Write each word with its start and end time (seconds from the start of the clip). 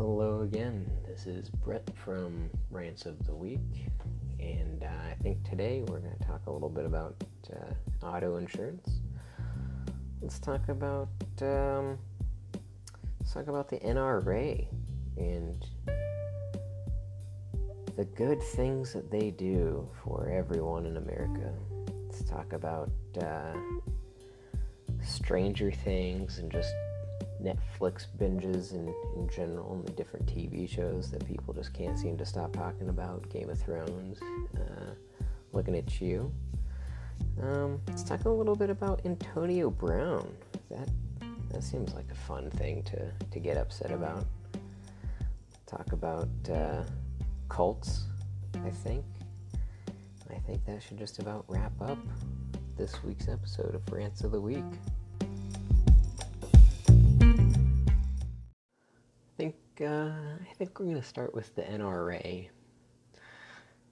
Hello 0.00 0.40
again. 0.40 0.90
This 1.06 1.26
is 1.26 1.50
Brett 1.50 1.86
from 1.94 2.48
Rants 2.70 3.04
of 3.04 3.22
the 3.26 3.34
Week, 3.34 3.90
and 4.38 4.82
uh, 4.82 4.86
I 4.86 5.14
think 5.22 5.46
today 5.46 5.84
we're 5.86 5.98
going 5.98 6.16
to 6.18 6.26
talk 6.26 6.46
a 6.46 6.50
little 6.50 6.70
bit 6.70 6.86
about 6.86 7.22
uh, 7.52 8.06
auto 8.06 8.36
insurance. 8.36 9.00
Let's 10.22 10.38
talk 10.38 10.70
about 10.70 11.10
um, 11.42 11.98
let's 13.20 13.34
talk 13.34 13.48
about 13.48 13.68
the 13.68 13.76
NRA 13.80 14.66
and 15.18 15.66
the 17.94 18.06
good 18.06 18.42
things 18.42 18.94
that 18.94 19.10
they 19.10 19.30
do 19.30 19.86
for 20.02 20.30
everyone 20.30 20.86
in 20.86 20.96
America. 20.96 21.52
Let's 22.06 22.24
talk 22.24 22.54
about 22.54 22.90
uh, 23.20 23.52
Stranger 25.04 25.70
Things 25.70 26.38
and 26.38 26.50
just 26.50 26.72
Netflix 27.42 28.06
binges 28.18 28.72
in, 28.72 28.92
in 29.16 29.28
general 29.28 29.74
and 29.74 29.86
the 29.86 29.92
different 29.92 30.26
TV 30.26 30.68
shows 30.68 31.10
that 31.10 31.26
people 31.26 31.54
just 31.54 31.72
can't 31.72 31.98
seem 31.98 32.16
to 32.18 32.26
stop 32.26 32.52
talking 32.52 32.88
about. 32.88 33.28
Game 33.30 33.50
of 33.50 33.58
Thrones, 33.58 34.18
uh, 34.56 34.94
looking 35.52 35.76
at 35.76 36.00
you. 36.00 36.32
Um, 37.42 37.80
let's 37.88 38.02
talk 38.02 38.24
a 38.24 38.30
little 38.30 38.56
bit 38.56 38.70
about 38.70 39.00
Antonio 39.04 39.70
Brown. 39.70 40.30
That 40.70 40.88
that 41.50 41.64
seems 41.64 41.94
like 41.94 42.06
a 42.10 42.14
fun 42.14 42.50
thing 42.50 42.82
to, 42.84 43.10
to 43.30 43.38
get 43.40 43.56
upset 43.56 43.90
about. 43.90 44.24
Talk 45.66 45.92
about 45.92 46.28
uh, 46.52 46.84
cults, 47.48 48.04
I 48.64 48.70
think. 48.70 49.04
I 50.30 50.38
think 50.38 50.64
that 50.66 50.82
should 50.82 50.98
just 50.98 51.18
about 51.18 51.44
wrap 51.48 51.72
up 51.80 51.98
this 52.76 53.02
week's 53.02 53.28
episode 53.28 53.74
of 53.74 53.92
Rants 53.92 54.22
of 54.22 54.30
the 54.32 54.40
Week. 54.40 54.64
Uh, 59.80 60.10
I 60.50 60.54
think 60.54 60.78
we're 60.78 60.86
going 60.86 61.00
to 61.00 61.02
start 61.02 61.34
with 61.34 61.54
the 61.54 61.62
NRA. 61.62 62.48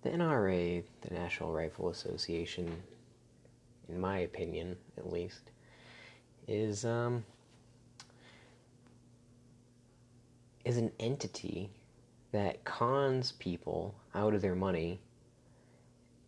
The 0.02 0.10
NRA, 0.10 0.82
the 1.00 1.14
National 1.14 1.52
Rifle 1.52 1.88
Association, 1.88 2.70
in 3.88 4.00
my 4.00 4.18
opinion 4.18 4.76
at 4.96 5.10
least, 5.10 5.50
is 6.46 6.84
um, 6.84 7.24
is 10.64 10.76
an 10.76 10.92
entity 11.00 11.70
that 12.32 12.64
cons 12.64 13.32
people 13.32 13.94
out 14.14 14.34
of 14.34 14.42
their 14.42 14.54
money 14.54 15.00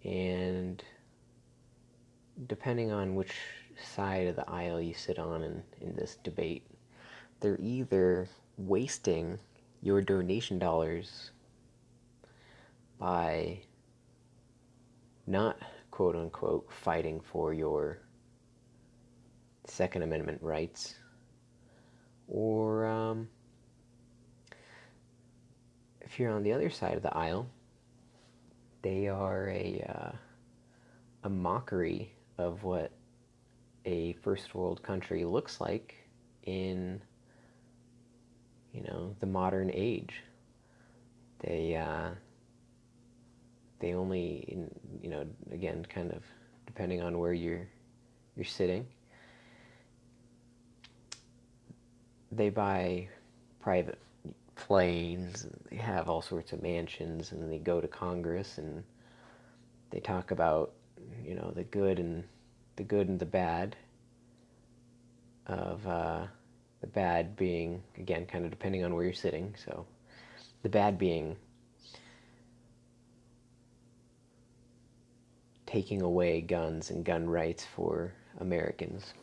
and 0.05 0.83
depending 2.47 2.91
on 2.91 3.15
which 3.15 3.35
side 3.83 4.27
of 4.27 4.37
the 4.37 4.49
aisle 4.49 4.81
you 4.81 4.95
sit 4.95 5.19
on 5.19 5.43
in, 5.43 5.63
in 5.81 5.95
this 5.95 6.17
debate, 6.23 6.65
they're 7.41 7.61
either 7.61 8.29
wasting 8.57 9.39
your 9.83 10.03
donation 10.03 10.59
dollars 10.59 11.31
by 12.99 13.59
not 15.27 15.57
quote 15.91 16.17
unquote 16.17 16.71
fighting 16.71 17.21
for 17.21 17.53
your 17.55 17.99
Second 19.67 20.03
Amendment 20.03 20.43
rights 20.43 20.97
or 22.31 22.87
um, 22.87 23.29
if 26.01 26.19
you're 26.19 26.31
on 26.33 26.43
the 26.43 26.53
other 26.53 26.71
side 26.71 26.95
of 26.95 27.03
the 27.03 27.17
aisle, 27.17 27.47
they 28.83 29.09
are 29.09 29.49
a 29.51 29.85
uh, 29.89 30.13
a 31.25 31.29
mockery 31.29 32.15
of 32.39 32.63
what 32.63 32.93
a 33.85 34.15
first 34.15 34.55
world 34.55 34.83
country 34.83 35.25
looks 35.25 35.61
like 35.61 35.97
in 36.45 37.01
you 38.73 38.83
know, 38.83 39.15
the 39.21 39.27
modern 39.27 39.71
age. 39.73 40.23
They 41.41 41.77
uh, 41.77 42.11
they 43.81 43.95
only, 43.95 44.69
you 45.03 45.09
know, 45.09 45.27
again, 45.51 45.87
kind 45.89 46.13
of 46.13 46.23
depending 46.67 47.03
on 47.03 47.19
where 47.19 47.33
you're 47.33 47.67
you're 48.37 48.45
sitting. 48.45 48.87
They 52.33 52.51
buy 52.51 53.09
private 53.61 53.99
planes. 54.55 55.47
They 55.71 55.77
have 55.77 56.09
all 56.09 56.23
sorts 56.23 56.53
of 56.53 56.63
mansions, 56.63 57.33
and 57.33 57.51
they 57.51 57.59
go 57.59 57.81
to 57.81 57.89
Congress 57.89 58.59
and 58.59 58.85
they 59.91 60.01
talk 60.01 60.31
about, 60.31 60.73
you 61.25 61.35
know, 61.35 61.51
the 61.55 61.65
good 61.65 61.99
and 61.99 62.23
the 62.77 62.85
good 62.85 63.09
and 63.09 63.19
the 63.19 63.27
bad 63.27 63.77
of. 65.47 65.87
Uh, 65.87 66.27
the 66.81 66.87
bad 66.87 67.37
being, 67.37 67.83
again, 67.99 68.27
kind 68.27 68.45
of 68.45 68.51
depending 68.51 68.85
on 68.85 68.95
where 68.95 69.05
you're 69.05 69.13
sitting. 69.13 69.55
So, 69.65 69.87
the 70.63 70.69
bad 70.69 70.99
being 70.99 71.37
taking 75.67 76.03
away 76.03 76.41
guns 76.41 76.91
and 76.91 77.05
gun 77.05 77.29
rights 77.29 77.65
for 77.65 78.13
Americans. 78.41 79.15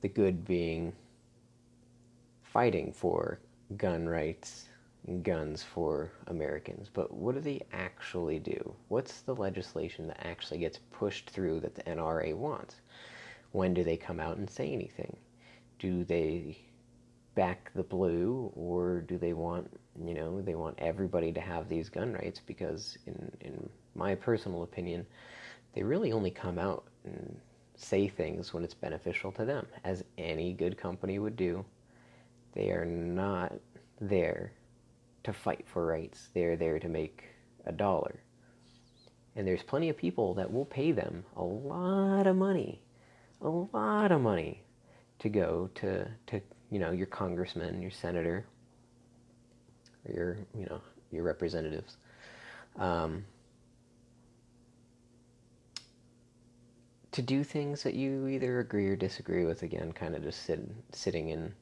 The 0.00 0.08
good 0.08 0.44
being 0.44 0.92
fighting 2.42 2.92
for 2.92 3.40
gun 3.76 4.08
rights 4.08 4.66
and 5.08 5.24
guns 5.24 5.62
for 5.62 6.12
Americans. 6.28 6.88
But 6.92 7.12
what 7.12 7.34
do 7.34 7.40
they 7.40 7.62
actually 7.72 8.38
do? 8.38 8.74
What's 8.88 9.22
the 9.22 9.34
legislation 9.34 10.06
that 10.06 10.24
actually 10.24 10.58
gets 10.58 10.78
pushed 10.92 11.30
through 11.30 11.60
that 11.60 11.74
the 11.74 11.82
NRA 11.82 12.36
wants? 12.36 12.76
When 13.50 13.74
do 13.74 13.82
they 13.82 13.96
come 13.96 14.20
out 14.20 14.36
and 14.36 14.48
say 14.48 14.72
anything? 14.72 15.16
Do 15.84 16.02
they 16.02 16.56
back 17.34 17.70
the 17.74 17.82
blue 17.82 18.50
or 18.56 19.02
do 19.02 19.18
they 19.18 19.34
want 19.34 19.70
you 20.02 20.14
know 20.14 20.40
they 20.40 20.54
want 20.54 20.74
everybody 20.78 21.30
to 21.30 21.42
have 21.42 21.68
these 21.68 21.90
gun 21.90 22.14
rights? 22.14 22.40
Because 22.46 22.96
in 23.06 23.30
in 23.42 23.68
my 23.94 24.14
personal 24.14 24.62
opinion 24.62 25.04
they 25.74 25.82
really 25.82 26.10
only 26.10 26.30
come 26.30 26.58
out 26.58 26.84
and 27.04 27.36
say 27.74 28.08
things 28.08 28.54
when 28.54 28.64
it's 28.64 28.72
beneficial 28.72 29.30
to 29.32 29.44
them 29.44 29.66
as 29.84 30.02
any 30.16 30.54
good 30.54 30.78
company 30.78 31.18
would 31.18 31.36
do. 31.36 31.62
They 32.54 32.70
are 32.70 32.86
not 32.86 33.52
there 34.00 34.52
to 35.24 35.34
fight 35.34 35.66
for 35.68 35.84
rights. 35.84 36.30
They're 36.32 36.56
there 36.56 36.78
to 36.78 36.88
make 36.88 37.24
a 37.66 37.72
dollar. 37.72 38.20
And 39.36 39.46
there's 39.46 39.62
plenty 39.62 39.90
of 39.90 39.98
people 39.98 40.32
that 40.34 40.50
will 40.50 40.64
pay 40.64 40.92
them 40.92 41.24
a 41.36 41.42
lot 41.42 42.26
of 42.26 42.36
money 42.36 42.80
a 43.44 43.48
lot 43.48 44.10
of 44.12 44.22
money 44.22 44.63
to 45.18 45.28
go 45.28 45.70
to, 45.76 46.08
to 46.26 46.40
you 46.70 46.78
know 46.78 46.90
your 46.90 47.06
congressman, 47.06 47.80
your 47.80 47.90
senator, 47.90 48.44
or 50.06 50.14
your 50.14 50.36
you 50.56 50.66
know 50.66 50.80
your 51.10 51.22
representatives. 51.22 51.96
Um, 52.76 53.24
to 57.14 57.22
do 57.22 57.44
things 57.44 57.84
that 57.84 57.94
you 57.94 58.26
either 58.26 58.58
agree 58.58 58.88
or 58.88 58.96
disagree 58.96 59.44
with 59.44 59.62
again 59.62 59.92
kind 59.92 60.16
of 60.16 60.24
just 60.24 60.42
sit, 60.44 60.60
sitting 60.92 61.28
in 61.28 61.54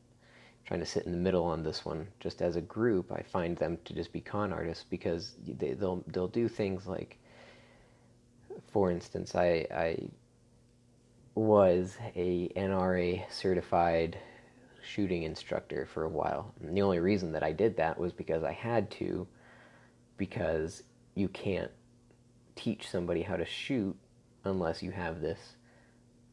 trying 0.64 0.80
to 0.80 0.86
sit 0.86 1.04
in 1.04 1.12
the 1.12 1.18
middle 1.18 1.44
on 1.44 1.62
this 1.62 1.84
one 1.84 2.06
just 2.20 2.40
as 2.40 2.56
a 2.56 2.60
group 2.62 3.12
i 3.12 3.20
find 3.20 3.58
them 3.58 3.76
to 3.84 3.92
just 3.92 4.14
be 4.14 4.20
con 4.20 4.50
artists 4.50 4.86
because 4.88 5.34
they, 5.46 5.74
they'll 5.74 6.02
they'll 6.06 6.26
do 6.26 6.48
things 6.48 6.86
like 6.86 7.18
for 8.68 8.90
instance 8.90 9.34
i 9.34 9.66
i 9.74 9.98
was 11.34 11.96
a 12.14 12.48
NRA 12.56 13.30
certified 13.30 14.18
shooting 14.82 15.22
instructor 15.22 15.86
for 15.86 16.04
a 16.04 16.08
while. 16.08 16.52
And 16.60 16.76
the 16.76 16.82
only 16.82 16.98
reason 16.98 17.32
that 17.32 17.42
I 17.42 17.52
did 17.52 17.76
that 17.76 17.98
was 17.98 18.12
because 18.12 18.42
I 18.44 18.52
had 18.52 18.90
to, 18.92 19.26
because 20.16 20.82
you 21.14 21.28
can't 21.28 21.70
teach 22.56 22.88
somebody 22.88 23.22
how 23.22 23.36
to 23.36 23.46
shoot 23.46 23.96
unless 24.44 24.82
you 24.82 24.90
have 24.90 25.20
this 25.20 25.56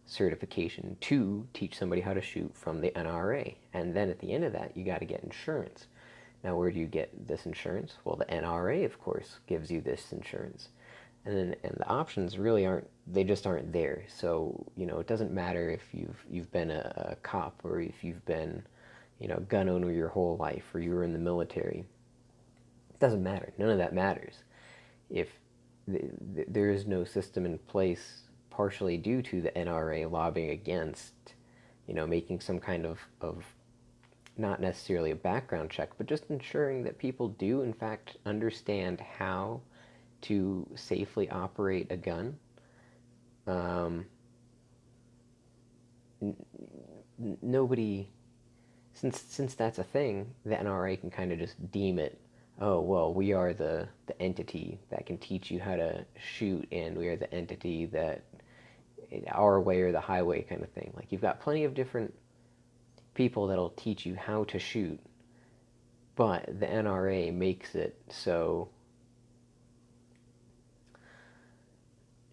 certification 0.05 0.97
to 1.01 1.47
teach 1.53 1.77
somebody 1.77 2.01
how 2.01 2.13
to 2.13 2.21
shoot 2.21 2.51
from 2.55 2.81
the 2.81 2.91
NRA. 2.91 3.55
And 3.73 3.95
then 3.95 4.09
at 4.09 4.19
the 4.19 4.33
end 4.33 4.43
of 4.43 4.53
that, 4.53 4.75
you 4.75 4.83
got 4.83 4.99
to 4.99 5.05
get 5.05 5.23
insurance. 5.23 5.87
Now, 6.43 6.55
where 6.55 6.71
do 6.71 6.79
you 6.79 6.87
get 6.87 7.27
this 7.27 7.45
insurance? 7.45 7.97
Well, 8.03 8.15
the 8.15 8.25
NRA, 8.25 8.85
of 8.85 8.99
course, 8.99 9.39
gives 9.45 9.69
you 9.69 9.81
this 9.81 10.11
insurance 10.11 10.69
and 11.25 11.37
then 11.37 11.55
and 11.63 11.75
the 11.77 11.87
options 11.87 12.37
really 12.37 12.65
aren't 12.65 12.89
they 13.11 13.23
just 13.23 13.47
aren't 13.47 13.73
there. 13.73 14.03
So 14.07 14.65
you 14.75 14.85
know 14.85 14.99
it 14.99 15.07
doesn't 15.07 15.31
matter 15.31 15.69
if 15.69 15.81
you've 15.93 16.23
you've 16.29 16.51
been 16.51 16.71
a, 16.71 17.11
a 17.11 17.15
cop 17.17 17.59
or 17.63 17.79
if 17.79 18.03
you've 18.03 18.25
been 18.25 18.63
you 19.19 19.27
know 19.27 19.35
a 19.35 19.41
gun 19.41 19.69
owner 19.69 19.91
your 19.91 20.09
whole 20.09 20.37
life 20.37 20.63
or 20.73 20.79
you 20.79 20.91
were 20.91 21.03
in 21.03 21.13
the 21.13 21.19
military. 21.19 21.85
It 22.89 22.99
doesn't 22.99 23.23
matter. 23.23 23.53
None 23.57 23.69
of 23.69 23.77
that 23.77 23.93
matters. 23.93 24.35
If 25.09 25.29
there 25.87 26.69
is 26.69 26.85
no 26.85 27.03
system 27.03 27.45
in 27.45 27.57
place 27.57 28.23
partially 28.49 28.97
due 28.97 29.21
to 29.23 29.41
the 29.41 29.51
NRA 29.51 30.09
lobbying 30.09 30.51
against 30.51 31.13
you 31.87 31.93
know 31.93 32.05
making 32.05 32.39
some 32.39 32.59
kind 32.59 32.85
of 32.85 32.99
of 33.21 33.43
not 34.37 34.61
necessarily 34.61 35.11
a 35.11 35.15
background 35.15 35.69
check 35.69 35.89
but 35.97 36.07
just 36.07 36.29
ensuring 36.29 36.83
that 36.83 36.97
people 36.97 37.29
do 37.29 37.61
in 37.61 37.73
fact 37.73 38.17
understand 38.25 39.01
how 39.01 39.59
to 40.21 40.67
safely 40.75 41.29
operate 41.29 41.87
a 41.89 41.97
gun. 41.97 42.37
Um, 43.49 44.05
n- 46.21 46.35
nobody 47.41 48.09
since 48.93 49.21
since 49.21 49.55
that's 49.55 49.79
a 49.79 49.83
thing, 49.83 50.33
the 50.45 50.55
NRA 50.55 50.99
can 50.99 51.09
kind 51.09 51.31
of 51.31 51.39
just 51.39 51.71
deem 51.71 51.99
it. 51.99 52.19
Oh 52.61 52.81
well, 52.81 53.13
we 53.13 53.33
are 53.33 53.53
the 53.53 53.87
the 54.05 54.21
entity 54.21 54.79
that 54.89 55.05
can 55.05 55.17
teach 55.17 55.49
you 55.49 55.59
how 55.59 55.75
to 55.75 56.05
shoot, 56.17 56.67
and 56.71 56.97
we 56.97 57.07
are 57.07 57.15
the 57.15 57.33
entity 57.33 57.85
that 57.87 58.23
our 59.31 59.59
way 59.59 59.81
or 59.81 59.91
the 59.91 59.99
highway 60.01 60.43
kind 60.43 60.61
of 60.61 60.69
thing. 60.69 60.93
Like 60.95 61.11
you've 61.11 61.21
got 61.21 61.39
plenty 61.39 61.63
of 61.63 61.73
different 61.73 62.13
people 63.15 63.47
that'll 63.47 63.71
teach 63.71 64.05
you 64.05 64.15
how 64.15 64.43
to 64.45 64.59
shoot, 64.59 64.99
but 66.15 66.45
the 66.59 66.67
NRA 66.67 67.33
makes 67.33 67.73
it 67.73 67.99
so 68.09 68.69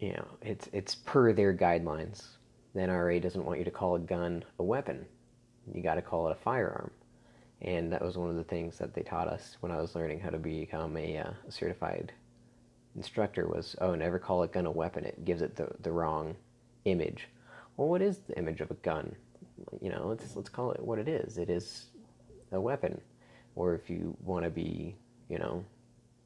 you 0.01 0.13
know 0.13 0.27
it's 0.43 0.69
it's 0.73 0.95
per 0.95 1.33
their 1.33 1.55
guidelines. 1.55 2.25
The 2.75 2.81
NRA 2.83 3.23
doesn't 3.23 3.45
want 3.45 3.59
you 3.59 3.65
to 3.65 3.71
call 3.71 3.95
a 3.97 4.01
gun 4.01 4.45
a 4.59 4.63
weapon. 4.63 5.07
You 5.73 5.83
got 5.83 5.95
to 5.95 6.03
call 6.03 6.29
it 6.29 6.33
a 6.33 6.43
firearm. 6.43 6.91
And 7.63 7.91
that 7.93 8.03
was 8.03 8.19
one 8.19 8.29
of 8.29 8.37
the 8.37 8.45
things 8.45 8.79
that 8.79 8.95
they 8.95 9.03
taught 9.03 9.29
us 9.29 9.57
when 9.61 9.73
I 9.73 9.81
was 9.81 9.95
learning 9.95 10.21
how 10.21 10.31
to 10.31 10.39
become 10.39 10.97
a, 10.97 11.19
uh, 11.19 11.31
certified 11.49 12.13
instructor 12.97 13.47
was, 13.47 13.77
oh, 13.81 13.95
never 13.95 14.19
call 14.19 14.43
a 14.43 14.49
gun 14.49 14.67
a 14.67 14.71
weapon. 14.71 15.05
It 15.05 15.25
gives 15.25 15.43
it 15.43 15.57
the, 15.57 15.69
the 15.81 15.91
wrong 15.91 16.37
image. 16.85 17.29
Well, 17.77 17.89
what 17.89 18.03
is 18.03 18.19
the 18.19 18.37
image 18.39 18.61
of 18.61 18.71
a 18.71 18.75
gun? 18.75 19.15
You 19.81 19.91
know, 19.91 20.07
let's 20.07 20.37
let's 20.37 20.49
call 20.51 20.73
it 20.73 20.81
what 20.81 20.99
it 20.99 21.09
is. 21.09 21.39
It 21.39 21.49
is 21.51 21.87
a 22.53 22.61
weapon. 22.61 23.01
Or 23.55 23.75
if 23.75 23.89
you 23.89 24.17
want 24.23 24.45
to 24.45 24.51
be, 24.51 24.97
you 25.29 25.39
know, 25.39 25.65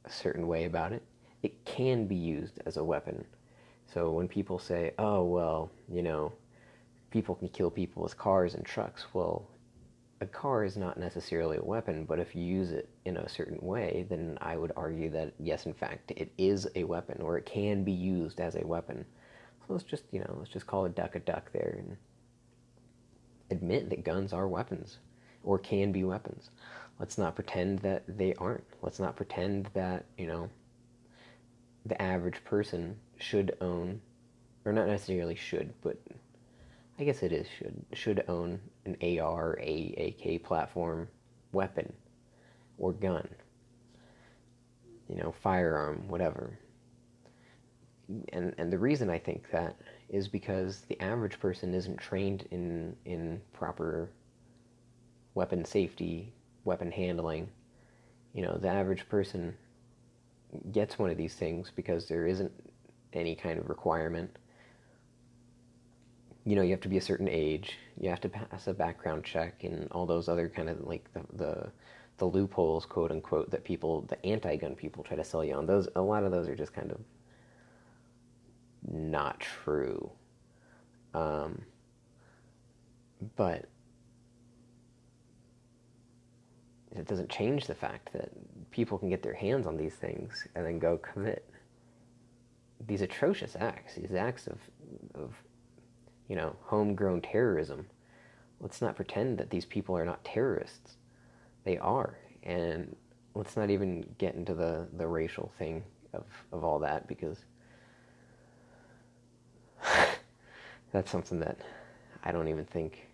a 0.05 0.11
certain 0.11 0.49
way 0.49 0.65
about 0.65 0.93
it, 0.93 1.03
it 1.43 1.65
can 1.65 2.07
be 2.07 2.17
used 2.17 2.61
as 2.67 2.77
a 2.77 2.85
weapon. 2.85 3.25
So 3.93 4.11
when 4.13 4.29
people 4.29 4.59
say, 4.59 4.93
"Oh, 4.99 5.25
well, 5.25 5.71
you 5.89 6.03
know, 6.03 6.33
people 7.11 7.35
can 7.35 7.49
kill 7.49 7.71
people 7.71 8.03
with 8.03 8.17
cars 8.17 8.55
and 8.55 8.65
trucks," 8.65 9.13
well, 9.13 9.49
a 10.21 10.27
car 10.27 10.65
is 10.65 10.77
not 10.77 10.99
necessarily 10.99 11.57
a 11.57 11.65
weapon, 11.65 12.05
but 12.05 12.21
if 12.21 12.37
you 12.37 12.43
use 12.43 12.71
it 12.71 12.89
in 13.05 13.17
a 13.17 13.29
certain 13.29 13.59
way, 13.67 14.07
then 14.09 14.39
I 14.41 14.57
would 14.57 14.73
argue 14.77 15.11
that 15.11 15.33
yes, 15.39 15.67
in 15.67 15.73
fact, 15.73 16.13
it 16.13 16.31
is 16.39 16.69
a 16.77 16.85
weapon, 16.85 17.21
or 17.23 17.39
it 17.39 17.47
can 17.47 17.83
be 17.85 17.93
used 17.93 18.41
as 18.41 18.55
a 18.55 18.67
weapon. 18.67 19.07
So 19.67 19.73
let's 19.73 19.85
just, 19.85 20.05
you 20.13 20.21
know, 20.21 20.37
let's 20.39 20.51
just 20.51 20.67
call 20.67 20.85
a 20.85 20.91
duck 20.91 21.17
a 21.17 21.21
duck 21.21 21.51
there 21.53 21.77
and 21.79 21.97
admit 23.51 23.91
that 23.91 24.05
guns 24.05 24.33
are 24.33 24.47
weapons 24.47 24.99
or 25.43 25.59
can 25.59 25.91
be 25.91 26.05
weapons. 26.05 26.51
Let's 26.99 27.19
not 27.19 27.35
pretend 27.35 27.81
that 27.81 28.05
they 28.07 28.35
aren't. 28.35 28.67
Let's 28.83 29.01
not 29.01 29.17
pretend 29.17 29.71
that, 29.75 30.05
you 30.19 30.27
know, 30.27 30.51
the 31.87 32.01
average 32.01 32.45
person 32.45 32.97
should 33.21 33.57
own, 33.61 34.01
or 34.65 34.73
not 34.73 34.89
necessarily 34.89 35.35
should, 35.35 35.73
but 35.83 35.99
I 36.99 37.05
guess 37.05 37.23
it 37.23 37.33
is 37.33 37.47
should, 37.49 37.85
should 37.93 38.25
own 38.29 38.61
an 38.85 38.97
AR, 39.21 39.59
AK 39.61 40.43
platform 40.43 41.09
weapon 41.53 41.93
or 42.79 42.93
gun, 42.93 43.29
you 45.09 45.17
know, 45.17 45.33
firearm, 45.33 46.09
whatever 46.09 46.59
and 48.33 48.55
and 48.59 48.73
the 48.73 48.79
reason 48.79 49.11
I 49.11 49.19
think 49.19 49.51
that 49.51 49.77
is 50.09 50.29
because 50.29 50.81
the 50.89 51.01
average 51.01 51.39
person 51.39 51.75
isn't 51.75 51.99
trained 51.99 52.47
in 52.51 52.97
in 53.05 53.41
proper 53.53 54.11
weapon 55.35 55.65
safety, 55.65 56.33
weapon 56.65 56.91
handling. 56.91 57.49
You 58.33 58.43
know, 58.43 58.59
the 58.59 58.69
average 58.69 59.09
person 59.09 59.57
gets 60.73 60.99
one 60.99 61.11
of 61.11 61.17
these 61.17 61.35
things 61.35 61.71
because 61.75 62.07
there 62.09 62.27
isn't 62.27 62.53
any 63.12 63.35
kind 63.35 63.59
of 63.59 63.69
requirement. 63.69 64.31
You 66.45 66.57
know, 66.57 66.62
you 66.62 66.71
have 66.71 66.81
to 66.81 66.89
be 66.89 66.99
a 66.99 67.03
certain 67.03 67.29
age, 67.29 67.77
you 68.01 68.09
have 68.09 68.21
to 68.23 68.29
pass 68.29 68.67
a 68.67 68.73
background 68.73 69.25
check, 69.25 69.62
and 69.65 69.89
all 69.93 70.07
those 70.07 70.29
other 70.29 70.49
kind 70.49 70.71
of 70.71 70.81
like 70.87 71.12
the 71.12 71.23
the, 71.35 71.73
the 72.19 72.25
loopholes, 72.25 72.87
quote 72.87 73.11
unquote, 73.11 73.51
that 73.51 73.65
people, 73.65 74.03
the 74.03 74.25
anti-gun 74.27 74.75
people, 74.75 75.03
try 75.05 75.17
to 75.17 75.25
sell 75.25 75.45
you 75.45 75.55
on. 75.55 75.67
Those 75.67 75.89
a 75.97 76.01
lot 76.01 76.25
of 76.25 76.33
those 76.33 76.49
are 76.49 76.57
just 76.57 76.73
kind 76.73 76.91
of 76.91 77.01
not 78.91 79.41
true. 79.41 80.11
Um, 81.12 81.62
but 83.37 83.67
it 86.97 87.07
doesn't 87.07 87.29
change 87.29 87.67
the 87.67 87.75
fact 87.75 88.12
that 88.12 88.31
people 88.71 88.99
can 88.99 89.09
get 89.09 89.23
their 89.23 89.35
hands 89.35 89.67
on 89.67 89.77
these 89.77 89.95
things 89.95 90.47
and 90.55 90.65
then 90.65 90.79
go 90.79 90.97
commit 90.99 91.50
these 92.87 93.03
atrocious 93.03 93.56
acts, 93.59 93.94
these 93.94 94.15
acts 94.15 94.47
of, 94.47 94.59
of 95.15 95.35
you 96.29 96.37
know, 96.37 96.56
homegrown 96.62 97.21
terrorism. 97.21 97.87
Let's 98.61 98.81
not 98.81 98.97
pretend 98.97 99.38
that 99.38 99.50
these 99.50 99.65
people 99.65 99.97
are 99.97 100.05
not 100.05 100.25
terrorists. 100.25 100.97
They 101.65 101.79
are. 101.79 102.19
And 102.43 102.97
let's 103.35 103.56
not 103.56 103.71
even 103.71 104.05
get 104.19 104.35
into 104.35 104.55
the, 104.55 104.87
the 104.97 105.06
racial 105.06 105.53
thing 105.59 105.82
of, 106.12 106.25
of 106.53 106.65
all 106.65 106.79
that 106.81 107.06
because 107.09 107.38
that's 110.93 111.11
something 111.11 111.41
that 111.41 111.59
I 112.23 112.33
don't 112.33 112.49
even 112.49 112.65
think 112.65 113.09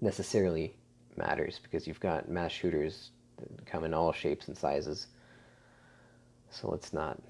necessarily 0.00 0.76
matters 1.16 1.60
because 1.62 1.86
you've 1.86 2.00
got 2.00 2.28
mass 2.28 2.52
shooters 2.52 3.10
that 3.38 3.66
come 3.66 3.84
in 3.84 3.94
all 3.94 4.12
shapes 4.12 4.48
and 4.48 4.56
sizes. 4.56 5.06
So 6.50 6.70
let's 6.70 6.92
not 6.92 7.20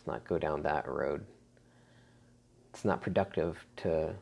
let's 0.00 0.06
not 0.06 0.26
go 0.26 0.38
down 0.38 0.62
that 0.62 0.88
road. 0.88 1.26
It's 2.72 2.86
not 2.86 3.02
productive 3.02 3.66
to 3.78 4.14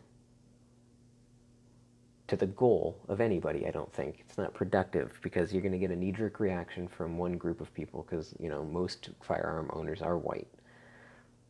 to 2.27 2.37
the 2.37 2.47
goal 2.47 2.99
of 3.09 3.23
anybody, 3.23 3.67
I 3.67 3.71
don't 3.71 3.91
think. 3.91 4.19
It's 4.21 4.37
not 4.37 4.53
productive 4.53 5.19
because 5.23 5.51
you're 5.51 5.63
going 5.63 5.73
to 5.73 5.79
get 5.79 5.91
a 5.91 5.97
knee 5.97 6.13
jerk 6.13 6.41
reaction 6.41 6.87
from 6.87 7.17
one 7.17 7.39
group 7.39 7.63
of 7.63 7.73
people 7.73 8.03
because, 8.03 8.35
you 8.39 8.51
know, 8.51 8.65
most 8.65 9.09
firearm 9.23 9.71
owners 9.73 10.03
are 10.03 10.19
white. 10.19 10.49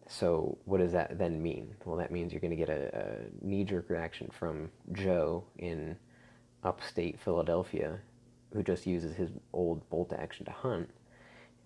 So 0.07 0.57
what 0.67 0.79
does 0.79 0.93
that 0.93 1.19
then 1.19 1.43
mean? 1.43 1.75
Well, 1.85 1.97
that 1.97 2.13
means 2.13 2.33
you're 2.33 2.41
going 2.41 2.53
to 2.53 2.57
get 2.57 2.69
a, 2.69 2.97
a 2.97 3.45
knee-jerk 3.45 3.91
reaction 3.91 4.31
from 4.31 4.71
Joe 4.93 5.43
in 5.59 5.97
upstate 6.63 7.19
Philadelphia, 7.19 7.99
who 8.53 8.63
just 8.63 8.87
uses 8.87 9.17
his 9.17 9.31
old 9.53 9.89
bolt 9.91 10.13
action 10.13 10.45
to 10.47 10.53
hunt. 10.53 10.91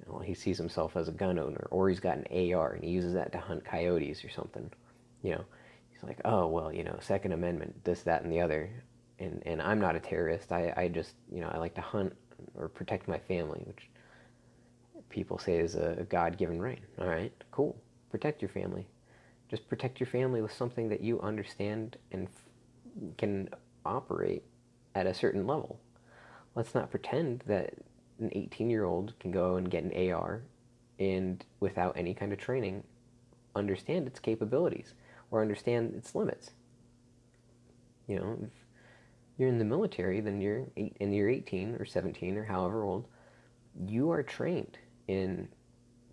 You 0.06 0.12
know, 0.12 0.18
he 0.20 0.34
sees 0.34 0.58
himself 0.58 0.96
as 0.96 1.08
a 1.08 1.12
gun 1.12 1.38
owner, 1.38 1.66
or 1.70 1.88
he's 1.88 2.00
got 2.00 2.18
an 2.18 2.54
AR 2.54 2.72
and 2.72 2.84
he 2.84 2.90
uses 2.90 3.14
that 3.14 3.32
to 3.32 3.38
hunt 3.38 3.64
coyotes 3.64 4.24
or 4.24 4.30
something. 4.30 4.70
You 5.22 5.32
know, 5.32 5.44
he's 5.92 6.02
like, 6.02 6.20
oh 6.24 6.46
well, 6.48 6.72
you 6.72 6.84
know, 6.84 6.96
Second 7.00 7.32
Amendment, 7.32 7.84
this, 7.84 8.02
that, 8.02 8.22
and 8.22 8.32
the 8.32 8.40
other. 8.40 8.70
And 9.18 9.42
and 9.46 9.62
I'm 9.62 9.80
not 9.80 9.96
a 9.96 10.00
terrorist. 10.00 10.52
I 10.52 10.72
I 10.76 10.88
just 10.88 11.14
you 11.30 11.40
know 11.40 11.48
I 11.48 11.58
like 11.58 11.74
to 11.74 11.80
hunt 11.80 12.14
or 12.56 12.68
protect 12.68 13.06
my 13.08 13.18
family, 13.18 13.62
which 13.66 13.88
people 15.08 15.38
say 15.38 15.58
is 15.58 15.74
a 15.76 16.06
God-given 16.08 16.60
right. 16.60 16.80
All 16.98 17.06
right, 17.06 17.32
cool 17.50 17.76
protect 18.12 18.42
your 18.42 18.50
family. 18.50 18.86
Just 19.48 19.68
protect 19.68 19.98
your 19.98 20.06
family 20.06 20.40
with 20.40 20.52
something 20.52 20.88
that 20.90 21.00
you 21.00 21.20
understand 21.20 21.96
and 22.12 22.28
f- 22.28 23.16
can 23.16 23.48
operate 23.84 24.44
at 24.94 25.06
a 25.06 25.14
certain 25.14 25.46
level. 25.46 25.80
Let's 26.54 26.74
not 26.74 26.90
pretend 26.90 27.42
that 27.46 27.74
an 28.18 28.30
18 28.32 28.70
year 28.70 28.84
old 28.84 29.14
can 29.20 29.30
go 29.30 29.56
and 29.56 29.70
get 29.70 29.84
an 29.84 30.12
AR 30.12 30.42
and 30.98 31.44
without 31.60 31.96
any 31.96 32.14
kind 32.14 32.32
of 32.32 32.38
training 32.38 32.84
understand 33.54 34.06
its 34.06 34.20
capabilities 34.20 34.94
or 35.30 35.40
understand 35.40 35.94
its 35.94 36.14
limits. 36.14 36.52
You 38.06 38.16
know, 38.16 38.38
if 38.42 38.50
you're 39.38 39.48
in 39.48 39.58
the 39.58 39.64
military, 39.64 40.20
then 40.20 40.40
you're 40.40 40.66
eight, 40.76 40.96
and 41.00 41.14
you're 41.14 41.28
18 41.28 41.76
or 41.76 41.84
17 41.84 42.36
or 42.36 42.44
however 42.44 42.82
old, 42.82 43.06
you 43.86 44.10
are 44.10 44.22
trained 44.22 44.78
in 45.08 45.48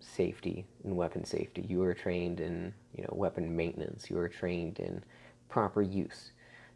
safety 0.00 0.66
and 0.84 0.96
weapon 0.96 1.24
safety. 1.24 1.64
You 1.68 1.82
are 1.82 1.94
trained 1.94 2.40
in 2.40 2.72
you 2.96 3.02
know 3.02 3.12
weapon 3.12 3.54
maintenance. 3.54 4.08
You 4.10 4.18
are 4.18 4.28
trained 4.28 4.78
in 4.78 5.02
proper 5.48 5.82
use, 5.82 6.32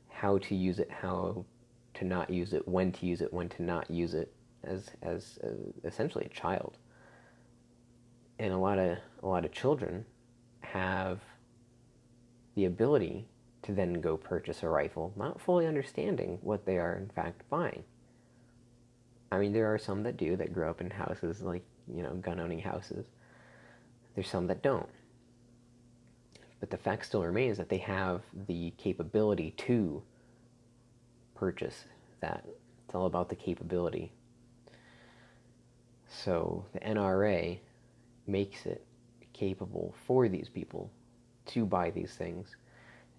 how 0.09 0.38
to 0.38 0.54
use 0.54 0.78
it, 0.78 0.90
how 0.90 1.45
to 1.95 2.04
not 2.04 2.28
use 2.28 2.52
it, 2.52 2.66
when 2.69 2.93
to 2.93 3.07
use 3.07 3.21
it, 3.21 3.33
when 3.33 3.49
to 3.50 3.62
not 3.62 3.90
use 3.90 4.14
it, 4.14 4.33
as 4.66 4.90
as 5.02 5.38
essentially 5.85 6.25
a 6.25 6.28
child. 6.28 6.78
And 8.38 8.52
a 8.52 8.59
lot 8.59 8.78
of 8.78 8.99
a 9.23 9.26
lot 9.26 9.44
of 9.44 9.52
children 9.52 10.04
have 10.61 11.21
the 12.54 12.64
ability 12.64 13.26
to 13.62 13.73
then 13.73 13.94
go 13.94 14.16
purchase 14.16 14.62
a 14.62 14.68
rifle, 14.68 15.12
not 15.16 15.40
fully 15.40 15.66
understanding 15.66 16.38
what 16.42 16.66
they 16.66 16.78
are 16.78 16.97
in 16.97 17.09
fact 17.09 17.49
buying. 17.49 17.85
I 19.33 19.38
mean, 19.38 19.52
there 19.52 19.73
are 19.73 19.78
some 19.78 20.02
that 20.04 20.16
do 20.16 20.37
that 20.37 20.52
grow 20.52 20.71
up 20.71 20.80
in 20.80 20.90
houses 20.90 21.42
like 21.42 21.64
you 21.92 22.02
know, 22.02 22.14
gun 22.14 22.40
owning 22.40 22.61
houses. 22.61 23.06
There's 24.14 24.28
some 24.28 24.47
that 24.47 24.62
don't. 24.62 24.88
But 26.61 26.71
the 26.71 26.76
fact 26.76 27.06
still 27.06 27.23
remains 27.23 27.59
that 27.59 27.68
they 27.68 27.78
have 27.78 28.23
the 28.47 28.73
capability 28.78 29.52
to 29.59 30.02
purchase 31.35 31.85
that. 32.21 32.44
It's 32.87 32.94
all 32.94 33.06
about 33.06 33.28
the 33.28 33.37
capability. 33.37 34.12
So 36.08 36.64
the 36.73 36.80
NRA 36.80 37.58
makes 38.26 38.66
it 38.66 38.84
capable 39.32 39.94
for 40.06 40.28
these 40.28 40.49
people 40.49 40.90
to 41.46 41.66
buy 41.66 41.90
these 41.90 42.14
things 42.14 42.56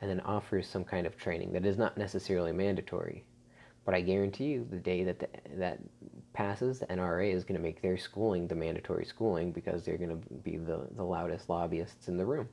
and 0.01 0.10
then 0.10 0.20
offers 0.22 0.68
some 0.68 0.84
kind 0.84 1.06
of 1.06 1.18
training 1.18 1.54
that 1.54 1.65
is 1.65 1.77
not 1.77 1.98
necessarily 1.98 2.51
mandatory, 2.51 3.24
But 3.86 3.96
I 3.96 4.01
guarantee 4.01 4.46
you, 4.46 4.68
the 4.70 4.77
day 4.77 5.04
that 5.04 5.20
the, 5.20 5.27
that 5.58 5.80
passes, 6.34 6.80
the 6.80 6.88
NRA 6.88 7.34
is 7.34 7.44
going 7.44 7.56
to 7.56 7.62
make 7.62 7.82
their 7.82 7.98
schooling 7.98 8.48
the 8.48 8.56
mandatory 8.56 9.06
schooling 9.06 9.51
because 9.51 9.86
they're 9.86 9.98
going 9.98 10.10
to 10.10 10.34
be 10.44 10.58
the, 10.58 10.88
the 10.96 11.04
loudest 11.04 11.50
lobbyists 11.50 12.08
in 12.08 12.18
the 12.18 12.25
room. 12.25 12.50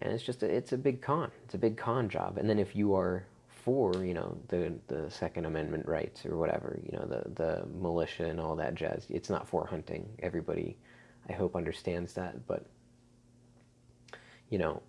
And 0.00 0.12
it's 0.12 0.24
just 0.24 0.42
a, 0.42 0.46
it's 0.46 0.72
a 0.72 0.78
big 0.78 1.00
con. 1.00 1.30
It's 1.44 1.54
a 1.54 1.58
big 1.58 1.76
con 1.76 2.08
job. 2.08 2.36
And 2.36 2.50
then 2.50 2.58
if 2.58 2.74
you 2.74 2.94
are 2.94 3.24
for 3.64 4.04
you 4.04 4.14
know 4.14 4.38
the 4.48 4.74
the 4.88 5.10
Second 5.10 5.46
Amendment 5.46 5.86
rights 5.86 6.26
or 6.26 6.36
whatever, 6.36 6.78
you 6.84 6.92
know 6.98 7.06
the 7.06 7.22
the 7.34 7.66
militia 7.66 8.26
and 8.26 8.40
all 8.40 8.56
that 8.56 8.74
jazz, 8.74 9.06
it's 9.08 9.30
not 9.30 9.48
for 9.48 9.66
hunting. 9.66 10.08
Everybody, 10.20 10.76
I 11.28 11.32
hope, 11.32 11.54
understands 11.56 12.14
that. 12.14 12.46
But 12.46 12.66
you 14.50 14.58
know, 14.58 14.82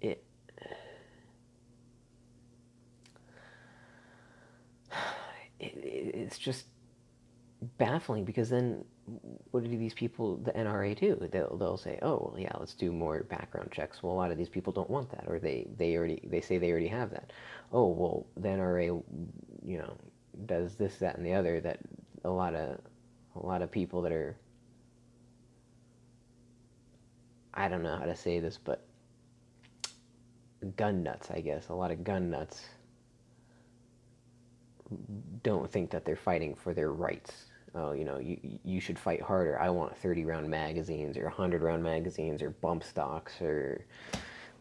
it 0.00 0.24
it, 5.60 5.74
it's 5.84 6.38
just 6.38 6.66
baffling 7.78 8.24
because 8.24 8.50
then 8.50 8.84
what 9.50 9.64
do 9.64 9.70
these 9.70 9.94
people, 9.94 10.36
the 10.36 10.52
NRA, 10.52 10.98
do? 10.98 11.28
They'll, 11.30 11.56
they'll 11.56 11.76
say, 11.76 11.98
oh, 12.02 12.30
well, 12.30 12.40
yeah, 12.40 12.52
let's 12.58 12.74
do 12.74 12.92
more 12.92 13.22
background 13.22 13.70
checks. 13.72 14.02
Well, 14.02 14.12
a 14.12 14.16
lot 14.16 14.30
of 14.30 14.38
these 14.38 14.48
people 14.48 14.72
don't 14.72 14.90
want 14.90 15.10
that, 15.10 15.24
or 15.26 15.38
they, 15.38 15.66
they 15.76 15.96
already 15.96 16.20
they 16.24 16.40
say 16.40 16.58
they 16.58 16.70
already 16.70 16.88
have 16.88 17.10
that. 17.10 17.32
Oh, 17.72 17.88
well, 17.88 18.26
the 18.36 18.48
NRA, 18.48 19.02
you 19.64 19.78
know, 19.78 19.96
does 20.46 20.74
this, 20.74 20.96
that, 20.96 21.16
and 21.16 21.26
the 21.26 21.34
other. 21.34 21.60
That 21.60 21.78
a 22.24 22.30
lot 22.30 22.54
of 22.54 22.78
a 23.36 23.46
lot 23.46 23.62
of 23.62 23.70
people 23.70 24.02
that 24.02 24.12
are, 24.12 24.36
I 27.54 27.68
don't 27.68 27.82
know 27.82 27.96
how 27.96 28.06
to 28.06 28.16
say 28.16 28.40
this, 28.40 28.58
but 28.62 28.84
gun 30.76 31.02
nuts, 31.02 31.30
I 31.30 31.40
guess. 31.40 31.68
A 31.68 31.74
lot 31.74 31.90
of 31.90 32.04
gun 32.04 32.30
nuts 32.30 32.64
don't 35.42 35.70
think 35.70 35.90
that 35.90 36.04
they're 36.04 36.16
fighting 36.16 36.54
for 36.54 36.74
their 36.74 36.92
rights. 36.92 37.46
Oh, 37.78 37.92
you 37.92 38.04
know, 38.04 38.18
you 38.18 38.58
you 38.64 38.80
should 38.80 38.98
fight 38.98 39.22
harder. 39.22 39.60
I 39.60 39.70
want 39.70 39.96
30 39.96 40.24
round 40.24 40.48
magazines 40.48 41.16
or 41.16 41.24
100 41.24 41.62
round 41.62 41.82
magazines 41.82 42.42
or 42.42 42.50
bump 42.50 42.82
stocks 42.82 43.40
or 43.40 43.84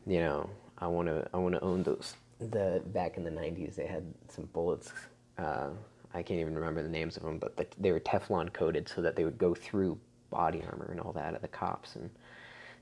you 0.06 0.20
know, 0.20 0.50
I 0.78 0.88
want 0.88 1.08
to 1.08 1.28
I 1.34 1.38
want 1.38 1.56
to 1.56 1.64
own 1.64 1.84
those. 1.84 2.16
The 2.40 2.82
back 2.88 3.18
in 3.18 3.24
the 3.24 3.32
90s 3.32 3.76
they 3.76 3.88
had 3.88 4.04
some 4.30 4.46
bullets 4.54 4.92
uh, 5.38 5.70
I 6.14 6.24
can't 6.24 6.40
even 6.40 6.56
remember 6.56 6.82
the 6.82 6.90
names 6.90 7.18
of 7.18 7.24
them, 7.24 7.38
but 7.38 7.76
they 7.78 7.92
were 7.92 8.00
Teflon 8.00 8.54
coated 8.54 8.90
so 8.90 9.02
that 9.02 9.16
they 9.16 9.24
would 9.24 9.38
go 9.38 9.54
through 9.54 10.00
body 10.30 10.64
armor 10.70 10.88
and 10.92 11.00
all 11.00 11.14
that 11.14 11.36
of 11.36 11.42
the 11.42 11.48
cops. 11.48 11.96
And 11.96 12.10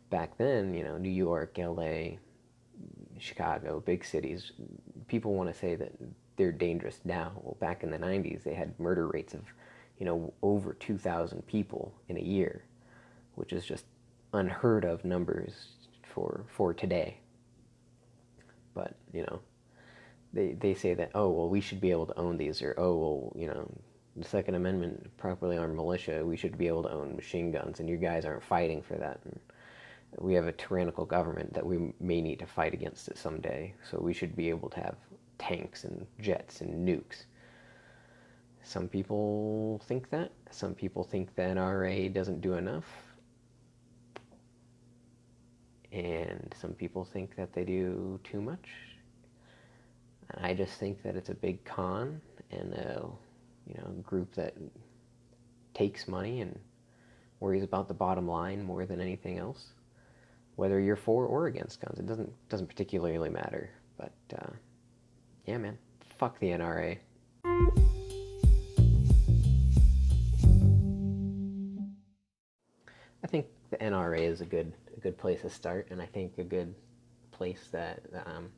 back 0.10 0.38
then, 0.38 0.74
you 0.74 0.84
know, 0.84 0.98
New 0.98 1.10
York, 1.10 1.58
LA, 1.58 2.18
Chicago, 3.20 3.82
big 3.86 4.06
cities, 4.06 4.51
people 5.08 5.34
want 5.34 5.51
to 5.51 5.60
say 5.60 5.75
that 5.75 5.92
they're 6.38 6.51
dangerous 6.51 7.00
now. 7.04 7.32
Well, 7.42 7.58
back 7.60 7.84
in 7.84 7.92
the 7.92 7.98
90s, 7.98 8.44
they 8.44 8.54
had 8.54 8.80
murder 8.80 9.08
rates 9.08 9.34
of, 9.34 9.42
you 10.00 10.06
know, 10.06 10.34
over 10.42 10.74
2,000 10.74 11.46
people 11.48 11.94
in 12.10 12.18
a 12.18 12.22
year, 12.22 12.64
which 13.36 13.54
is 13.54 13.66
just 13.66 13.86
unheard 14.34 14.84
of 14.86 15.06
numbers 15.06 15.68
for 16.04 16.46
for 16.48 16.74
today. 16.74 17.18
But 18.74 18.96
you 19.14 19.22
know, 19.24 19.40
they 20.34 20.54
they 20.54 20.74
say 20.74 20.94
that 20.94 21.12
oh 21.16 21.30
well 21.30 21.50
we 21.50 21.62
should 21.62 21.80
be 21.82 21.92
able 21.92 22.06
to 22.08 22.20
own 22.20 22.38
these 22.38 22.62
or 22.62 22.75
oh 22.78 22.96
well 22.98 23.34
you 23.36 23.48
know 23.48 23.70
the 24.16 24.28
Second 24.28 24.56
Amendment 24.56 25.16
properly 25.18 25.58
armed 25.58 25.75
militia 25.75 26.25
we 26.25 26.38
should 26.38 26.58
be 26.58 26.68
able 26.68 26.84
to 26.84 26.92
own 26.92 27.16
machine 27.16 27.52
guns 27.52 27.80
and 27.80 27.90
you 27.90 27.98
guys 27.98 28.25
aren't 28.25 28.44
fighting 28.44 28.82
for 28.82 28.96
that. 28.96 29.20
And 29.25 29.40
we 30.20 30.34
have 30.34 30.48
a 30.48 30.54
tyrannical 30.54 31.06
government 31.06 31.54
that 31.54 31.66
we 31.66 31.94
may 32.00 32.22
need 32.22 32.40
to 32.40 32.46
fight 32.46 32.74
against 32.74 33.08
it 33.08 33.18
someday. 33.18 33.74
So 33.90 34.00
we 34.00 34.14
should 34.14 34.36
be 34.36 34.50
able 34.50 34.70
to 34.70 34.80
have 34.80 34.96
tanks 35.38 35.84
and 35.84 36.06
jets 36.20 36.62
and 36.62 36.88
nukes. 36.88 37.25
Some 38.66 38.88
people 38.88 39.80
think 39.88 40.10
that. 40.10 40.32
Some 40.50 40.74
people 40.74 41.04
think 41.04 41.36
the 41.36 41.44
NRA 41.44 42.12
doesn't 42.12 42.42
do 42.42 42.56
enough. 42.56 42.86
And 45.92 46.54
some 46.60 46.74
people 46.74 47.06
think 47.06 47.36
that 47.36 47.54
they 47.54 47.64
do 47.64 48.20
too 48.24 48.42
much. 48.42 48.68
I 50.34 50.56
just 50.56 50.80
think 50.80 51.04
that 51.04 51.16
it's 51.16 51.30
a 51.30 51.36
big 51.36 51.64
con 51.64 52.20
and 52.50 52.74
a 52.74 53.08
you 53.68 53.76
know 53.78 53.92
group 54.02 54.34
that 54.34 54.56
takes 55.76 56.08
money 56.08 56.42
and 56.42 56.60
worries 57.40 57.64
about 57.64 57.88
the 57.88 57.94
bottom 57.94 58.28
line 58.28 58.64
more 58.64 58.86
than 58.86 59.00
anything 59.00 59.38
else. 59.38 59.68
Whether 60.56 60.80
you're 60.80 60.96
for 60.96 61.28
or 61.28 61.46
against 61.46 61.82
guns, 61.82 62.00
it 62.00 62.08
doesn't 62.08 62.32
doesn't 62.50 62.68
particularly 62.68 63.30
matter. 63.30 63.70
But 63.96 64.14
uh, 64.36 64.52
yeah, 65.46 65.60
man, 65.60 65.78
fuck 66.18 66.40
the 66.40 66.48
NRA. 66.48 66.98
The 73.77 73.86
NRA 73.86 74.22
is 74.22 74.41
a 74.41 74.46
good 74.46 74.72
a 74.96 75.00
good 75.00 75.17
place 75.17 75.41
to 75.41 75.50
start, 75.50 75.88
and 75.89 76.01
I 76.01 76.05
think 76.05 76.38
a 76.38 76.44
good 76.44 76.74
place 77.32 77.67
that 77.72 78.00
um, 78.25 78.50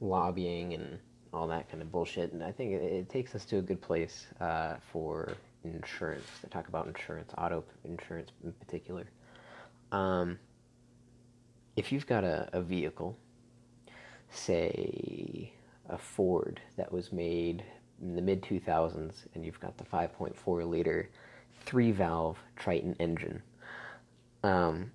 lobbying 0.00 0.74
and 0.74 0.98
all 1.32 1.48
that 1.48 1.68
kind 1.68 1.82
of 1.82 1.90
bullshit. 1.90 2.32
And 2.32 2.42
I 2.42 2.52
think 2.52 2.72
it, 2.72 2.82
it 2.82 3.08
takes 3.08 3.34
us 3.34 3.44
to 3.46 3.58
a 3.58 3.62
good 3.62 3.80
place 3.80 4.26
uh, 4.40 4.76
for 4.92 5.34
insurance. 5.64 6.26
They 6.42 6.48
talk 6.48 6.68
about 6.68 6.86
insurance, 6.86 7.32
auto 7.36 7.64
insurance 7.84 8.30
in 8.44 8.52
particular. 8.52 9.04
Um, 9.90 10.38
if 11.76 11.90
you've 11.90 12.06
got 12.06 12.22
a, 12.22 12.48
a 12.52 12.62
vehicle, 12.62 13.18
say 14.30 15.52
a 15.88 15.98
Ford 15.98 16.60
that 16.76 16.92
was 16.92 17.12
made 17.12 17.64
in 18.00 18.14
the 18.14 18.22
mid 18.22 18.42
2000s, 18.42 19.26
and 19.34 19.44
you've 19.44 19.60
got 19.60 19.76
the 19.76 19.84
5.4 19.84 20.68
liter 20.68 21.10
three 21.64 21.90
valve 21.90 22.38
Triton 22.56 22.94
engine, 23.00 23.42
um, 24.44 24.90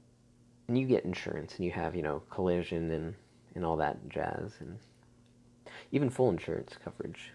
and 0.68 0.78
you 0.78 0.86
get 0.86 1.04
insurance 1.06 1.56
and 1.56 1.66
you 1.66 1.72
have, 1.72 1.96
you 1.96 2.04
know, 2.04 2.22
collision 2.30 2.92
and, 2.92 3.16
and 3.56 3.66
all 3.66 3.76
that 3.78 4.08
jazz, 4.08 4.54
and 4.60 4.78
even 5.92 6.10
full 6.10 6.30
insurance 6.30 6.76
coverage, 6.84 7.32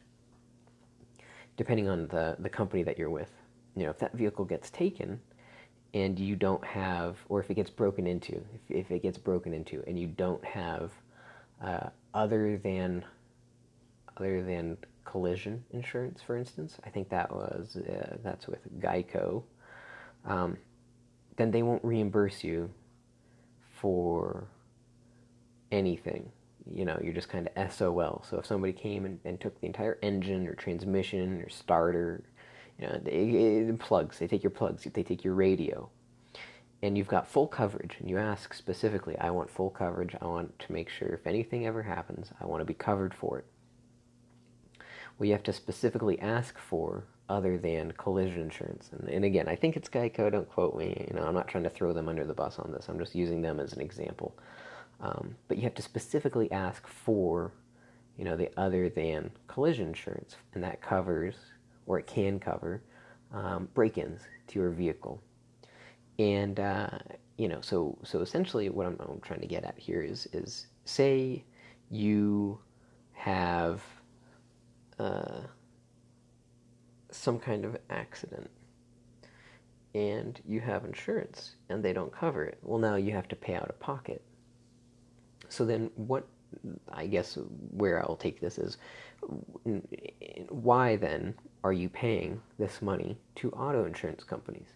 depending 1.57 1.89
on 1.89 2.07
the, 2.09 2.37
the 2.39 2.49
company 2.49 2.85
that 2.85 2.97
you're 2.97 3.11
with. 3.11 3.31
You 3.75 3.83
know, 3.83 3.91
if 3.91 3.99
that 3.99 4.15
vehicle 4.15 4.45
gets 4.45 4.71
taken 4.71 5.21
and 5.93 6.17
you 6.17 6.37
don't 6.37 6.65
have, 6.65 7.17
or 7.29 7.41
if 7.41 7.51
it 7.51 7.55
gets 7.55 7.71
broken 7.71 8.07
into, 8.07 8.37
if, 8.55 8.71
if 8.71 8.91
it 8.93 9.03
gets 9.03 9.19
broken 9.19 9.53
into 9.53 9.83
and 9.89 9.99
you 9.99 10.07
don't 10.07 10.45
have 10.45 10.93
uh, 11.61 11.89
other 12.15 12.57
than 12.59 13.05
other 14.17 14.45
than 14.45 14.77
collision 15.05 15.65
insurance, 15.73 16.23
for 16.23 16.37
instance, 16.37 16.79
I 16.87 16.91
think 16.91 17.09
that 17.09 17.33
was 17.33 17.77
uh, 17.77 18.19
that's 18.23 18.47
with 18.47 18.61
Geico. 18.81 19.43
Um, 20.25 20.57
then 21.37 21.51
they 21.51 21.63
won't 21.63 21.85
reimburse 21.85 22.45
you 22.45 22.71
for 23.81 24.49
anything 25.71 26.31
you 26.71 26.85
know, 26.85 26.99
you're 27.03 27.13
just 27.13 27.29
kind 27.29 27.49
of 27.55 27.73
SOL. 27.73 28.25
So 28.29 28.39
if 28.39 28.47
somebody 28.47 28.73
came 28.73 29.05
and, 29.05 29.21
and 29.25 29.41
took 29.41 29.61
the 29.61 29.67
entire 29.67 29.99
engine 30.03 30.47
or 30.47 30.55
transmission 30.55 31.43
or 31.43 31.49
starter, 31.49 32.23
you 32.79 32.87
know, 32.87 33.01
they, 33.03 33.69
eh, 33.69 33.73
plugs, 33.79 34.19
they 34.19 34.27
take 34.27 34.43
your 34.43 34.51
plugs, 34.51 34.85
they 34.85 35.03
take 35.03 35.25
your 35.25 35.35
radio, 35.35 35.89
and 36.83 36.97
you've 36.97 37.09
got 37.09 37.29
full 37.29 37.47
coverage, 37.47 37.97
and 38.01 38.09
you 38.09 38.19
ask 38.19 38.55
specifically, 38.55 39.17
I 39.19 39.31
want 39.31 39.51
full 39.51 39.71
coverage, 39.71 40.15
I 40.21 40.27
want 40.27 40.59
to 40.59 40.73
make 40.73 40.89
sure 40.89 41.09
if 41.09 41.27
anything 41.27 41.67
ever 41.67 41.83
happens, 41.83 42.31
I 42.41 42.47
want 42.47 42.61
to 42.61 42.67
be 42.67 42.75
covered 42.75 43.15
for 43.15 43.39
it. 43.39 43.45
Well, 45.19 45.27
you 45.27 45.33
have 45.33 45.45
to 45.45 45.53
specifically 45.53 46.19
ask 46.19 46.59
for 46.59 47.05
other 47.29 47.57
than 47.57 47.93
collision 47.93 48.41
insurance. 48.41 48.91
And, 48.93 49.09
and 49.09 49.25
again, 49.25 49.49
I 49.49 49.57
think 49.57 49.77
it's 49.77 49.89
Geico, 49.89 50.31
don't 50.31 50.49
quote 50.49 50.77
me, 50.77 51.07
you 51.09 51.17
know, 51.17 51.25
I'm 51.25 51.35
not 51.35 51.49
trying 51.49 51.65
to 51.65 51.71
throw 51.71 51.93
them 51.93 52.09
under 52.09 52.25
the 52.25 52.35
bus 52.35 52.59
on 52.59 52.73
this, 52.73 52.89
I'm 52.89 52.99
just 52.99 53.15
using 53.15 53.43
them 53.43 53.61
as 53.61 53.73
an 53.73 53.81
example. 53.81 54.37
Um, 55.01 55.35
but 55.49 55.57
you 55.57 55.65
have 55.65 55.75
to 55.75 55.83
specifically 55.83 56.51
ask 56.53 56.87
for, 56.87 57.53
you 58.17 58.25
know, 58.25 58.37
the 58.37 58.51
other 58.57 58.89
than 58.89 59.31
collision 59.49 59.89
insurance, 59.89 60.37
and 60.55 60.63
that 60.63 60.81
covers, 60.81 61.35
or 61.87 61.99
it 61.99 62.07
can 62.07 62.39
cover, 62.39 62.83
um, 63.33 63.69
break-ins 63.75 64.23
to 64.49 64.59
your 64.59 64.71
vehicle. 64.71 65.21
And 66.19 66.61
uh, 66.61 66.91
you 67.37 67.49
know, 67.49 67.61
so 67.61 67.99
so 68.05 68.21
essentially, 68.21 68.69
what 68.69 68.87
I'm, 68.87 68.97
I'm, 69.01 69.21
trying 69.21 69.41
to 69.41 69.47
get 69.47 69.65
at 69.65 69.77
here 69.77 70.01
is 70.01 70.29
is 70.33 70.69
say 70.85 71.45
you 71.91 72.61
have 73.13 73.83
uh, 74.99 75.41
some 77.15 77.39
kind 77.39 77.65
of 77.65 77.77
accident 77.91 78.51
and 79.95 80.41
you 80.47 80.61
have 80.61 80.85
insurance 80.85 81.57
and 81.69 81.85
they 81.85 81.93
don't 81.93 82.13
cover 82.13 82.45
it. 82.45 82.59
Well, 82.63 82.79
now 82.79 82.97
you 82.97 83.13
have 83.13 83.29
to 83.29 83.37
pay 83.37 83.55
out 83.55 83.69
of 83.69 83.79
pocket 83.81 84.23
so 85.49 85.65
then, 85.65 85.91
what 85.95 86.27
I 86.93 87.07
guess 87.07 87.39
where 87.71 88.01
I'll 88.01 88.17
take 88.17 88.41
this 88.41 88.59
is 88.59 88.77
why 90.49 90.97
then 90.97 91.35
are 91.65 91.73
you 91.73 91.89
paying 91.89 92.41
this 92.59 92.83
money 92.83 93.17
to 93.37 93.51
auto 93.53 93.85
insurance 93.85 94.25
companies? 94.25 94.69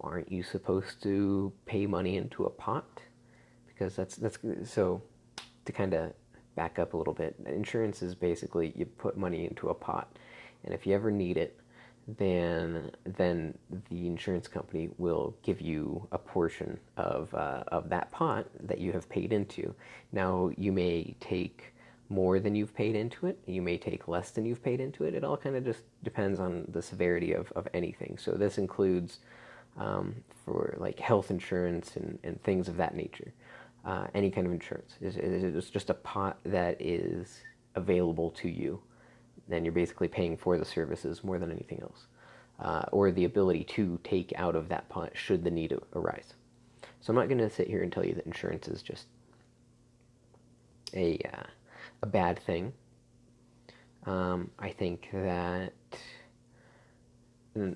Aren't 0.00 0.30
you 0.30 0.42
supposed 0.42 1.02
to 1.02 1.52
pay 1.66 1.86
money 1.86 2.16
into 2.16 2.44
a 2.44 2.50
pot? 2.50 3.00
Because 3.66 3.96
that's 3.96 4.16
that's 4.16 4.38
so 4.64 5.02
to 5.64 5.72
kind 5.72 5.94
of 5.94 6.12
back 6.56 6.78
up 6.78 6.94
a 6.94 6.96
little 6.96 7.14
bit. 7.14 7.36
Insurance 7.46 8.02
is 8.02 8.14
basically 8.14 8.72
you 8.76 8.86
put 8.86 9.16
money 9.16 9.46
into 9.46 9.68
a 9.68 9.74
pot, 9.74 10.18
and 10.64 10.74
if 10.74 10.86
you 10.86 10.94
ever 10.94 11.10
need 11.10 11.36
it, 11.36 11.58
then 12.06 12.90
then 13.04 13.56
the 13.90 14.06
insurance 14.06 14.46
company 14.46 14.90
will 14.98 15.34
give 15.42 15.60
you 15.60 16.06
a 16.12 16.18
portion 16.18 16.78
of 16.96 17.32
uh, 17.34 17.64
of 17.68 17.88
that 17.88 18.10
pot 18.10 18.46
that 18.60 18.78
you 18.78 18.92
have 18.92 19.08
paid 19.08 19.32
into. 19.32 19.74
Now 20.12 20.50
you 20.56 20.72
may 20.72 21.16
take 21.20 21.74
more 22.10 22.38
than 22.38 22.54
you've 22.54 22.74
paid 22.74 22.94
into 22.94 23.26
it. 23.26 23.38
You 23.46 23.62
may 23.62 23.78
take 23.78 24.06
less 24.08 24.30
than 24.30 24.44
you've 24.44 24.62
paid 24.62 24.80
into 24.80 25.04
it. 25.04 25.14
It 25.14 25.24
all 25.24 25.38
kind 25.38 25.56
of 25.56 25.64
just 25.64 25.80
depends 26.02 26.38
on 26.38 26.66
the 26.68 26.82
severity 26.82 27.32
of, 27.32 27.50
of 27.52 27.66
anything. 27.72 28.18
So 28.18 28.32
this 28.32 28.58
includes 28.58 29.20
um, 29.78 30.14
for 30.44 30.74
like 30.78 30.98
health 30.98 31.30
insurance 31.30 31.96
and, 31.96 32.18
and 32.22 32.40
things 32.42 32.68
of 32.68 32.76
that 32.76 32.94
nature. 32.94 33.32
Uh, 33.84 34.06
any 34.14 34.30
kind 34.30 34.46
of 34.46 34.52
insurance. 34.52 34.96
It's, 35.02 35.16
it's 35.16 35.68
just 35.68 35.90
a 35.90 35.94
pot 35.94 36.38
that 36.44 36.80
is 36.80 37.40
available 37.74 38.30
to 38.30 38.48
you. 38.48 38.80
Then 39.48 39.64
you're 39.64 39.72
basically 39.72 40.08
paying 40.08 40.36
for 40.36 40.58
the 40.58 40.64
services 40.64 41.22
more 41.22 41.38
than 41.38 41.50
anything 41.50 41.80
else, 41.82 42.06
uh, 42.60 42.84
or 42.92 43.10
the 43.12 43.24
ability 43.24 43.64
to 43.64 43.98
take 44.04 44.32
out 44.36 44.56
of 44.56 44.68
that 44.68 44.88
pot 44.88 45.10
should 45.14 45.44
the 45.44 45.50
need 45.50 45.76
arise. 45.94 46.34
So 47.00 47.10
I'm 47.10 47.16
not 47.16 47.28
going 47.28 47.38
to 47.38 47.50
sit 47.50 47.68
here 47.68 47.82
and 47.82 47.92
tell 47.92 48.04
you 48.04 48.14
that 48.14 48.26
insurance 48.26 48.68
is 48.68 48.82
just 48.82 49.06
a 50.94 51.18
uh, 51.32 51.46
a 52.02 52.06
bad 52.06 52.38
thing. 52.38 52.72
Um, 54.06 54.50
I 54.58 54.70
think 54.70 55.08
that 55.12 55.72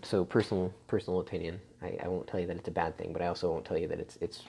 so 0.03 0.25
personal 0.25 0.73
personal 0.87 1.21
opinion. 1.21 1.61
I, 1.83 1.99
I 2.03 2.09
won't 2.09 2.27
tell 2.27 2.41
you 2.41 2.47
that 2.47 2.57
it's 2.57 2.69
a 2.69 2.73
bad 2.73 2.97
thing, 2.99 3.13
but 3.13 3.23
I 3.23 3.27
also 3.29 3.51
won't 3.51 3.65
tell 3.65 3.79
you 3.79 3.89
that 3.89 4.01
it's 4.01 4.19
it's 4.21 4.43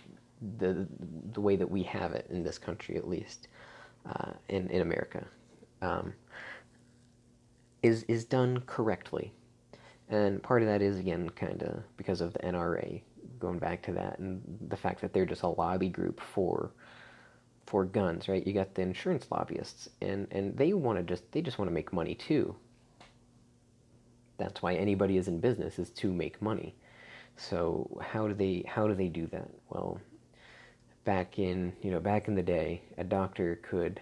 the 0.57 0.87
the 1.33 1.41
way 1.41 1.55
that 1.55 1.69
we 1.69 1.83
have 1.83 2.13
it 2.13 2.27
in 2.29 2.43
this 2.43 2.57
country, 2.57 2.97
at 2.97 3.07
least 3.07 3.47
uh, 4.05 4.31
in 4.47 4.69
in 4.69 4.81
America, 4.81 5.25
um, 5.81 6.13
is 7.81 8.03
is 8.03 8.25
done 8.25 8.63
correctly, 8.65 9.33
and 10.09 10.41
part 10.41 10.61
of 10.61 10.67
that 10.67 10.81
is 10.81 10.97
again 10.97 11.29
kind 11.29 11.63
of 11.63 11.83
because 11.97 12.21
of 12.21 12.33
the 12.33 12.39
NRA, 12.39 13.01
going 13.39 13.59
back 13.59 13.81
to 13.83 13.91
that, 13.93 14.19
and 14.19 14.41
the 14.67 14.77
fact 14.77 15.01
that 15.01 15.13
they're 15.13 15.25
just 15.25 15.43
a 15.43 15.47
lobby 15.47 15.89
group 15.89 16.19
for 16.19 16.71
for 17.65 17.85
guns, 17.85 18.27
right? 18.27 18.45
You 18.45 18.53
got 18.53 18.73
the 18.73 18.81
insurance 18.81 19.27
lobbyists, 19.29 19.89
and 20.01 20.27
and 20.31 20.57
they 20.57 20.73
want 20.73 20.97
to 20.97 21.03
just 21.03 21.31
they 21.31 21.41
just 21.41 21.59
want 21.59 21.69
to 21.69 21.73
make 21.73 21.93
money 21.93 22.15
too. 22.15 22.55
That's 24.37 24.61
why 24.61 24.75
anybody 24.75 25.17
is 25.17 25.27
in 25.27 25.39
business 25.39 25.77
is 25.77 25.89
to 25.91 26.11
make 26.11 26.41
money. 26.41 26.75
So 27.37 28.01
how 28.01 28.27
do 28.27 28.33
they 28.33 28.63
how 28.67 28.87
do 28.87 28.95
they 28.95 29.07
do 29.07 29.27
that? 29.27 29.49
Well, 29.69 29.99
back 31.05 31.39
in 31.39 31.73
you 31.81 31.91
know 31.91 31.99
back 31.99 32.27
in 32.27 32.35
the 32.35 32.41
day, 32.43 32.81
a 32.97 33.03
doctor 33.03 33.59
could 33.61 34.01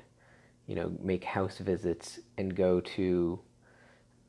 you 0.65 0.75
know 0.75 0.93
make 1.01 1.23
house 1.23 1.57
visits 1.57 2.19
and 2.37 2.55
go 2.55 2.79
to 2.79 3.39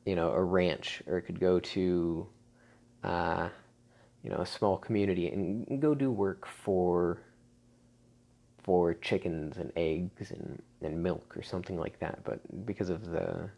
you 0.05 0.15
know 0.15 0.31
a 0.31 0.43
ranch 0.43 1.01
or 1.07 1.17
it 1.17 1.23
could 1.23 1.39
go 1.39 1.59
to 1.59 2.27
uh, 3.03 3.49
you 4.23 4.29
know 4.29 4.37
a 4.37 4.45
small 4.45 4.77
community 4.77 5.27
and 5.27 5.81
go 5.81 5.93
do 5.93 6.11
work 6.11 6.47
for 6.47 7.21
for 8.63 8.93
chickens 8.93 9.57
and 9.57 9.71
eggs 9.75 10.31
and, 10.31 10.61
and 10.81 11.01
milk 11.01 11.35
or 11.35 11.41
something 11.41 11.77
like 11.79 11.99
that. 11.99 12.19
But 12.23 12.39
because 12.65 12.89
of 12.89 13.09
the 13.09 13.49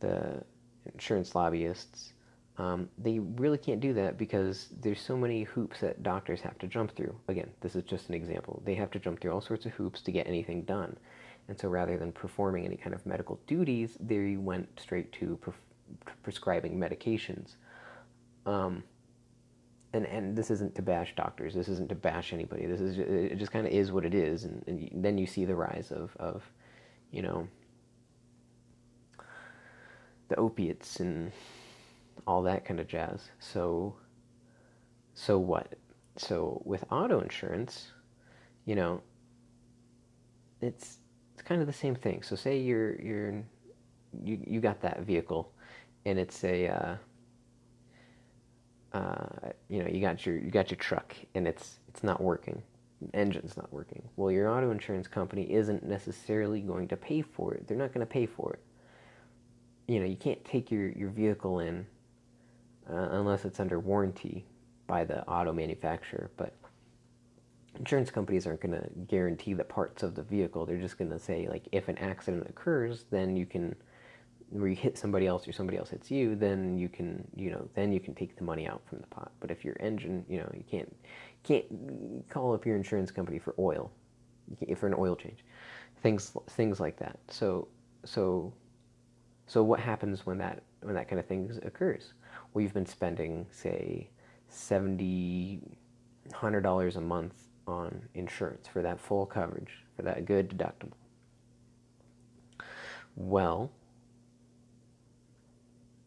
the 0.00 0.42
insurance 0.90 1.34
lobbyists, 1.34 2.14
um, 2.56 2.88
they 2.96 3.18
really 3.18 3.58
can't 3.58 3.80
do 3.80 3.92
that 3.94 4.16
because 4.16 4.68
there's 4.80 5.00
so 5.00 5.16
many 5.16 5.42
hoops 5.42 5.80
that 5.80 6.02
doctors 6.02 6.40
have 6.40 6.58
to 6.58 6.66
jump 6.66 6.96
through. 6.96 7.14
Again, 7.28 7.50
this 7.60 7.76
is 7.76 7.84
just 7.84 8.08
an 8.08 8.14
example. 8.14 8.62
They 8.64 8.74
have 8.74 8.90
to 8.92 8.98
jump 8.98 9.20
through 9.20 9.32
all 9.32 9.40
sorts 9.40 9.66
of 9.66 9.72
hoops 9.72 10.00
to 10.02 10.12
get 10.12 10.26
anything 10.26 10.62
done. 10.62 10.96
And 11.50 11.58
so 11.58 11.68
rather 11.68 11.98
than 11.98 12.12
performing 12.12 12.64
any 12.64 12.76
kind 12.76 12.94
of 12.94 13.04
medical 13.04 13.40
duties, 13.48 13.96
they 13.98 14.36
went 14.36 14.68
straight 14.78 15.10
to 15.14 15.36
pre- 15.40 15.52
prescribing 16.22 16.78
medications. 16.78 17.56
Um, 18.46 18.84
and 19.92 20.06
and 20.06 20.36
this 20.36 20.52
isn't 20.52 20.76
to 20.76 20.82
bash 20.82 21.16
doctors. 21.16 21.52
This 21.52 21.66
isn't 21.66 21.88
to 21.88 21.96
bash 21.96 22.32
anybody. 22.32 22.66
This 22.66 22.80
is 22.80 22.98
it. 22.98 23.36
Just 23.36 23.50
kind 23.50 23.66
of 23.66 23.72
is 23.72 23.90
what 23.90 24.04
it 24.04 24.14
is, 24.14 24.44
and, 24.44 24.62
and 24.68 25.04
then 25.04 25.18
you 25.18 25.26
see 25.26 25.44
the 25.44 25.56
rise 25.56 25.90
of 25.90 26.16
of, 26.20 26.44
you 27.10 27.22
know, 27.22 27.48
the 30.28 30.36
opiates 30.36 31.00
and 31.00 31.32
all 32.28 32.42
that 32.42 32.64
kind 32.64 32.78
of 32.78 32.86
jazz. 32.86 33.28
So, 33.40 33.96
so 35.14 35.36
what? 35.36 35.74
So 36.16 36.62
with 36.64 36.84
auto 36.92 37.18
insurance, 37.18 37.90
you 38.66 38.76
know, 38.76 39.02
it's 40.60 40.98
it's 41.08 41.09
kind 41.50 41.60
of 41.60 41.66
the 41.66 41.72
same 41.72 41.96
thing. 41.96 42.22
So 42.22 42.36
say 42.36 42.60
you're 42.60 42.94
you're 43.02 43.42
you 44.22 44.38
you 44.46 44.60
got 44.60 44.80
that 44.82 45.00
vehicle, 45.00 45.52
and 46.06 46.16
it's 46.16 46.44
a 46.44 46.68
uh, 46.68 46.94
uh, 48.92 49.50
you 49.68 49.82
know, 49.82 49.88
you 49.88 50.00
got 50.00 50.24
your 50.24 50.36
you 50.38 50.48
got 50.48 50.70
your 50.70 50.78
truck 50.78 51.16
and 51.34 51.48
it's 51.48 51.80
it's 51.88 52.04
not 52.04 52.22
working, 52.22 52.62
engine's 53.14 53.56
not 53.56 53.72
working. 53.72 54.00
Well, 54.14 54.30
your 54.30 54.48
auto 54.48 54.70
insurance 54.70 55.08
company 55.08 55.52
isn't 55.52 55.84
necessarily 55.84 56.60
going 56.60 56.86
to 56.86 56.96
pay 56.96 57.20
for 57.20 57.52
it. 57.54 57.66
They're 57.66 57.76
not 57.76 57.92
going 57.92 58.06
to 58.06 58.12
pay 58.12 58.26
for 58.26 58.52
it. 58.52 58.60
You 59.92 59.98
know, 59.98 60.06
you 60.06 60.16
can't 60.16 60.44
take 60.44 60.70
your 60.70 60.90
your 60.90 61.10
vehicle 61.10 61.58
in 61.58 61.84
uh, 62.88 63.08
unless 63.10 63.44
it's 63.44 63.58
under 63.58 63.80
warranty 63.80 64.44
by 64.86 65.02
the 65.04 65.26
auto 65.26 65.52
manufacturer, 65.52 66.30
but 66.36 66.54
insurance 67.80 68.10
companies 68.10 68.46
aren't 68.46 68.60
going 68.60 68.78
to 68.78 68.88
guarantee 69.08 69.54
the 69.54 69.64
parts 69.64 70.02
of 70.02 70.14
the 70.14 70.22
vehicle. 70.22 70.66
They're 70.66 70.78
just 70.78 70.98
going 70.98 71.10
to 71.10 71.18
say 71.18 71.48
like 71.48 71.66
if 71.72 71.88
an 71.88 71.98
accident 71.98 72.46
occurs, 72.48 73.06
then 73.10 73.36
you 73.36 73.46
can 73.46 73.74
where 74.50 74.68
you 74.68 74.76
hit 74.76 74.98
somebody 74.98 75.26
else 75.26 75.46
or 75.46 75.52
somebody 75.52 75.78
else 75.78 75.90
hits 75.90 76.10
you, 76.10 76.34
then 76.34 76.76
you 76.76 76.88
can, 76.88 77.26
you 77.36 77.50
know, 77.50 77.68
then 77.74 77.92
you 77.92 78.00
can 78.00 78.14
take 78.14 78.36
the 78.36 78.42
money 78.42 78.66
out 78.66 78.82
from 78.84 78.98
the 78.98 79.06
pot. 79.06 79.30
But 79.38 79.50
if 79.50 79.64
your 79.64 79.76
engine, 79.78 80.24
you 80.28 80.38
know, 80.38 80.50
you 80.52 80.64
can't 80.70 80.94
can't 81.42 82.28
call 82.28 82.52
up 82.52 82.66
your 82.66 82.76
insurance 82.76 83.10
company 83.10 83.38
for 83.38 83.54
oil, 83.58 83.90
for 84.76 84.86
an 84.86 84.94
oil 84.98 85.16
change, 85.16 85.44
things 86.02 86.36
things 86.50 86.80
like 86.80 86.98
that. 86.98 87.18
So 87.28 87.68
so 88.04 88.52
so 89.46 89.62
what 89.62 89.80
happens 89.80 90.26
when 90.26 90.36
that 90.38 90.62
when 90.82 90.94
that 90.94 91.08
kind 91.08 91.18
of 91.18 91.26
thing 91.26 91.58
occurs? 91.64 92.12
Well, 92.52 92.62
you've 92.62 92.74
been 92.74 92.86
spending 92.86 93.46
say 93.50 94.10
seventy 94.48 95.60
hundred 96.34 96.60
dollars 96.60 96.96
a 96.96 97.00
month 97.00 97.49
on 97.70 98.08
insurance 98.14 98.66
for 98.68 98.82
that 98.82 99.00
full 99.00 99.26
coverage 99.26 99.84
for 99.96 100.02
that 100.02 100.24
good 100.24 100.50
deductible. 100.50 100.92
Well, 103.16 103.70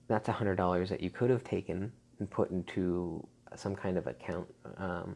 that's 0.08 0.28
$100 0.30 0.89
that 0.89 1.02
you 1.02 1.10
could 1.10 1.30
have 1.30 1.43
taken 1.43 1.91
and 2.19 2.30
put 2.30 2.52
into 2.52 3.26
some 3.56 3.76
kind 3.76 3.97
of 3.97 4.08
account 4.08 4.47
um, 4.78 5.15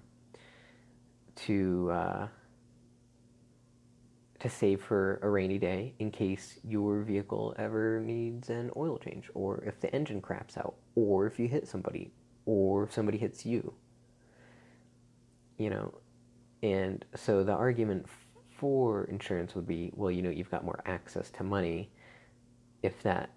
to 1.35 1.89
uh, 1.91 2.27
to 4.39 4.49
save 4.49 4.81
for 4.81 5.19
a 5.23 5.29
rainy 5.29 5.57
day 5.57 5.93
in 5.99 6.11
case 6.11 6.59
your 6.63 7.01
vehicle 7.01 7.55
ever 7.57 7.99
needs 7.99 8.49
an 8.49 8.69
oil 8.75 8.97
change 8.97 9.29
or 9.33 9.63
if 9.65 9.79
the 9.79 9.93
engine 9.95 10.21
craps 10.21 10.57
out 10.57 10.75
or 10.95 11.25
if 11.25 11.39
you 11.39 11.47
hit 11.47 11.67
somebody 11.67 12.11
or 12.45 12.83
if 12.83 12.93
somebody 12.93 13.17
hits 13.17 13.45
you 13.45 13.73
you 15.57 15.69
know 15.71 15.91
and 16.63 17.05
so 17.15 17.43
the 17.43 17.51
argument 17.51 18.05
for 18.49 19.05
insurance 19.05 19.53
would 19.53 19.67
be 19.67 19.91
well 19.95 20.09
you 20.09 20.21
know 20.21 20.29
you've 20.29 20.49
got 20.49 20.65
more 20.65 20.81
access 20.85 21.29
to 21.29 21.43
money 21.43 21.89
if 22.81 23.01
that 23.03 23.29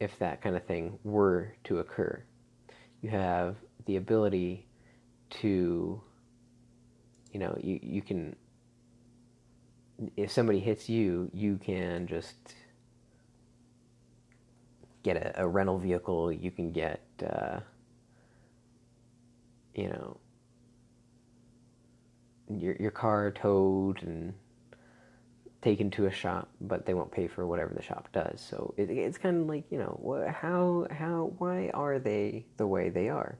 if 0.00 0.18
that 0.18 0.40
kind 0.40 0.56
of 0.56 0.64
thing 0.64 0.98
were 1.04 1.54
to 1.64 1.78
occur. 1.78 2.22
You 3.02 3.10
have 3.10 3.56
the 3.84 3.96
ability 3.96 4.66
to, 5.30 6.00
you 7.32 7.38
know, 7.38 7.56
you, 7.62 7.78
you 7.82 8.02
can, 8.02 8.34
if 10.16 10.30
somebody 10.30 10.58
hits 10.58 10.88
you, 10.88 11.30
you 11.34 11.58
can 11.58 12.06
just 12.06 12.54
get 15.02 15.16
a, 15.16 15.42
a 15.42 15.46
rental 15.46 15.78
vehicle, 15.78 16.32
you 16.32 16.50
can 16.50 16.72
get, 16.72 17.02
uh, 17.22 17.60
you 19.74 19.88
know, 19.88 20.16
your, 22.58 22.76
your 22.80 22.90
car 22.90 23.30
towed 23.30 24.02
and 24.02 24.34
taken 25.62 25.90
to 25.90 26.06
a 26.06 26.10
shop, 26.10 26.48
but 26.60 26.86
they 26.86 26.94
won't 26.94 27.12
pay 27.12 27.26
for 27.26 27.46
whatever 27.46 27.74
the 27.74 27.82
shop 27.82 28.08
does. 28.12 28.40
So 28.40 28.74
it, 28.76 28.90
it's 28.90 29.18
kind 29.18 29.42
of 29.42 29.46
like 29.46 29.64
you 29.70 29.78
know 29.78 30.26
how 30.28 30.86
how 30.90 31.32
why 31.38 31.70
are 31.74 31.98
they 31.98 32.46
the 32.56 32.66
way 32.66 32.88
they 32.88 33.08
are? 33.08 33.36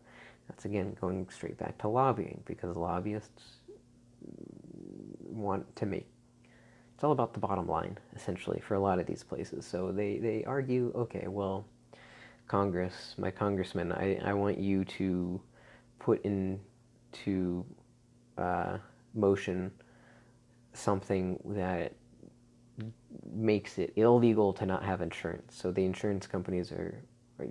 That's 0.49 0.65
again 0.65 0.97
going 1.01 1.29
straight 1.31 1.59
back 1.59 1.79
to 1.79 1.89
lobbying 1.89 2.43
because 2.45 2.77
lobbyists 2.77 3.43
want 5.23 5.75
to 5.77 5.87
make 5.87 6.07
it's 7.01 7.05
all 7.05 7.13
about 7.13 7.33
the 7.33 7.41
bottom 7.41 7.67
line 7.67 7.97
essentially 8.15 8.61
for 8.61 8.75
a 8.75 8.81
lot 8.81 8.99
of 8.99 9.07
these 9.07 9.23
places. 9.23 9.65
So 9.65 9.91
they 9.91 10.19
they 10.19 10.45
argue, 10.45 10.93
okay, 10.95 11.29
well, 11.29 11.65
Congress, 12.47 13.15
my 13.17 13.31
congressman, 13.31 13.91
I 13.93 14.21
I 14.23 14.35
want 14.35 14.59
you 14.59 14.85
to 14.85 15.41
put 15.99 16.23
into 16.25 17.65
uh, 18.37 18.77
motion 19.15 19.71
something 20.73 21.41
that 21.45 21.93
makes 23.33 23.79
it 23.79 23.93
illegal 23.97 24.53
to 24.55 24.67
not 24.67 24.85
have 24.85 25.01
insurance. 25.01 25.55
So 25.55 25.71
the 25.71 25.85
insurance 25.85 26.27
companies 26.27 26.73
are, 26.73 27.03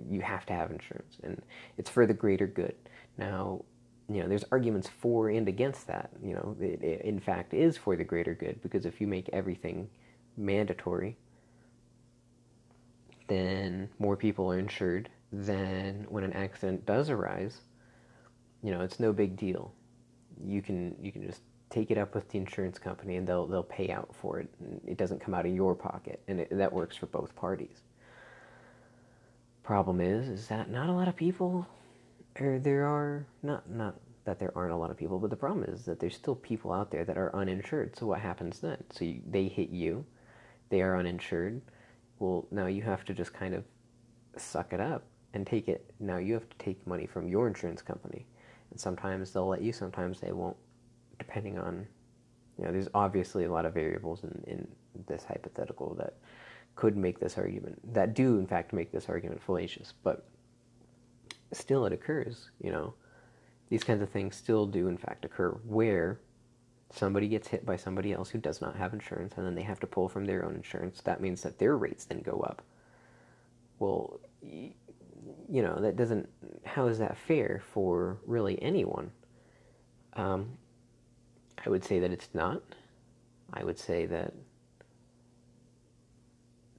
you 0.08 0.20
have 0.20 0.46
to 0.46 0.52
have 0.52 0.70
insurance, 0.70 1.18
and 1.22 1.40
it's 1.76 1.90
for 1.90 2.06
the 2.06 2.14
greater 2.14 2.46
good. 2.46 2.74
Now, 3.18 3.64
you 4.08 4.22
know, 4.22 4.28
there's 4.28 4.44
arguments 4.50 4.88
for 4.88 5.28
and 5.28 5.46
against 5.46 5.86
that. 5.86 6.10
You 6.22 6.34
know, 6.34 6.56
it, 6.60 6.82
it 6.82 7.02
in 7.02 7.20
fact 7.20 7.54
is 7.54 7.76
for 7.76 7.96
the 7.96 8.04
greater 8.04 8.34
good 8.34 8.60
because 8.62 8.84
if 8.84 9.00
you 9.00 9.06
make 9.06 9.28
everything 9.32 9.88
mandatory, 10.36 11.16
then 13.28 13.88
more 14.00 14.16
people 14.16 14.50
are 14.50 14.58
insured. 14.58 15.08
Then 15.32 16.06
when 16.08 16.24
an 16.24 16.32
accident 16.32 16.86
does 16.86 17.08
arise, 17.08 17.60
you 18.62 18.72
know, 18.72 18.80
it's 18.80 18.98
no 18.98 19.12
big 19.12 19.36
deal. 19.36 19.72
You 20.44 20.60
can 20.60 20.96
you 21.00 21.12
can 21.12 21.24
just 21.24 21.42
take 21.70 21.90
it 21.90 21.98
up 21.98 22.14
with 22.14 22.28
the 22.28 22.38
insurance 22.38 22.78
company 22.78 23.16
and 23.16 23.26
they'll 23.26 23.46
they'll 23.46 23.62
pay 23.62 23.90
out 23.90 24.14
for 24.14 24.40
it. 24.40 24.48
It 24.86 24.98
doesn't 24.98 25.20
come 25.20 25.34
out 25.34 25.46
of 25.46 25.54
your 25.54 25.74
pocket, 25.74 26.20
and 26.28 26.40
it, 26.40 26.48
that 26.50 26.72
works 26.72 26.96
for 26.96 27.06
both 27.06 27.34
parties. 27.36 27.82
Problem 29.62 30.00
is, 30.00 30.28
is 30.28 30.48
that 30.48 30.68
not 30.68 30.88
a 30.88 30.92
lot 30.92 31.06
of 31.06 31.16
people, 31.16 31.66
or 32.40 32.58
there 32.58 32.86
are 32.86 33.26
not 33.42 33.70
not 33.70 33.94
that 34.24 34.38
there 34.38 34.52
aren't 34.56 34.72
a 34.72 34.76
lot 34.76 34.90
of 34.90 34.96
people, 34.96 35.18
but 35.18 35.30
the 35.30 35.36
problem 35.36 35.64
is 35.64 35.84
that 35.84 35.98
there's 35.98 36.16
still 36.16 36.34
people 36.34 36.72
out 36.72 36.90
there 36.90 37.04
that 37.04 37.16
are 37.16 37.34
uninsured. 37.34 37.96
So 37.96 38.06
what 38.06 38.20
happens 38.20 38.58
then? 38.60 38.82
So 38.90 39.04
you, 39.04 39.22
they 39.30 39.48
hit 39.48 39.70
you, 39.70 40.04
they 40.68 40.82
are 40.82 40.96
uninsured. 40.98 41.62
Well, 42.18 42.46
now 42.50 42.66
you 42.66 42.82
have 42.82 43.04
to 43.06 43.14
just 43.14 43.32
kind 43.32 43.54
of 43.54 43.64
suck 44.36 44.72
it 44.72 44.80
up 44.80 45.04
and 45.32 45.46
take 45.46 45.68
it. 45.68 45.90
Now 46.00 46.18
you 46.18 46.34
have 46.34 46.48
to 46.50 46.58
take 46.58 46.86
money 46.86 47.06
from 47.06 47.28
your 47.28 47.46
insurance 47.46 47.80
company, 47.80 48.26
and 48.70 48.78
sometimes 48.78 49.32
they'll 49.32 49.48
let 49.48 49.62
you, 49.62 49.72
sometimes 49.72 50.20
they 50.20 50.32
won't 50.32 50.56
depending 51.20 51.58
on, 51.58 51.86
you 52.58 52.64
know, 52.64 52.72
there's 52.72 52.88
obviously 52.94 53.44
a 53.44 53.52
lot 53.52 53.64
of 53.64 53.74
variables 53.74 54.24
in, 54.24 54.42
in 54.48 54.68
this 55.06 55.24
hypothetical 55.24 55.94
that 55.94 56.14
could 56.74 56.96
make 56.96 57.20
this 57.20 57.38
argument, 57.38 57.78
that 57.94 58.14
do 58.14 58.38
in 58.38 58.46
fact 58.46 58.72
make 58.72 58.90
this 58.90 59.08
argument 59.08 59.40
fallacious, 59.40 59.94
but 60.02 60.26
still 61.52 61.86
it 61.86 61.92
occurs, 61.92 62.50
you 62.60 62.72
know. 62.72 62.94
These 63.68 63.84
kinds 63.84 64.02
of 64.02 64.08
things 64.08 64.34
still 64.34 64.66
do 64.66 64.88
in 64.88 64.96
fact 64.96 65.24
occur 65.24 65.50
where 65.64 66.18
somebody 66.92 67.28
gets 67.28 67.46
hit 67.46 67.64
by 67.64 67.76
somebody 67.76 68.12
else 68.12 68.28
who 68.28 68.38
does 68.38 68.60
not 68.60 68.74
have 68.74 68.92
insurance 68.92 69.34
and 69.36 69.46
then 69.46 69.54
they 69.54 69.62
have 69.62 69.78
to 69.80 69.86
pull 69.86 70.08
from 70.08 70.24
their 70.24 70.44
own 70.44 70.56
insurance. 70.56 71.00
That 71.02 71.20
means 71.20 71.42
that 71.42 71.58
their 71.58 71.76
rates 71.76 72.04
then 72.04 72.20
go 72.20 72.40
up. 72.40 72.62
Well, 73.78 74.18
you 74.42 75.62
know, 75.62 75.80
that 75.80 75.96
doesn't, 75.96 76.28
how 76.64 76.86
is 76.88 76.98
that 76.98 77.16
fair 77.16 77.62
for 77.72 78.18
really 78.26 78.60
anyone? 78.60 79.12
Um, 80.14 80.58
I 81.64 81.68
would 81.68 81.84
say 81.84 81.98
that 82.00 82.10
it's 82.10 82.30
not. 82.32 82.62
I 83.52 83.64
would 83.64 83.78
say 83.78 84.06
that 84.06 84.32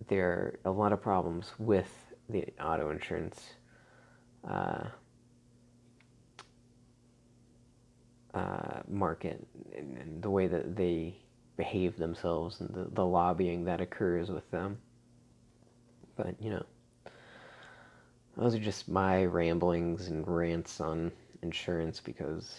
there 0.07 0.29
are 0.29 0.59
a 0.65 0.71
lot 0.71 0.91
of 0.93 1.01
problems 1.01 1.51
with 1.59 1.91
the 2.29 2.45
auto 2.59 2.89
insurance 2.89 3.53
uh, 4.47 4.85
uh, 8.33 8.79
market 8.87 9.45
and, 9.75 9.97
and, 9.97 10.23
the 10.23 10.29
way 10.29 10.47
that 10.47 10.75
they 10.75 11.15
behave 11.57 11.97
themselves 11.97 12.61
and 12.61 12.69
the, 12.73 12.89
the 12.93 13.05
lobbying 13.05 13.65
that 13.65 13.81
occurs 13.81 14.29
with 14.31 14.49
them. 14.51 14.77
But, 16.15 16.35
you 16.41 16.49
know, 16.49 16.65
those 18.37 18.55
are 18.55 18.59
just 18.59 18.87
my 18.87 19.25
ramblings 19.25 20.07
and 20.07 20.25
rants 20.27 20.79
on 20.79 21.11
insurance 21.41 21.99
because 21.99 22.55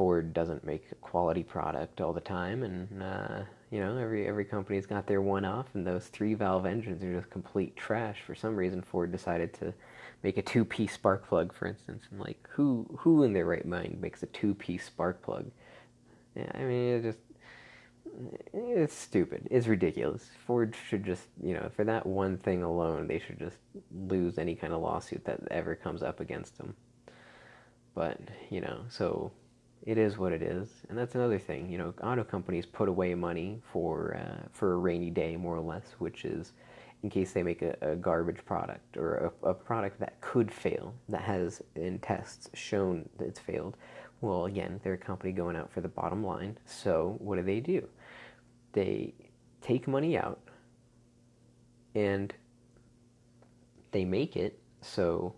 Ford 0.00 0.32
doesn't 0.32 0.64
make 0.64 0.86
a 0.92 0.94
quality 0.94 1.42
product 1.42 2.00
all 2.00 2.14
the 2.14 2.22
time, 2.22 2.62
and 2.62 3.02
uh, 3.02 3.42
you 3.70 3.80
know 3.80 3.98
every 3.98 4.26
every 4.26 4.46
company's 4.46 4.86
got 4.86 5.06
their 5.06 5.20
one-off, 5.20 5.66
and 5.74 5.86
those 5.86 6.06
three-valve 6.06 6.64
engines 6.64 7.04
are 7.04 7.12
just 7.12 7.28
complete 7.28 7.76
trash. 7.76 8.22
For 8.26 8.34
some 8.34 8.56
reason, 8.56 8.80
Ford 8.80 9.12
decided 9.12 9.52
to 9.60 9.74
make 10.22 10.38
a 10.38 10.42
two-piece 10.42 10.94
spark 10.94 11.28
plug, 11.28 11.52
for 11.52 11.66
instance. 11.66 12.04
And 12.10 12.18
like, 12.18 12.48
who 12.48 12.86
who 13.00 13.24
in 13.24 13.34
their 13.34 13.44
right 13.44 13.66
mind 13.66 13.98
makes 14.00 14.22
a 14.22 14.26
two-piece 14.28 14.86
spark 14.86 15.20
plug? 15.20 15.50
Yeah, 16.34 16.50
I 16.54 16.60
mean, 16.60 16.94
it 16.94 17.02
just 17.02 17.18
it's 18.54 18.94
stupid. 18.94 19.48
It's 19.50 19.66
ridiculous. 19.66 20.30
Ford 20.46 20.74
should 20.88 21.04
just, 21.04 21.24
you 21.42 21.52
know, 21.52 21.70
for 21.76 21.84
that 21.84 22.06
one 22.06 22.38
thing 22.38 22.62
alone, 22.62 23.06
they 23.06 23.18
should 23.18 23.38
just 23.38 23.58
lose 23.94 24.38
any 24.38 24.54
kind 24.54 24.72
of 24.72 24.80
lawsuit 24.80 25.26
that 25.26 25.40
ever 25.50 25.74
comes 25.74 26.02
up 26.02 26.20
against 26.20 26.56
them. 26.56 26.74
But, 27.94 28.18
you 28.48 28.62
know, 28.62 28.84
so 28.88 29.32
it 29.82 29.96
is 29.98 30.18
what 30.18 30.32
it 30.32 30.42
is, 30.42 30.68
and 30.88 30.98
that's 30.98 31.14
another 31.14 31.38
thing. 31.38 31.70
You 31.70 31.78
know, 31.78 31.94
auto 32.02 32.22
companies 32.22 32.66
put 32.66 32.88
away 32.88 33.14
money 33.14 33.60
for 33.72 34.16
uh, 34.16 34.48
for 34.52 34.74
a 34.74 34.76
rainy 34.76 35.10
day, 35.10 35.36
more 35.36 35.56
or 35.56 35.60
less, 35.60 35.94
which 35.98 36.24
is 36.24 36.52
in 37.02 37.10
case 37.10 37.32
they 37.32 37.42
make 37.42 37.62
a, 37.62 37.76
a 37.80 37.96
garbage 37.96 38.44
product 38.44 38.96
or 38.96 39.32
a, 39.42 39.48
a, 39.48 39.54
product 39.54 39.98
that 40.00 40.20
could 40.20 40.52
fail, 40.52 40.94
that 41.08 41.22
has 41.22 41.62
in 41.74 41.98
tests 42.00 42.50
shown 42.52 43.08
that 43.18 43.26
it's 43.26 43.40
failed. 43.40 43.76
Well, 44.20 44.44
again, 44.44 44.80
they're 44.82 44.94
a 44.94 44.98
company 44.98 45.32
going 45.32 45.56
out 45.56 45.72
for 45.72 45.80
the 45.80 45.88
bottom 45.88 46.22
line. 46.22 46.58
So 46.66 47.16
what 47.18 47.36
do 47.36 47.42
they 47.42 47.60
do? 47.60 47.88
They 48.72 49.14
take 49.62 49.88
money 49.88 50.18
out 50.18 50.40
and 51.94 52.34
they 53.92 54.04
make 54.04 54.36
it 54.36 54.58
so 54.82 55.34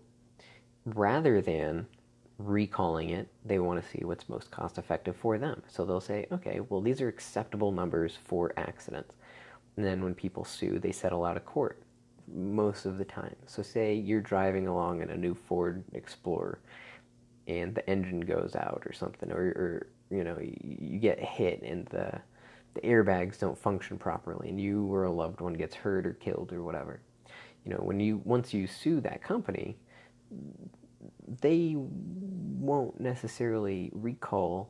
rather 0.85 1.41
than 1.41 1.87
recalling 2.37 3.09
it, 3.09 3.27
they 3.45 3.59
want 3.59 3.81
to 3.81 3.89
see 3.89 4.03
what's 4.03 4.27
most 4.29 4.51
cost 4.51 4.77
effective 4.77 5.15
for 5.15 5.37
them. 5.37 5.61
So 5.67 5.85
they'll 5.85 6.01
say, 6.01 6.27
okay, 6.31 6.59
well, 6.69 6.81
these 6.81 7.01
are 7.01 7.07
acceptable 7.07 7.71
numbers 7.71 8.17
for 8.23 8.53
accidents. 8.57 9.15
And 9.77 9.85
then 9.85 10.03
when 10.03 10.13
people 10.13 10.43
sue, 10.43 10.79
they 10.79 10.91
settle 10.91 11.25
out 11.25 11.37
of 11.37 11.45
court 11.45 11.81
most 12.33 12.85
of 12.85 12.97
the 12.97 13.05
time. 13.05 13.35
So 13.45 13.61
say 13.61 13.93
you're 13.93 14.21
driving 14.21 14.67
along 14.67 15.01
in 15.01 15.09
a 15.09 15.17
new 15.17 15.35
Ford 15.35 15.83
Explorer 15.93 16.59
and 17.47 17.75
the 17.75 17.87
engine 17.89 18.21
goes 18.21 18.55
out 18.55 18.83
or 18.85 18.93
something, 18.93 19.31
or, 19.31 19.41
or 19.41 19.87
you 20.09 20.23
know, 20.23 20.37
you 20.39 20.99
get 20.99 21.19
hit 21.19 21.61
and 21.61 21.85
the 21.87 22.21
the 22.73 22.81
airbags 22.81 23.39
don't 23.39 23.57
function 23.57 23.97
properly 23.97 24.49
and 24.49 24.59
you 24.59 24.91
or 24.91 25.03
a 25.03 25.11
loved 25.11 25.41
one 25.41 25.53
gets 25.53 25.75
hurt 25.75 26.07
or 26.07 26.13
killed 26.13 26.51
or 26.51 26.63
whatever. 26.63 27.01
You 27.65 27.71
know, 27.71 27.77
when 27.77 27.99
you 27.99 28.21
once 28.25 28.53
you 28.53 28.67
sue 28.67 28.99
that 29.01 29.21
company, 29.21 29.77
they 31.41 31.75
won't 31.75 32.99
necessarily 32.99 33.91
recall 33.93 34.69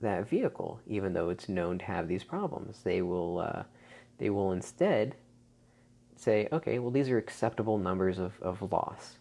that 0.00 0.28
vehicle, 0.28 0.80
even 0.86 1.12
though 1.12 1.30
it's 1.30 1.48
known 1.48 1.78
to 1.78 1.84
have 1.84 2.08
these 2.08 2.24
problems. 2.24 2.80
They 2.82 3.02
will, 3.02 3.38
uh, 3.38 3.62
they 4.18 4.30
will 4.30 4.52
instead 4.52 5.16
say, 6.16 6.48
okay, 6.52 6.78
well, 6.78 6.90
these 6.90 7.10
are 7.10 7.18
acceptable 7.18 7.78
numbers 7.78 8.18
of, 8.18 8.32
of 8.40 8.60
loss. 8.72 9.16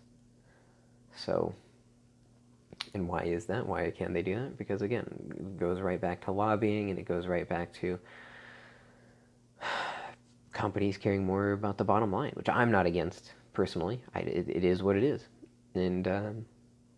So, 1.15 1.53
and 2.93 3.07
why 3.07 3.23
is 3.23 3.45
that? 3.45 3.65
Why 3.65 3.91
can 3.91 4.13
they 4.13 4.21
do 4.21 4.35
that? 4.35 4.57
Because 4.57 4.81
again, 4.81 5.05
it 5.35 5.57
goes 5.57 5.79
right 5.79 5.99
back 5.99 6.23
to 6.25 6.31
lobbying 6.31 6.89
and 6.89 6.99
it 6.99 7.05
goes 7.05 7.27
right 7.27 7.47
back 7.47 7.73
to 7.75 7.99
companies 10.51 10.97
caring 10.97 11.25
more 11.25 11.51
about 11.51 11.77
the 11.77 11.83
bottom 11.83 12.11
line, 12.11 12.31
which 12.35 12.49
I'm 12.49 12.71
not 12.71 12.85
against 12.85 13.33
personally. 13.53 14.01
I, 14.13 14.19
it, 14.19 14.49
it 14.49 14.63
is 14.63 14.83
what 14.83 14.95
it 14.95 15.03
is. 15.03 15.27
And 15.75 16.07
um, 16.07 16.45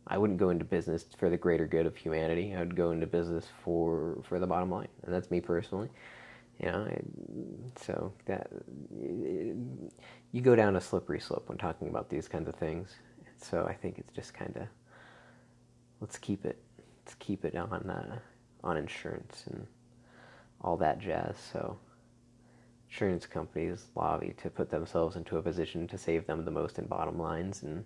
I 0.07 0.17
wouldn't 0.17 0.39
go 0.39 0.49
into 0.49 0.65
business 0.65 1.05
for 1.17 1.29
the 1.29 1.37
greater 1.37 1.65
good 1.65 1.85
of 1.85 1.95
humanity. 1.95 2.53
I 2.53 2.59
would 2.59 2.75
go 2.75 2.91
into 2.91 3.07
business 3.07 3.47
for 3.63 4.21
for 4.27 4.39
the 4.39 4.47
bottom 4.47 4.69
line, 4.69 4.89
and 5.03 5.13
that's 5.13 5.31
me 5.31 5.41
personally. 5.41 5.89
You 6.59 6.67
know, 6.67 6.87
so 7.81 8.13
that 8.25 8.49
you 10.31 10.41
go 10.41 10.55
down 10.55 10.75
a 10.75 10.81
slippery 10.81 11.19
slope 11.19 11.49
when 11.49 11.57
talking 11.57 11.89
about 11.89 12.09
these 12.09 12.27
kinds 12.27 12.47
of 12.47 12.55
things. 12.55 12.95
So 13.37 13.65
I 13.67 13.73
think 13.73 13.97
it's 13.97 14.13
just 14.13 14.33
kind 14.33 14.55
of 14.55 14.67
let's 15.99 16.17
keep 16.17 16.45
it 16.45 16.61
let's 17.03 17.15
keep 17.15 17.43
it 17.43 17.55
on 17.55 17.89
uh, 17.89 18.19
on 18.63 18.77
insurance 18.77 19.45
and 19.47 19.67
all 20.61 20.77
that 20.77 20.99
jazz. 20.99 21.35
So 21.51 21.77
insurance 22.89 23.25
companies 23.25 23.87
lobby 23.95 24.33
to 24.41 24.49
put 24.49 24.69
themselves 24.69 25.15
into 25.15 25.37
a 25.37 25.41
position 25.41 25.87
to 25.87 25.97
save 25.97 26.27
them 26.27 26.45
the 26.45 26.51
most 26.51 26.79
in 26.79 26.85
bottom 26.85 27.19
lines 27.19 27.63
and 27.63 27.83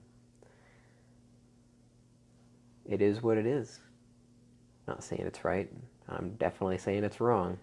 it 2.90 3.02
is 3.02 3.22
what 3.22 3.38
it 3.38 3.46
is. 3.46 3.80
Not 4.88 5.04
saying 5.04 5.24
it's 5.26 5.46
right. 5.46 5.70
I'm 6.10 6.32
definitely 6.40 6.80
saying 6.80 7.04
it's 7.04 7.22
wrong. 7.22 7.60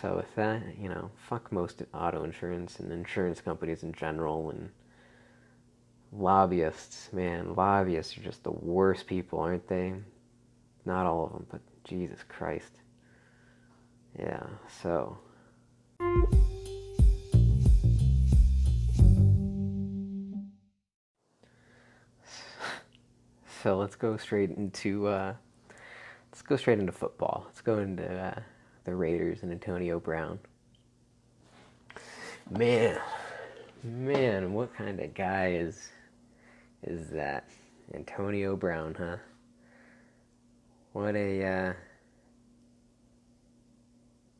So 0.00 0.16
with 0.16 0.34
that, 0.36 0.62
you 0.80 0.88
know, 0.88 1.10
fuck 1.28 1.52
most 1.52 1.82
auto 1.92 2.24
insurance 2.24 2.80
and 2.80 2.90
insurance 2.90 3.40
companies 3.40 3.82
in 3.82 3.92
general 3.92 4.50
and 4.50 4.70
lobbyists, 6.12 7.12
man, 7.12 7.54
lobbyists 7.54 8.16
are 8.16 8.22
just 8.22 8.42
the 8.42 8.52
worst 8.52 9.06
people, 9.06 9.40
aren't 9.40 9.68
they? 9.68 9.94
Not 10.86 11.06
all 11.06 11.26
of 11.26 11.32
them, 11.32 11.46
but 11.50 11.60
Jesus 11.84 12.20
Christ. 12.26 12.72
Yeah, 14.18 14.46
so 14.82 15.18
So 23.62 23.76
let's 23.76 23.94
go 23.94 24.16
straight 24.16 24.50
into 24.50 25.06
uh, 25.06 25.34
let's 26.30 26.40
go 26.40 26.56
straight 26.56 26.78
into 26.78 26.92
football. 26.92 27.42
Let's 27.44 27.60
go 27.60 27.78
into 27.78 28.10
uh, 28.10 28.40
the 28.84 28.94
Raiders 28.94 29.42
and 29.42 29.52
Antonio 29.52 30.00
Brown. 30.00 30.38
Man, 32.50 32.98
man, 33.82 34.54
what 34.54 34.74
kind 34.74 34.98
of 34.98 35.12
guy 35.12 35.52
is 35.52 35.90
is 36.84 37.10
that? 37.10 37.50
Antonio 37.92 38.56
Brown, 38.56 38.94
huh? 38.94 39.16
What 40.94 41.14
a 41.14 41.44
uh, 41.44 41.72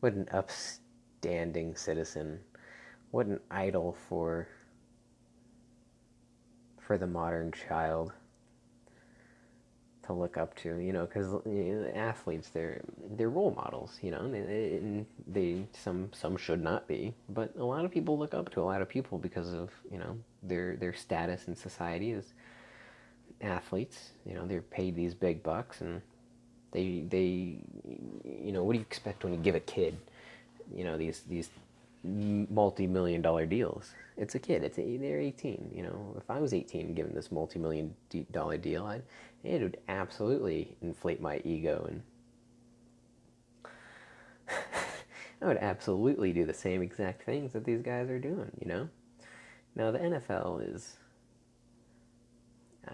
what 0.00 0.14
an 0.14 0.28
upstanding 0.32 1.76
citizen. 1.76 2.40
What 3.10 3.26
an 3.26 3.40
idol 3.50 3.98
for 4.08 4.48
for 6.78 6.96
the 6.96 7.06
modern 7.06 7.52
child 7.52 8.12
to 10.10 10.20
look 10.20 10.36
up 10.36 10.54
to, 10.56 10.78
you 10.78 10.92
know, 10.92 11.06
because 11.06 11.28
you 11.46 11.74
know, 11.74 11.92
athletes 11.94 12.50
they're 12.50 12.82
they're 13.16 13.30
role 13.30 13.52
models, 13.52 13.98
you 14.02 14.10
know, 14.10 14.30
they, 14.30 15.04
they 15.26 15.64
some 15.72 16.10
some 16.12 16.36
should 16.36 16.62
not 16.62 16.88
be, 16.88 17.14
but 17.28 17.54
a 17.58 17.64
lot 17.64 17.84
of 17.84 17.90
people 17.90 18.18
look 18.18 18.34
up 18.34 18.50
to 18.52 18.60
a 18.60 18.64
lot 18.64 18.82
of 18.82 18.88
people 18.88 19.18
because 19.18 19.52
of 19.54 19.70
you 19.90 19.98
know 19.98 20.16
their 20.42 20.76
their 20.76 20.94
status 20.94 21.48
in 21.48 21.56
society 21.56 22.12
as 22.12 22.26
athletes. 23.40 24.10
You 24.26 24.34
know, 24.34 24.46
they're 24.46 24.62
paid 24.62 24.96
these 24.96 25.14
big 25.14 25.42
bucks, 25.42 25.80
and 25.80 26.02
they 26.72 27.04
they 27.08 27.58
you 28.24 28.52
know 28.52 28.64
what 28.64 28.74
do 28.74 28.78
you 28.78 28.84
expect 28.88 29.24
when 29.24 29.32
you 29.34 29.40
give 29.40 29.54
a 29.54 29.60
kid, 29.60 29.96
you 30.74 30.84
know, 30.84 30.98
these 30.98 31.22
these 31.28 31.50
multi-million 32.04 33.22
dollar 33.22 33.46
deals? 33.46 33.92
It's 34.16 34.34
a 34.34 34.38
kid. 34.38 34.64
It's 34.64 34.78
a, 34.78 34.96
they're 34.98 35.20
18. 35.20 35.72
You 35.74 35.82
know, 35.84 36.14
if 36.16 36.30
I 36.30 36.40
was 36.40 36.52
18 36.52 36.94
given 36.94 37.14
this 37.14 37.32
multi-million 37.32 37.94
dollar 38.32 38.58
deal, 38.58 38.86
I'd, 38.86 39.02
it 39.42 39.62
would 39.62 39.78
absolutely 39.88 40.76
inflate 40.82 41.20
my 41.20 41.40
ego 41.44 41.86
and 41.88 42.02
I 45.42 45.46
would 45.46 45.56
absolutely 45.58 46.32
do 46.32 46.44
the 46.44 46.54
same 46.54 46.82
exact 46.82 47.22
things 47.22 47.52
that 47.52 47.64
these 47.64 47.82
guys 47.82 48.10
are 48.10 48.18
doing, 48.18 48.50
you 48.60 48.68
know? 48.68 48.88
Now, 49.74 49.90
the 49.90 49.98
NFL 49.98 50.74
is. 50.74 50.96
Uh, 52.86 52.92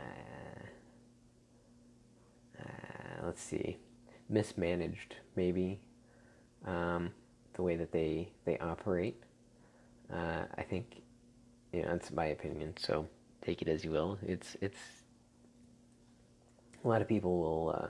uh, 2.60 3.24
let's 3.24 3.42
see. 3.42 3.78
Mismanaged, 4.28 5.16
maybe. 5.34 5.80
Um, 6.64 7.10
the 7.54 7.62
way 7.62 7.76
that 7.76 7.92
they, 7.92 8.28
they 8.44 8.58
operate. 8.58 9.16
Uh, 10.12 10.44
I 10.56 10.62
think, 10.62 11.02
you 11.72 11.82
know, 11.82 11.88
that's 11.88 12.12
my 12.12 12.26
opinion, 12.26 12.74
so 12.78 13.08
take 13.42 13.62
it 13.62 13.68
as 13.68 13.84
you 13.84 13.90
will. 13.90 14.18
It's, 14.22 14.56
it's 14.60 14.78
a 16.86 16.88
lot 16.88 17.02
of 17.02 17.08
people 17.08 17.40
will. 17.40 17.76
Uh, 17.76 17.88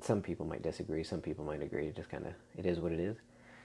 some 0.00 0.22
people 0.22 0.46
might 0.46 0.62
disagree. 0.62 1.02
Some 1.02 1.20
people 1.20 1.44
might 1.44 1.62
agree. 1.62 1.88
It 1.88 1.96
just 1.96 2.08
kind 2.08 2.24
of 2.26 2.32
it 2.56 2.64
is 2.64 2.78
what 2.78 2.92
it 2.92 3.00
is. 3.00 3.16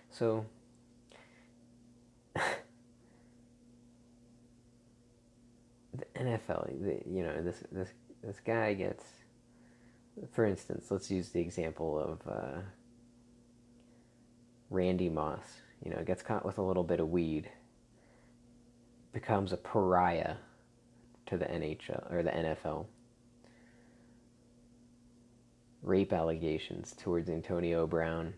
So. 0.09 0.45
the 2.35 2.41
NFL, 6.19 6.83
the, 6.83 6.99
you 7.09 7.23
know, 7.23 7.41
this 7.41 7.63
this 7.71 7.89
this 8.23 8.41
guy 8.43 8.73
gets, 8.73 9.05
for 10.33 10.45
instance, 10.45 10.87
let's 10.89 11.09
use 11.09 11.29
the 11.29 11.39
example 11.39 11.97
of 11.99 12.19
uh, 12.29 12.59
Randy 14.69 15.09
Moss. 15.09 15.61
You 15.83 15.91
know, 15.91 16.03
gets 16.03 16.23
caught 16.23 16.43
with 16.45 16.57
a 16.57 16.61
little 16.63 16.83
bit 16.83 16.99
of 16.99 17.09
weed, 17.09 17.51
becomes 19.13 19.53
a 19.53 19.57
pariah 19.57 20.37
to 21.27 21.37
the 21.37 21.45
NHL 21.45 22.11
or 22.11 22.23
the 22.23 22.31
NFL 22.31 22.87
rape 25.85 26.11
allegations 26.11 26.93
towards 26.97 27.29
Antonio 27.29 27.85
Brown. 27.87 28.33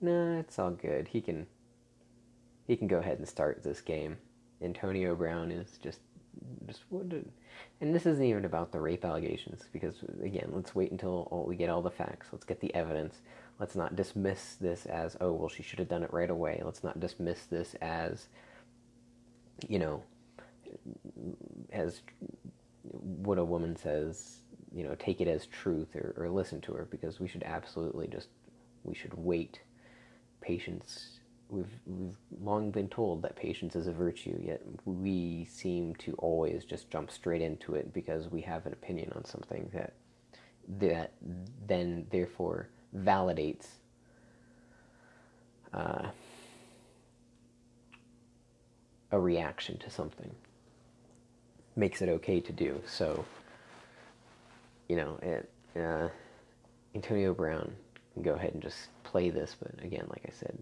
Nah, 0.00 0.38
it's 0.38 0.58
all 0.58 0.70
good. 0.70 1.08
He 1.08 1.20
can 1.20 1.46
he 2.66 2.76
can 2.76 2.88
go 2.88 2.98
ahead 2.98 3.18
and 3.18 3.28
start 3.28 3.62
this 3.62 3.80
game. 3.80 4.16
Antonio 4.62 5.14
Brown 5.14 5.50
is 5.50 5.78
just 5.82 6.00
just 6.66 6.82
and 7.80 7.94
this 7.94 8.06
isn't 8.06 8.24
even 8.24 8.44
about 8.44 8.72
the 8.72 8.80
rape 8.80 9.04
allegations 9.04 9.64
because 9.72 9.96
again, 10.22 10.50
let's 10.52 10.74
wait 10.74 10.90
until 10.90 11.28
all, 11.30 11.44
we 11.46 11.56
get 11.56 11.70
all 11.70 11.82
the 11.82 11.90
facts. 11.90 12.28
Let's 12.32 12.44
get 12.44 12.60
the 12.60 12.74
evidence. 12.74 13.20
Let's 13.58 13.76
not 13.76 13.96
dismiss 13.96 14.56
this 14.60 14.86
as 14.86 15.16
oh 15.20 15.32
well 15.32 15.48
she 15.48 15.62
should 15.62 15.78
have 15.78 15.88
done 15.88 16.02
it 16.02 16.12
right 16.12 16.30
away. 16.30 16.60
Let's 16.64 16.84
not 16.84 17.00
dismiss 17.00 17.44
this 17.44 17.74
as 17.80 18.28
you 19.68 19.78
know 19.78 20.02
as 21.72 22.02
what 22.82 23.38
a 23.38 23.44
woman 23.44 23.76
says 23.76 24.38
you 24.74 24.82
know 24.82 24.94
take 24.96 25.20
it 25.20 25.28
as 25.28 25.46
truth 25.46 25.94
or, 25.94 26.14
or 26.16 26.28
listen 26.28 26.60
to 26.62 26.72
her 26.72 26.86
because 26.90 27.20
we 27.20 27.28
should 27.28 27.44
absolutely 27.44 28.08
just 28.08 28.28
we 28.82 28.94
should 28.94 29.14
wait 29.14 29.60
patience. 30.40 31.20
We've 31.48 31.70
we've 31.86 32.16
long 32.42 32.70
been 32.70 32.88
told 32.88 33.22
that 33.22 33.36
patience 33.36 33.76
is 33.76 33.86
a 33.86 33.92
virtue 33.92 34.38
yet 34.42 34.62
we 34.84 35.46
seem 35.50 35.94
to 35.96 36.14
always 36.14 36.64
just 36.64 36.90
jump 36.90 37.10
straight 37.10 37.42
into 37.42 37.74
it 37.74 37.92
because 37.92 38.28
we 38.28 38.40
have 38.42 38.66
an 38.66 38.72
opinion 38.72 39.12
on 39.14 39.24
something 39.24 39.70
that 39.72 39.92
that 40.80 41.12
then 41.66 42.06
therefore 42.10 42.68
validates 42.96 43.66
uh, 45.72 46.08
a 49.12 49.20
reaction 49.20 49.78
to 49.78 49.90
something. 49.90 50.34
Makes 51.76 52.02
it 52.02 52.08
okay 52.08 52.40
to 52.40 52.52
do 52.52 52.80
so 52.86 53.24
you 54.88 54.96
know, 54.96 55.18
it, 55.22 55.50
uh, 55.76 56.08
Antonio 56.94 57.34
Brown 57.34 57.74
can 58.12 58.22
go 58.22 58.34
ahead 58.34 58.52
and 58.54 58.62
just 58.62 58.88
play 59.02 59.30
this, 59.30 59.56
but 59.60 59.72
again, 59.84 60.06
like 60.08 60.22
I 60.26 60.32
said, 60.32 60.56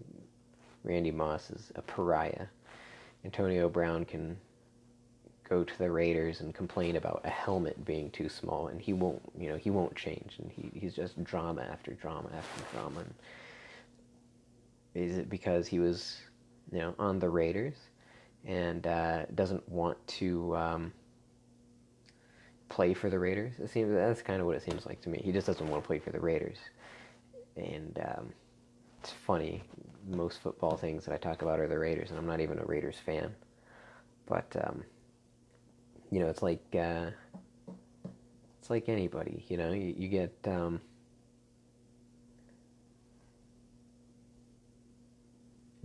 Randy 0.83 1.11
Moss 1.11 1.51
is 1.51 1.71
a 1.75 1.81
pariah. 1.81 2.47
Antonio 3.25 3.69
Brown 3.69 4.05
can 4.05 4.37
go 5.47 5.63
to 5.63 5.77
the 5.77 5.91
Raiders 5.91 6.41
and 6.41 6.53
complain 6.53 6.95
about 6.95 7.21
a 7.23 7.29
helmet 7.29 7.85
being 7.85 8.09
too 8.11 8.29
small, 8.29 8.67
and 8.67 8.81
he 8.81 8.93
won't, 8.93 9.21
you 9.37 9.49
know, 9.49 9.57
he 9.57 9.69
won't 9.69 9.95
change, 9.95 10.35
and 10.39 10.51
he, 10.51 10.71
he's 10.77 10.93
just 10.93 11.21
drama 11.23 11.61
after 11.61 11.93
drama 11.93 12.29
after 12.35 12.63
drama. 12.73 13.01
And 13.01 13.13
is 14.95 15.17
it 15.17 15.29
because 15.29 15.67
he 15.67 15.79
was, 15.79 16.17
you 16.71 16.79
know, 16.79 16.95
on 16.97 17.19
the 17.19 17.29
Raiders 17.29 17.75
and 18.45 18.85
uh, 18.87 19.25
doesn't 19.35 19.67
want 19.69 20.05
to? 20.07 20.55
Um, 20.55 20.93
play 22.73 22.93
for 22.95 23.09
the 23.09 23.19
Raiders. 23.19 23.53
It 23.59 23.69
seems 23.69 23.93
that's 23.93 24.23
kind 24.23 24.41
of 24.41 24.47
what 24.47 24.55
it 24.55 24.63
seems 24.63 24.85
like 24.87 24.99
to 25.01 25.09
me. 25.09 25.21
He 25.23 25.31
just 25.31 25.45
doesn't 25.45 25.69
want 25.69 25.83
to 25.83 25.87
play 25.87 25.99
for 25.99 26.11
the 26.11 26.19
Raiders, 26.19 26.57
and 27.55 27.99
um, 28.03 28.33
it's 28.99 29.11
funny. 29.11 29.61
Most 30.09 30.41
football 30.41 30.75
things 30.75 31.05
that 31.05 31.13
I 31.13 31.17
talk 31.17 31.43
about 31.43 31.59
are 31.59 31.67
the 31.67 31.77
Raiders, 31.77 32.09
and 32.09 32.17
I'm 32.17 32.25
not 32.25 32.41
even 32.41 32.57
a 32.57 32.65
Raiders 32.65 32.97
fan. 33.05 33.33
But 34.25 34.51
um, 34.65 34.83
you 36.09 36.19
know, 36.19 36.27
it's 36.27 36.41
like 36.41 36.63
uh, 36.73 37.11
it's 38.59 38.71
like 38.71 38.89
anybody. 38.89 39.45
You 39.47 39.57
know, 39.57 39.71
you, 39.71 39.93
you 39.95 40.07
get. 40.07 40.35
Um, 40.45 40.81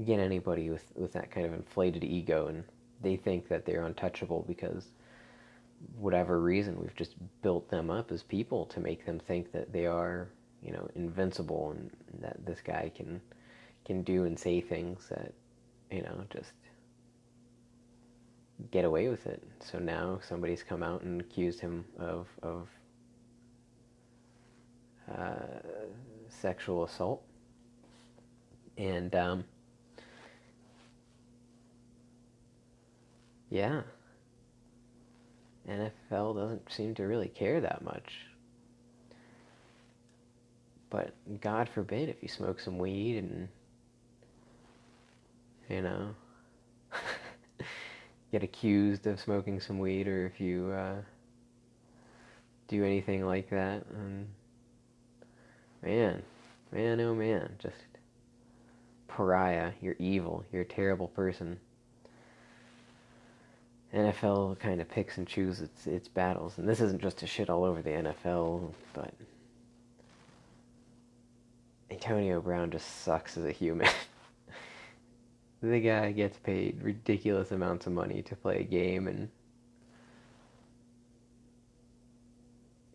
get 0.04 0.20
anybody 0.20 0.70
with, 0.70 0.84
with 0.94 1.12
that 1.12 1.28
kind 1.28 1.44
of 1.44 1.52
inflated 1.52 2.04
ego 2.04 2.46
and 2.46 2.62
they 3.02 3.16
think 3.16 3.48
that 3.48 3.66
they're 3.66 3.84
untouchable 3.84 4.44
because 4.46 4.92
whatever 5.96 6.40
reason, 6.40 6.78
we've 6.80 6.94
just 6.94 7.14
built 7.42 7.68
them 7.70 7.90
up 7.90 8.10
as 8.12 8.22
people 8.22 8.66
to 8.66 8.80
make 8.80 9.04
them 9.06 9.18
think 9.18 9.52
that 9.52 9.72
they 9.72 9.86
are, 9.86 10.28
you 10.62 10.72
know, 10.72 10.88
invincible 10.94 11.70
and 11.72 11.90
that 12.20 12.44
this 12.44 12.60
guy 12.60 12.90
can 12.94 13.20
can 13.84 14.02
do 14.02 14.24
and 14.24 14.38
say 14.38 14.60
things 14.60 15.08
that, 15.08 15.32
you 15.90 16.02
know, 16.02 16.24
just 16.30 16.52
get 18.70 18.84
away 18.84 19.08
with 19.08 19.26
it. 19.26 19.42
So 19.60 19.78
now 19.78 20.20
somebody's 20.22 20.62
come 20.62 20.82
out 20.82 21.02
and 21.02 21.20
accused 21.20 21.60
him 21.60 21.84
of 21.98 22.26
of 22.42 22.68
uh, 25.16 25.60
sexual 26.28 26.84
assault, 26.84 27.22
and 28.76 29.14
um, 29.14 29.44
yeah. 33.50 33.82
NFL 35.68 36.36
doesn't 36.36 36.72
seem 36.72 36.94
to 36.94 37.04
really 37.04 37.28
care 37.28 37.60
that 37.60 37.82
much. 37.82 38.12
But 40.90 41.14
God 41.40 41.68
forbid 41.68 42.08
if 42.08 42.16
you 42.22 42.28
smoke 42.28 42.60
some 42.60 42.78
weed 42.78 43.18
and, 43.18 43.48
you 45.68 45.82
know, 45.82 46.14
get 48.32 48.42
accused 48.42 49.06
of 49.06 49.20
smoking 49.20 49.60
some 49.60 49.78
weed 49.78 50.08
or 50.08 50.26
if 50.26 50.40
you 50.40 50.70
uh, 50.70 50.96
do 52.68 52.84
anything 52.84 53.26
like 53.26 53.50
that. 53.50 53.84
And 53.92 54.28
man, 55.82 56.22
man, 56.72 57.00
oh 57.00 57.14
man, 57.14 57.50
just 57.58 57.76
pariah. 59.08 59.72
You're 59.82 59.96
evil. 59.98 60.44
You're 60.52 60.62
a 60.62 60.66
terrible 60.66 61.08
person. 61.08 61.58
NFL 63.94 64.58
kind 64.58 64.80
of 64.80 64.88
picks 64.88 65.16
and 65.16 65.26
chooses 65.26 65.62
its, 65.62 65.86
its 65.86 66.08
battles, 66.08 66.58
and 66.58 66.68
this 66.68 66.80
isn't 66.80 67.00
just 67.00 67.18
to 67.18 67.26
shit 67.26 67.48
all 67.48 67.64
over 67.64 67.80
the 67.80 67.90
NFL, 67.90 68.72
but 68.92 69.14
Antonio 71.90 72.40
Brown 72.40 72.70
just 72.70 73.02
sucks 73.02 73.36
as 73.36 73.44
a 73.44 73.52
human. 73.52 73.88
the 75.62 75.80
guy 75.80 76.12
gets 76.12 76.38
paid 76.38 76.82
ridiculous 76.82 77.50
amounts 77.50 77.86
of 77.86 77.92
money 77.92 78.22
to 78.22 78.36
play 78.36 78.60
a 78.60 78.62
game 78.62 79.08
and 79.08 79.30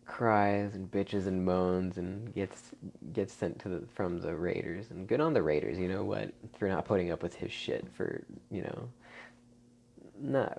cries 0.06 0.76
and 0.76 0.88
bitches 0.92 1.26
and 1.26 1.44
moans 1.44 1.98
and 1.98 2.32
gets 2.36 2.70
gets 3.12 3.32
sent 3.32 3.58
to 3.58 3.68
the 3.68 3.86
from 3.94 4.20
the 4.20 4.32
Raiders. 4.32 4.86
And 4.90 5.08
good 5.08 5.20
on 5.20 5.34
the 5.34 5.42
Raiders, 5.42 5.76
you 5.76 5.88
know 5.88 6.04
what, 6.04 6.32
for 6.56 6.68
not 6.68 6.84
putting 6.84 7.10
up 7.10 7.20
with 7.20 7.34
his 7.34 7.50
shit 7.50 7.84
for, 7.96 8.22
you 8.48 8.62
know, 8.62 8.88
not 10.20 10.58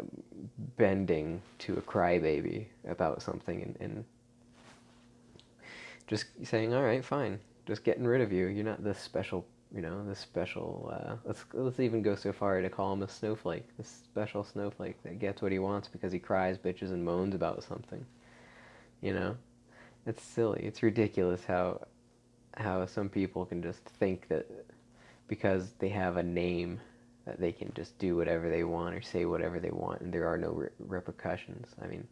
bending 0.77 1.41
to 1.59 1.73
a 1.77 1.81
crybaby 1.81 2.65
about 2.87 3.21
something 3.21 3.61
and, 3.61 3.77
and 3.79 4.05
just 6.07 6.25
saying, 6.43 6.73
all 6.73 6.83
right, 6.83 7.03
fine, 7.03 7.39
just 7.65 7.83
getting 7.83 8.05
rid 8.05 8.21
of 8.21 8.31
you. 8.31 8.47
You're 8.47 8.65
not 8.65 8.83
this 8.83 8.99
special, 8.99 9.45
you 9.73 9.81
know, 9.81 10.05
this 10.07 10.19
special. 10.19 10.91
Uh, 10.93 11.15
let's 11.25 11.45
let's 11.53 11.79
even 11.79 12.01
go 12.01 12.15
so 12.15 12.31
far 12.31 12.61
to 12.61 12.69
call 12.69 12.93
him 12.93 13.03
a 13.03 13.09
snowflake, 13.09 13.65
this 13.77 13.89
special 13.89 14.43
snowflake 14.43 15.01
that 15.03 15.19
gets 15.19 15.41
what 15.41 15.51
he 15.51 15.59
wants 15.59 15.87
because 15.87 16.11
he 16.11 16.19
cries, 16.19 16.57
bitches, 16.57 16.91
and 16.91 17.03
moans 17.03 17.33
about 17.33 17.63
something. 17.63 18.05
You 19.01 19.13
know, 19.13 19.37
it's 20.05 20.21
silly. 20.21 20.61
It's 20.63 20.83
ridiculous 20.83 21.43
how 21.45 21.81
how 22.57 22.85
some 22.85 23.09
people 23.09 23.45
can 23.45 23.61
just 23.61 23.83
think 23.83 24.27
that 24.29 24.45
because 25.27 25.73
they 25.79 25.89
have 25.89 26.17
a 26.17 26.23
name 26.23 26.79
that 27.25 27.39
they 27.39 27.51
can 27.51 27.71
just 27.75 27.97
do 27.97 28.15
whatever 28.15 28.49
they 28.49 28.63
want 28.63 28.95
or 28.95 29.01
say 29.01 29.25
whatever 29.25 29.59
they 29.59 29.71
want 29.71 30.01
and 30.01 30.13
there 30.13 30.27
are 30.27 30.37
no 30.37 30.51
re- 30.51 30.69
repercussions. 30.79 31.67
I 31.81 31.87
mean, 31.87 32.07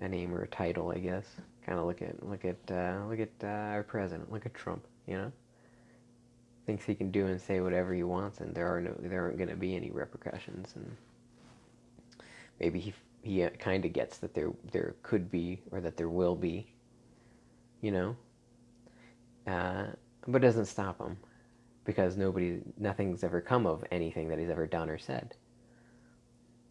a 0.00 0.08
name 0.08 0.34
or 0.34 0.42
a 0.42 0.48
title, 0.48 0.90
I 0.90 0.98
guess. 0.98 1.24
Kind 1.64 1.78
of 1.78 1.86
look 1.86 2.02
at 2.02 2.26
look 2.26 2.44
at 2.44 2.56
uh, 2.70 3.04
look 3.08 3.20
at 3.20 3.30
uh, 3.42 3.46
our 3.46 3.82
president. 3.82 4.32
Look 4.32 4.46
at 4.46 4.54
Trump. 4.54 4.84
You 5.06 5.16
know, 5.16 5.32
thinks 6.66 6.84
he 6.84 6.94
can 6.94 7.10
do 7.10 7.26
and 7.26 7.40
say 7.40 7.60
whatever 7.60 7.92
he 7.92 8.02
wants, 8.02 8.40
and 8.40 8.54
there 8.54 8.66
are 8.66 8.80
no 8.80 8.94
there 8.98 9.22
aren't 9.22 9.36
going 9.36 9.50
to 9.50 9.56
be 9.56 9.76
any 9.76 9.90
repercussions. 9.90 10.72
And 10.74 10.96
maybe 12.58 12.80
he 12.80 12.94
he 13.22 13.44
uh, 13.44 13.50
kind 13.50 13.84
of 13.84 13.92
gets 13.92 14.18
that 14.18 14.34
there 14.34 14.52
there 14.72 14.94
could 15.02 15.30
be 15.30 15.60
or 15.70 15.80
that 15.80 15.96
there 15.96 16.08
will 16.08 16.34
be. 16.34 16.66
You 17.82 17.92
know, 17.92 18.16
uh, 19.46 19.86
but 20.26 20.42
doesn't 20.42 20.66
stop 20.66 20.98
him 20.98 21.16
because 21.84 22.16
nobody 22.16 22.60
nothing's 22.78 23.24
ever 23.24 23.40
come 23.40 23.66
of 23.66 23.84
anything 23.90 24.28
that 24.28 24.38
he's 24.38 24.50
ever 24.50 24.66
done 24.66 24.90
or 24.90 24.98
said. 24.98 25.34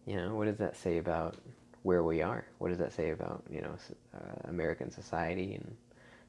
You 0.05 0.15
know, 0.15 0.35
what 0.35 0.45
does 0.45 0.57
that 0.57 0.75
say 0.75 0.97
about 0.97 1.35
where 1.83 2.03
we 2.03 2.21
are. 2.21 2.45
What 2.57 2.69
does 2.69 2.77
that 2.79 2.93
say 2.93 3.11
about 3.11 3.43
you 3.49 3.61
know 3.61 3.75
uh, 4.15 4.49
American 4.49 4.91
society 4.91 5.55
and 5.55 5.75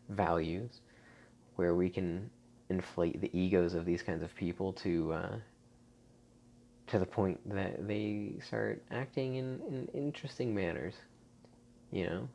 values, 0.08 0.80
where 1.56 1.74
we 1.74 1.88
can 1.88 2.30
inflate 2.68 3.20
the 3.20 3.36
egos 3.36 3.74
of 3.74 3.84
these 3.84 4.02
kinds 4.02 4.22
of 4.22 4.34
people 4.34 4.72
to 4.74 5.12
uh, 5.12 5.36
to 6.88 6.98
the 6.98 7.06
point 7.06 7.40
that 7.48 7.86
they 7.86 8.34
start 8.44 8.82
acting 8.90 9.36
in, 9.36 9.60
in 9.68 9.88
interesting 9.94 10.54
manners. 10.54 10.94
You 11.90 12.06
know, 12.06 12.28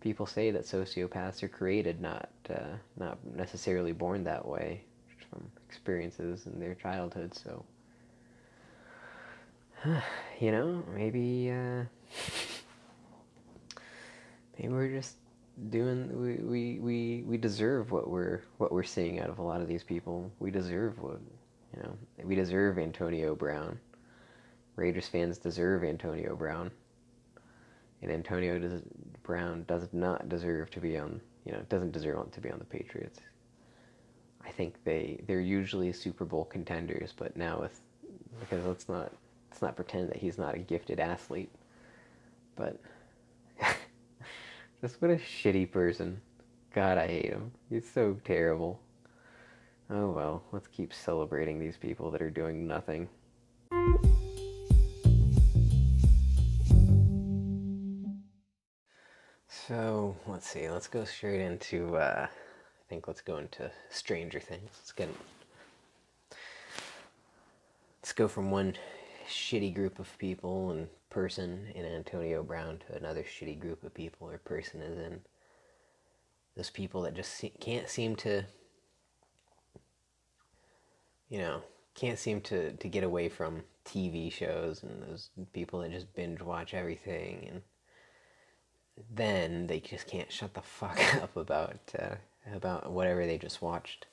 people 0.00 0.26
say 0.26 0.50
that 0.50 0.62
sociopaths 0.62 1.42
are 1.42 1.48
created, 1.48 2.00
not 2.00 2.30
uh, 2.48 2.76
not 2.96 3.18
necessarily 3.24 3.92
born 3.92 4.24
that 4.24 4.46
way 4.46 4.84
from 5.30 5.50
experiences 5.68 6.46
in 6.46 6.60
their 6.60 6.74
childhood. 6.74 7.34
So, 7.34 7.64
you 10.40 10.52
know, 10.52 10.84
maybe. 10.94 11.50
Uh, 11.50 11.84
maybe 14.58 14.72
we're 14.72 14.88
just 14.88 15.16
doing 15.68 16.08
we, 16.20 16.34
we, 16.36 16.78
we, 16.80 17.24
we 17.26 17.36
deserve 17.36 17.90
what 17.90 18.08
we're 18.08 18.42
what 18.58 18.72
we're 18.72 18.82
seeing 18.82 19.20
out 19.20 19.28
of 19.28 19.38
a 19.38 19.42
lot 19.42 19.60
of 19.60 19.68
these 19.68 19.84
people. 19.84 20.30
We 20.38 20.50
deserve 20.50 20.98
what 21.00 21.20
you 21.74 21.82
know. 21.82 21.96
We 22.22 22.34
deserve 22.34 22.78
Antonio 22.78 23.34
Brown. 23.34 23.78
Raiders 24.76 25.08
fans 25.08 25.38
deserve 25.38 25.84
Antonio 25.84 26.34
Brown. 26.36 26.70
And 28.02 28.10
Antonio 28.10 28.58
does, 28.58 28.80
Brown 29.22 29.64
does 29.68 29.88
not 29.92 30.28
deserve 30.28 30.70
to 30.70 30.80
be 30.80 30.96
on 30.96 31.20
you 31.44 31.52
know 31.52 31.60
doesn't 31.68 31.92
deserve 31.92 32.30
to 32.32 32.40
be 32.40 32.50
on 32.50 32.58
the 32.58 32.64
Patriots. 32.64 33.20
I 34.44 34.50
think 34.50 34.82
they 34.84 35.20
they're 35.26 35.40
usually 35.40 35.92
Super 35.92 36.24
Bowl 36.24 36.44
contenders, 36.44 37.12
but 37.16 37.36
now 37.36 37.60
with 37.60 37.80
because 38.40 38.64
let's 38.64 38.88
not 38.88 39.12
let's 39.50 39.62
not 39.62 39.76
pretend 39.76 40.08
that 40.08 40.16
he's 40.16 40.38
not 40.38 40.54
a 40.54 40.58
gifted 40.58 41.00
athlete. 41.00 41.50
But 42.56 42.80
just 44.80 45.00
what 45.00 45.10
a 45.10 45.16
shitty 45.16 45.70
person. 45.70 46.20
God, 46.74 46.98
I 46.98 47.06
hate 47.06 47.30
him. 47.30 47.52
He's 47.68 47.90
so 47.90 48.18
terrible. 48.24 48.80
Oh 49.88 50.10
well, 50.10 50.42
let's 50.52 50.68
keep 50.68 50.92
celebrating 50.94 51.58
these 51.58 51.76
people 51.76 52.10
that 52.12 52.22
are 52.22 52.30
doing 52.30 52.66
nothing. 52.66 53.08
So, 59.70 60.16
let's 60.26 60.48
see, 60.48 60.68
let's 60.68 60.88
go 60.88 61.04
straight 61.04 61.40
into, 61.40 61.96
uh, 61.96 62.26
think 62.90 63.06
let's 63.06 63.20
go 63.20 63.38
into 63.38 63.70
Stranger 63.88 64.40
Things. 64.40 64.68
Let's 64.80 64.90
get, 64.90 65.08
let's 68.02 68.12
go 68.12 68.26
from 68.26 68.50
one 68.50 68.74
shitty 69.28 69.72
group 69.72 70.00
of 70.00 70.18
people 70.18 70.72
and 70.72 70.88
person 71.08 71.68
in 71.76 71.84
Antonio 71.84 72.42
Brown 72.42 72.80
to 72.88 72.96
another 72.96 73.22
shitty 73.22 73.60
group 73.60 73.84
of 73.84 73.94
people 73.94 74.28
or 74.28 74.38
person 74.38 74.82
is 74.82 74.98
in. 74.98 75.20
Those 76.56 76.68
people 76.68 77.02
that 77.02 77.14
just 77.14 77.32
see, 77.32 77.52
can't 77.60 77.88
seem 77.88 78.16
to 78.16 78.42
you 81.28 81.38
know 81.38 81.62
can't 81.94 82.18
seem 82.18 82.40
to 82.40 82.72
to 82.72 82.88
get 82.88 83.04
away 83.04 83.28
from 83.28 83.62
TV 83.84 84.32
shows 84.32 84.82
and 84.82 85.04
those 85.04 85.30
people 85.52 85.78
that 85.78 85.92
just 85.92 86.12
binge 86.12 86.42
watch 86.42 86.74
everything. 86.74 87.46
And 87.48 87.62
then 89.14 89.68
they 89.68 89.78
just 89.78 90.08
can't 90.08 90.32
shut 90.32 90.54
the 90.54 90.60
fuck 90.60 90.98
up 91.22 91.36
about 91.36 91.78
uh, 91.96 92.16
about 92.54 92.90
whatever 92.90 93.26
they 93.26 93.38
just 93.38 93.62
watched 93.62 94.06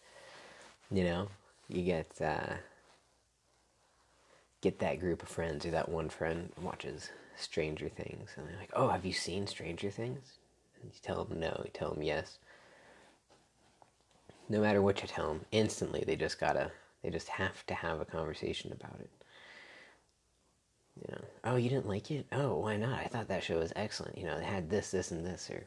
you 0.91 1.03
know 1.03 1.27
you 1.69 1.83
get 1.83 2.09
uh, 2.21 2.53
get 4.61 4.79
that 4.79 4.99
group 4.99 5.21
of 5.21 5.29
friends 5.29 5.65
or 5.65 5.71
that 5.71 5.89
one 5.89 6.09
friend 6.09 6.51
watches 6.61 7.09
Stranger 7.35 7.89
Things 7.89 8.31
and 8.35 8.47
they're 8.47 8.57
like, 8.57 8.71
"Oh, 8.73 8.87
have 8.89 9.05
you 9.05 9.13
seen 9.13 9.47
Stranger 9.47 9.91
Things?" 9.91 10.39
And 10.81 10.91
you 10.91 10.99
tell 11.01 11.23
them 11.25 11.39
no, 11.39 11.61
you 11.63 11.71
tell 11.73 11.93
them 11.93 12.03
yes. 12.03 12.39
No 14.49 14.61
matter 14.61 14.81
what 14.81 15.01
you 15.01 15.07
tell 15.07 15.27
them, 15.27 15.45
instantly 15.51 16.03
they 16.05 16.15
just 16.15 16.39
gotta, 16.39 16.71
they 17.03 17.09
just 17.09 17.27
have 17.27 17.65
to 17.67 17.73
have 17.73 17.99
a 17.99 18.05
conversation 18.05 18.71
about 18.71 18.99
it. 18.99 19.09
You 20.95 21.11
know, 21.11 21.21
oh, 21.43 21.55
you 21.57 21.69
didn't 21.69 21.87
like 21.87 22.09
it? 22.11 22.25
Oh, 22.31 22.57
why 22.57 22.77
not? 22.77 22.99
I 22.99 23.05
thought 23.07 23.27
that 23.27 23.43
show 23.43 23.59
was 23.59 23.73
excellent. 23.75 24.17
You 24.17 24.25
know, 24.25 24.37
it 24.37 24.43
had 24.43 24.69
this, 24.69 24.91
this, 24.91 25.11
and 25.11 25.25
this, 25.25 25.49
or 25.49 25.65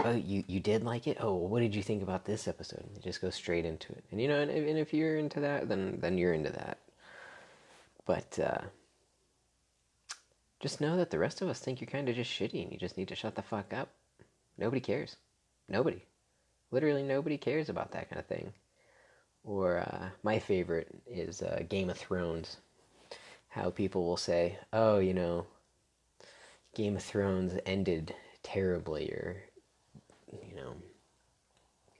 oh, 0.00 0.12
you 0.12 0.44
you 0.46 0.60
did 0.60 0.84
like 0.84 1.06
it? 1.06 1.18
Oh, 1.20 1.34
what 1.34 1.60
did 1.60 1.74
you 1.74 1.82
think 1.82 2.02
about 2.02 2.24
this 2.24 2.48
episode? 2.48 2.84
They 2.94 3.00
just 3.00 3.20
go 3.20 3.30
straight 3.30 3.64
into 3.64 3.92
it. 3.92 4.04
And 4.10 4.20
you 4.20 4.28
know, 4.28 4.40
and, 4.40 4.50
and 4.50 4.78
if 4.78 4.92
you're 4.92 5.18
into 5.18 5.40
that, 5.40 5.68
then 5.68 5.98
then 6.00 6.18
you're 6.18 6.34
into 6.34 6.50
that. 6.50 6.78
But 8.06 8.38
uh, 8.38 8.62
just 10.60 10.80
know 10.80 10.96
that 10.96 11.10
the 11.10 11.18
rest 11.18 11.42
of 11.42 11.48
us 11.48 11.60
think 11.60 11.80
you're 11.80 11.88
kind 11.88 12.08
of 12.08 12.16
just 12.16 12.30
shitty 12.30 12.62
and 12.62 12.72
you 12.72 12.78
just 12.78 12.96
need 12.96 13.08
to 13.08 13.14
shut 13.14 13.34
the 13.34 13.42
fuck 13.42 13.72
up. 13.72 13.90
Nobody 14.58 14.80
cares. 14.80 15.16
Nobody. 15.68 16.04
Literally 16.70 17.02
nobody 17.02 17.38
cares 17.38 17.68
about 17.68 17.92
that 17.92 18.10
kind 18.10 18.20
of 18.20 18.26
thing. 18.26 18.52
Or 19.44 19.78
uh, 19.78 20.08
my 20.22 20.38
favorite 20.38 20.88
is 21.06 21.42
uh, 21.42 21.62
Game 21.68 21.90
of 21.90 21.98
Thrones. 21.98 22.56
How 23.48 23.70
people 23.70 24.04
will 24.04 24.16
say, 24.16 24.58
oh, 24.72 24.98
you 24.98 25.14
know, 25.14 25.46
Game 26.74 26.96
of 26.96 27.02
Thrones 27.02 27.60
ended 27.66 28.14
terribly, 28.42 29.10
or, 29.10 29.44
you 30.48 30.56
know, 30.56 30.74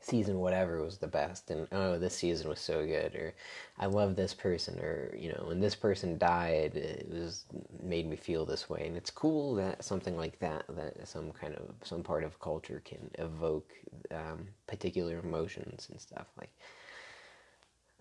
season 0.05 0.39
whatever 0.39 0.82
was 0.82 0.99
the 0.99 1.07
best 1.07 1.51
and 1.51 1.66
oh 1.72 1.99
this 1.99 2.14
season 2.14 2.49
was 2.49 2.61
so 2.61 2.85
good 2.85 3.14
or 3.14 3.32
i 3.78 3.87
love 3.87 4.14
this 4.14 4.35
person 4.35 4.78
or 4.78 5.14
you 5.16 5.30
know 5.30 5.45
when 5.47 5.61
this 5.61 5.74
person 5.74 6.18
died 6.18 6.76
it 6.76 7.09
was 7.11 7.47
made 7.82 8.07
me 8.07 8.14
feel 8.14 8.45
this 8.45 8.68
way 8.68 8.87
and 8.87 8.99
it's 8.99 9.11
cool 9.11 9.55
that 9.55 9.82
something 9.82 10.16
like 10.16 10.39
that 10.41 10.62
that 10.68 11.09
some 11.09 11.32
kind 11.32 11.55
of 11.55 11.70
some 11.82 12.03
part 12.03 12.22
of 12.22 12.39
culture 12.39 12.82
can 12.85 13.11
evoke 13.18 13.72
um, 14.11 14.47
particular 14.66 15.20
emotions 15.20 15.89
and 15.91 15.99
stuff 15.99 16.26
like 16.39 16.53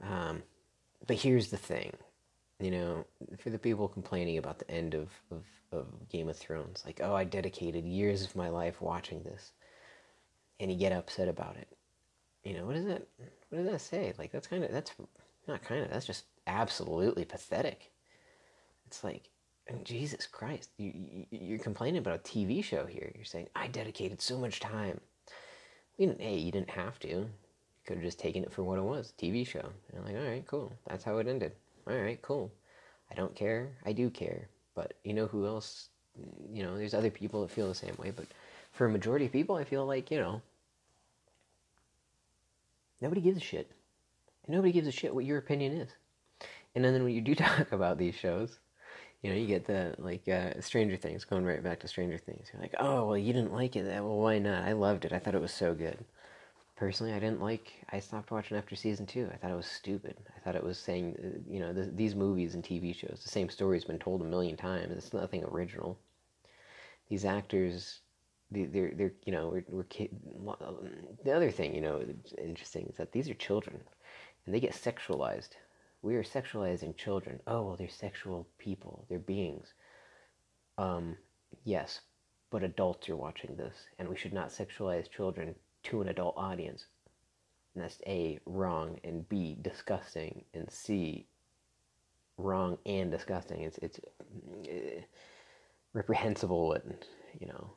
um, 0.03 0.43
but 1.07 1.15
here's 1.15 1.49
the 1.51 1.57
thing 1.57 1.93
you 2.59 2.71
know 2.71 3.05
for 3.39 3.49
the 3.49 3.59
people 3.59 3.87
complaining 3.87 4.37
about 4.37 4.59
the 4.59 4.69
end 4.69 4.93
of, 4.93 5.09
of, 5.31 5.43
of 5.71 5.87
game 6.09 6.27
of 6.27 6.35
thrones 6.35 6.83
like 6.85 6.99
oh 7.01 7.15
i 7.15 7.23
dedicated 7.23 7.85
years 7.85 8.25
of 8.25 8.35
my 8.35 8.49
life 8.49 8.81
watching 8.81 9.23
this 9.23 9.53
and 10.63 10.71
you 10.71 10.79
get 10.79 10.93
upset 10.93 11.27
about 11.27 11.57
it 11.57 11.67
you 12.45 12.55
know 12.55 12.65
what 12.65 12.75
does 12.75 12.85
that 12.85 13.07
what 13.49 13.59
does 13.59 13.71
that 13.71 13.81
say 13.81 14.13
like 14.17 14.31
that's 14.31 14.47
kind 14.47 14.63
of 14.63 14.71
that's 14.71 14.93
not 15.47 15.63
kind 15.63 15.83
of 15.83 15.91
that's 15.91 16.07
just 16.07 16.25
absolutely 16.47 17.25
pathetic 17.25 17.91
it's 18.87 19.03
like 19.03 19.29
oh, 19.71 19.77
jesus 19.83 20.25
christ 20.27 20.71
you, 20.77 20.93
you 20.95 21.25
you're 21.31 21.59
complaining 21.59 21.99
about 21.99 22.15
a 22.15 22.19
tv 22.19 22.63
show 22.63 22.85
here 22.87 23.11
you're 23.15 23.25
saying 23.25 23.49
i 23.55 23.67
dedicated 23.67 24.21
so 24.21 24.39
much 24.39 24.61
time 24.61 24.99
you 25.97 26.07
didn't 26.07 26.21
hey 26.21 26.37
you 26.37 26.51
didn't 26.51 26.71
have 26.71 26.99
to 26.99 27.09
You 27.09 27.29
Could 27.85 27.97
have 27.97 28.05
just 28.05 28.19
taken 28.19 28.43
it 28.43 28.53
for 28.53 28.63
what 28.63 28.79
it 28.79 28.83
was, 28.83 29.13
TV 29.19 29.45
show. 29.47 29.59
And 29.61 29.99
I'm 29.99 30.05
like, 30.05 30.15
all 30.15 30.29
right, 30.29 30.47
cool. 30.47 30.73
That's 30.87 31.03
how 31.03 31.17
it 31.19 31.27
ended. 31.27 31.53
All 31.87 31.95
right, 31.97 32.21
cool. 32.21 32.51
I 33.11 33.15
don't 33.15 33.35
care. 33.35 33.69
I 33.85 33.93
do 33.93 34.09
care. 34.09 34.49
But 34.75 34.95
you 35.03 35.13
know 35.13 35.27
who 35.27 35.45
else? 35.47 35.89
You 36.51 36.63
know, 36.63 36.77
there's 36.77 36.95
other 36.95 37.11
people 37.11 37.41
that 37.41 37.51
feel 37.51 37.67
the 37.69 37.75
same 37.75 37.95
way. 37.99 38.11
But 38.15 38.27
for 38.71 38.87
a 38.87 38.91
majority 38.91 39.25
of 39.25 39.33
people, 39.33 39.55
I 39.57 39.65
feel 39.65 39.85
like 39.85 40.11
you 40.11 40.19
know, 40.19 40.41
nobody 43.03 43.21
gives 43.21 43.37
a 43.37 43.41
shit. 43.41 43.71
And 44.45 44.55
nobody 44.55 44.71
gives 44.71 44.87
a 44.87 44.91
shit 44.91 45.13
what 45.13 45.25
your 45.25 45.37
opinion 45.37 45.73
is. 45.73 45.89
And 46.75 46.83
then 46.83 47.03
when 47.03 47.13
you 47.13 47.21
do 47.21 47.35
talk 47.45 47.71
about 47.71 47.97
these 47.97 48.15
shows, 48.15 48.59
you 49.21 49.29
know, 49.29 49.35
you 49.35 49.47
get 49.47 49.65
the 49.65 49.95
like 49.99 50.27
uh, 50.27 50.59
Stranger 50.59 50.97
Things, 50.97 51.23
going 51.23 51.45
right 51.45 51.63
back 51.63 51.79
to 51.81 51.87
Stranger 51.87 52.17
Things. 52.17 52.47
You're 52.51 52.61
like, 52.61 52.75
oh 52.79 53.05
well, 53.05 53.17
you 53.17 53.31
didn't 53.31 53.53
like 53.53 53.75
it. 53.75 53.85
Well, 53.85 54.17
why 54.17 54.39
not? 54.39 54.63
I 54.63 54.73
loved 54.73 55.05
it. 55.05 55.13
I 55.13 55.19
thought 55.19 55.35
it 55.35 55.41
was 55.41 55.53
so 55.53 55.73
good 55.75 56.03
personally, 56.75 57.13
I 57.13 57.19
didn't 57.19 57.41
like. 57.41 57.71
I 57.91 57.99
stopped 57.99 58.29
watching 58.31 58.57
after 58.57 58.75
season 58.75 59.05
two. 59.05 59.29
I 59.31 59.37
thought 59.37 59.51
it 59.51 59.55
was 59.55 59.65
stupid. 59.65 60.17
I 60.35 60.39
thought 60.39 60.55
it 60.55 60.63
was 60.63 60.77
saying, 60.77 61.15
uh, 61.17 61.39
you 61.47 61.61
know, 61.61 61.71
the, 61.71 61.83
these 61.83 62.13
movies 62.15 62.55
and 62.55 62.63
TV 62.63 62.93
shows, 62.95 63.21
the 63.23 63.29
same 63.29 63.49
story's 63.49 63.85
been 63.85 63.99
told 63.99 64.21
a 64.21 64.25
million 64.25 64.57
times. 64.57 64.91
It's 64.91 65.13
nothing 65.13 65.45
original. 65.45 65.97
These 67.09 67.23
actors, 67.25 68.01
they're 68.53 68.91
they're 68.95 69.13
you 69.25 69.31
know 69.31 69.49
we're, 69.49 69.65
we're 69.69 69.83
kid, 69.83 70.09
the 71.23 71.31
other 71.31 71.51
thing 71.51 71.75
you 71.75 71.81
know 71.81 72.03
interesting 72.37 72.87
is 72.89 72.97
that 72.97 73.11
these 73.11 73.29
are 73.29 73.35
children, 73.35 73.79
and 74.45 74.53
they 74.53 74.59
get 74.59 74.73
sexualized. 74.73 75.49
We 76.01 76.15
are 76.15 76.23
sexualizing 76.23 76.97
children. 76.97 77.39
Oh 77.47 77.63
well, 77.63 77.75
they're 77.75 77.89
sexual 77.89 78.47
people. 78.57 79.05
They're 79.09 79.19
beings. 79.19 79.73
Um, 80.77 81.17
yes, 81.63 82.01
but 82.49 82.63
adults 82.63 83.09
are 83.09 83.15
watching 83.15 83.55
this, 83.55 83.75
and 83.99 84.07
we 84.07 84.17
should 84.17 84.33
not 84.33 84.49
sexualize 84.49 85.09
children 85.09 85.55
to 85.83 86.01
an 86.01 86.09
adult 86.09 86.35
audience. 86.37 86.85
And 87.75 87.83
that's 87.83 87.99
A, 88.05 88.39
wrong, 88.45 88.99
and 89.03 89.27
B, 89.27 89.57
disgusting, 89.61 90.45
and 90.53 90.69
C, 90.69 91.25
wrong 92.37 92.77
and 92.85 93.11
disgusting. 93.11 93.61
It's, 93.61 93.79
it's 93.79 93.99
uh, 93.99 95.01
reprehensible 95.93 96.73
and, 96.73 96.95
you 97.39 97.47
know, 97.47 97.71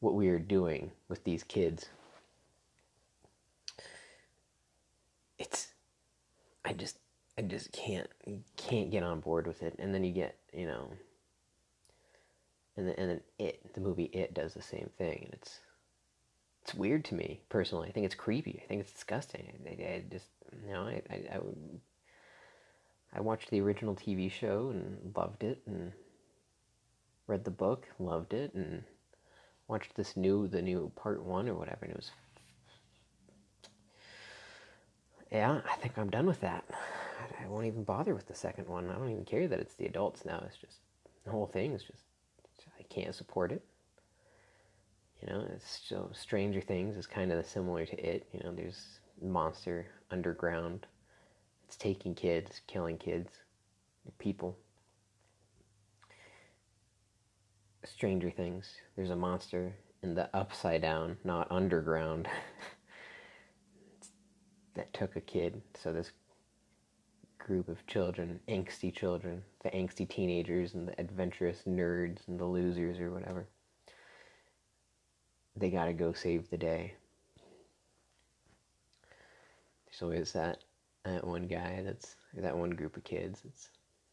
what 0.00 0.14
we 0.14 0.28
are 0.28 0.38
doing 0.38 0.92
with 1.08 1.24
these 1.24 1.42
kids. 1.42 1.86
It's, 5.38 5.68
I 6.64 6.72
just, 6.72 6.98
I 7.36 7.42
just 7.42 7.72
can't, 7.72 8.08
can't 8.56 8.90
get 8.90 9.02
on 9.02 9.20
board 9.20 9.46
with 9.46 9.62
it. 9.62 9.74
And 9.78 9.94
then 9.94 10.04
you 10.04 10.12
get, 10.12 10.36
you 10.52 10.66
know, 10.66 10.90
and 12.78 12.86
then, 12.86 12.94
and 12.96 13.10
then 13.10 13.20
it, 13.40 13.74
the 13.74 13.80
movie 13.80 14.04
It 14.12 14.34
does 14.34 14.54
the 14.54 14.62
same 14.62 14.88
thing, 14.96 15.22
and 15.24 15.34
it's, 15.34 15.58
it's 16.62 16.74
weird 16.74 17.04
to 17.06 17.16
me 17.16 17.40
personally. 17.48 17.88
I 17.88 17.92
think 17.92 18.06
it's 18.06 18.14
creepy. 18.14 18.62
I 18.64 18.68
think 18.68 18.80
it's 18.82 18.92
disgusting. 18.92 19.52
I, 19.66 19.70
I 19.70 20.04
just 20.08 20.26
you 20.64 20.72
know 20.72 20.82
I, 20.82 21.02
I, 21.10 21.14
I 21.14 21.40
I 23.14 23.20
watched 23.20 23.50
the 23.50 23.60
original 23.60 23.96
TV 23.96 24.30
show 24.30 24.68
and 24.70 25.12
loved 25.16 25.42
it 25.42 25.60
and 25.66 25.92
read 27.26 27.44
the 27.44 27.50
book, 27.50 27.88
loved 27.98 28.32
it 28.32 28.54
and 28.54 28.84
watched 29.68 29.94
this 29.94 30.16
new 30.16 30.48
the 30.48 30.62
new 30.62 30.90
part 30.96 31.22
1 31.22 31.48
or 31.48 31.54
whatever 31.54 31.78
and 31.82 31.92
it 31.92 31.96
was 31.96 32.10
Yeah, 35.30 35.60
I 35.70 35.74
think 35.76 35.98
I'm 35.98 36.08
done 36.10 36.26
with 36.26 36.40
that. 36.40 36.64
I 37.38 37.46
won't 37.48 37.66
even 37.66 37.84
bother 37.84 38.14
with 38.14 38.26
the 38.26 38.34
second 38.34 38.66
one. 38.66 38.88
I 38.88 38.94
don't 38.94 39.10
even 39.10 39.24
care 39.24 39.46
that 39.46 39.60
it's 39.60 39.74
the 39.74 39.86
adults 39.86 40.24
now. 40.24 40.42
It's 40.46 40.56
just 40.56 40.78
the 41.24 41.30
whole 41.30 41.46
thing 41.46 41.72
is 41.72 41.82
just 41.82 42.02
I 42.78 42.82
can't 42.84 43.14
support 43.14 43.52
it. 43.52 43.62
You 45.20 45.28
know, 45.28 45.44
it's 45.52 45.80
so 45.86 46.10
Stranger 46.12 46.60
Things 46.60 46.96
is 46.96 47.06
kind 47.06 47.32
of 47.32 47.44
similar 47.44 47.84
to 47.84 47.96
it. 47.96 48.26
You 48.32 48.40
know, 48.44 48.54
there's 48.54 49.00
monster 49.20 49.86
underground. 50.10 50.86
It's 51.66 51.76
taking 51.76 52.14
kids, 52.14 52.60
killing 52.66 52.96
kids, 52.96 53.30
people. 54.18 54.56
Stranger 57.88 58.30
Things. 58.30 58.68
There's 58.96 59.10
a 59.10 59.16
monster 59.16 59.74
in 60.02 60.14
the 60.14 60.34
upside 60.36 60.82
down, 60.82 61.16
not 61.24 61.50
underground, 61.50 62.28
that 64.74 64.92
took 64.92 65.16
a 65.16 65.20
kid. 65.20 65.60
So 65.82 65.92
this 65.92 66.12
group 67.38 67.68
of 67.68 67.86
children, 67.86 68.40
angsty 68.48 68.94
children, 68.94 69.42
the 69.62 69.70
angsty 69.70 70.08
teenagers 70.08 70.74
and 70.74 70.88
the 70.88 71.00
adventurous 71.00 71.62
nerds 71.66 72.28
and 72.28 72.38
the 72.38 72.44
losers 72.44 73.00
or 73.00 73.10
whatever 73.10 73.48
they 75.58 75.70
got 75.70 75.86
to 75.86 75.92
go 75.92 76.12
save 76.12 76.48
the 76.50 76.56
day. 76.56 76.94
There's 79.86 80.02
always 80.02 80.32
that 80.32 80.64
that 81.04 81.26
one 81.26 81.46
guy 81.46 81.82
that's 81.84 82.16
that 82.34 82.56
one 82.56 82.70
group 82.70 82.96
of 82.96 83.04
kids. 83.04 83.42
It's 83.46 83.70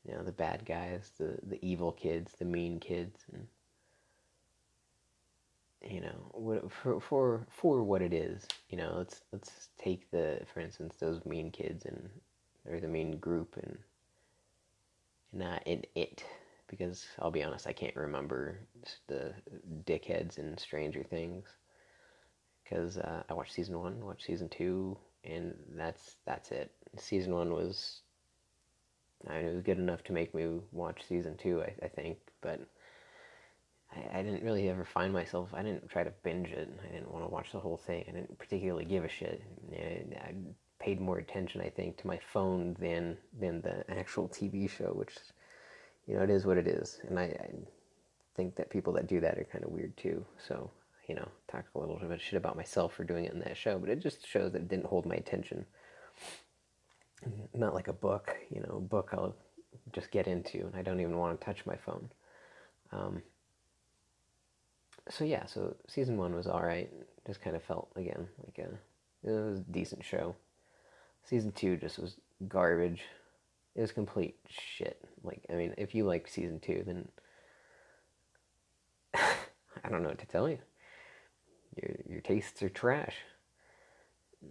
you 0.07 0.13
know 0.13 0.23
the 0.23 0.31
bad 0.31 0.65
guys, 0.65 1.11
the 1.17 1.37
the 1.43 1.63
evil 1.65 1.91
kids, 1.91 2.33
the 2.39 2.45
mean 2.45 2.79
kids, 2.79 3.23
and 3.33 3.47
you 5.85 6.01
know 6.01 6.69
for 6.69 6.99
for 6.99 7.47
for 7.49 7.83
what 7.83 8.01
it 8.01 8.13
is. 8.13 8.47
You 8.69 8.77
know, 8.77 8.93
let's 8.97 9.21
let's 9.31 9.69
take 9.77 10.09
the 10.11 10.41
for 10.53 10.59
instance 10.59 10.95
those 10.99 11.25
mean 11.25 11.51
kids 11.51 11.85
and 11.85 12.09
or 12.69 12.79
the 12.79 12.87
mean 12.87 13.17
group 13.17 13.57
and 13.61 13.77
and 15.33 15.43
uh, 15.43 15.89
it 15.95 16.23
because 16.67 17.05
I'll 17.19 17.31
be 17.31 17.43
honest, 17.43 17.67
I 17.67 17.73
can't 17.73 17.95
remember 17.95 18.59
the 19.07 19.33
dickheads 19.85 20.39
in 20.39 20.57
Stranger 20.57 21.03
Things 21.03 21.45
because 22.63 22.97
uh, 22.97 23.23
I 23.29 23.33
watched 23.33 23.53
season 23.53 23.79
one, 23.79 24.03
watched 24.03 24.25
season 24.25 24.49
two, 24.49 24.97
and 25.23 25.53
that's 25.75 26.15
that's 26.25 26.51
it. 26.51 26.71
Season 26.97 27.33
one 27.33 27.53
was, 27.53 28.01
I 29.27 29.37
mean, 29.37 29.45
it 29.47 29.53
was 29.53 29.63
good 29.63 29.77
enough 29.77 30.03
to 30.05 30.13
make 30.13 30.33
me 30.33 30.59
watch 30.71 31.03
season 31.07 31.37
two, 31.37 31.61
I, 31.61 31.73
I 31.83 31.87
think, 31.87 32.17
but 32.41 32.61
I, 33.93 34.19
I 34.19 34.23
didn't 34.23 34.43
really 34.43 34.69
ever 34.69 34.85
find 34.85 35.11
myself. 35.11 35.49
I 35.53 35.63
didn't 35.63 35.89
try 35.89 36.03
to 36.03 36.13
binge 36.23 36.49
it. 36.49 36.69
I 36.83 36.91
didn't 36.93 37.11
want 37.11 37.25
to 37.25 37.31
watch 37.31 37.51
the 37.51 37.59
whole 37.59 37.77
thing. 37.77 38.05
I 38.07 38.11
didn't 38.11 38.37
particularly 38.37 38.85
give 38.85 39.03
a 39.03 39.09
shit. 39.09 39.41
I, 39.73 40.27
I 40.27 40.33
paid 40.79 41.01
more 41.01 41.17
attention, 41.17 41.61
I 41.61 41.69
think, 41.69 41.97
to 41.97 42.07
my 42.07 42.19
phone 42.31 42.75
than 42.79 43.17
than 43.39 43.61
the 43.61 43.83
actual 43.89 44.27
TV 44.29 44.69
show, 44.69 44.91
which 44.93 45.15
you 46.07 46.15
know, 46.15 46.23
it 46.23 46.29
is 46.29 46.45
what 46.45 46.57
it 46.57 46.67
is. 46.67 46.99
And 47.07 47.19
I, 47.19 47.23
I 47.23 47.49
think 48.35 48.55
that 48.55 48.69
people 48.69 48.93
that 48.93 49.07
do 49.07 49.19
that 49.21 49.37
are 49.37 49.47
kind 49.51 49.63
of 49.63 49.71
weird 49.71 49.95
too. 49.97 50.25
So, 50.37 50.69
you 51.07 51.15
know, 51.15 51.27
talk 51.49 51.65
a 51.73 51.79
little 51.79 51.97
bit 51.97 52.11
of 52.11 52.21
shit 52.21 52.37
about 52.37 52.55
myself 52.55 52.93
for 52.93 53.03
doing 53.03 53.25
it 53.25 53.33
in 53.33 53.39
that 53.39 53.57
show, 53.57 53.77
but 53.79 53.89
it 53.89 54.01
just 54.01 54.27
shows 54.27 54.51
that 54.51 54.61
it 54.61 54.67
didn't 54.67 54.85
hold 54.85 55.05
my 55.05 55.15
attention. 55.15 55.65
Not 57.53 57.73
like 57.73 57.87
a 57.87 57.93
book, 57.93 58.35
you 58.49 58.61
know, 58.61 58.77
a 58.77 58.81
book 58.81 59.09
I'll 59.13 59.35
just 59.93 60.11
get 60.11 60.27
into, 60.27 60.59
and 60.59 60.75
I 60.75 60.81
don't 60.81 60.99
even 60.99 61.17
want 61.17 61.39
to 61.39 61.45
touch 61.45 61.65
my 61.65 61.75
phone. 61.75 62.09
Um, 62.91 63.23
so 65.09 65.23
yeah, 65.23 65.45
so 65.45 65.75
season 65.87 66.17
one 66.17 66.35
was 66.35 66.47
all 66.47 66.63
right. 66.63 66.91
Just 67.27 67.41
kind 67.41 67.55
of 67.55 67.63
felt 67.63 67.89
again 67.95 68.27
like 68.43 68.57
a 68.59 68.69
it 69.27 69.31
was 69.31 69.59
a 69.59 69.71
decent 69.71 70.03
show. 70.03 70.35
Season 71.23 71.51
two 71.51 71.77
just 71.77 71.99
was 71.99 72.17
garbage. 72.47 73.01
It 73.75 73.81
was 73.81 73.91
complete 73.91 74.37
shit. 74.47 75.03
Like, 75.23 75.43
I 75.49 75.53
mean, 75.53 75.73
if 75.77 75.95
you 75.95 76.05
like 76.05 76.27
season 76.27 76.59
two, 76.59 76.83
then 76.85 77.07
I 79.83 79.89
don't 79.89 80.03
know 80.03 80.09
what 80.09 80.19
to 80.19 80.27
tell 80.27 80.47
you. 80.47 80.59
Your 81.75 81.95
your 82.07 82.21
tastes 82.21 82.61
are 82.63 82.69
trash. 82.69 83.15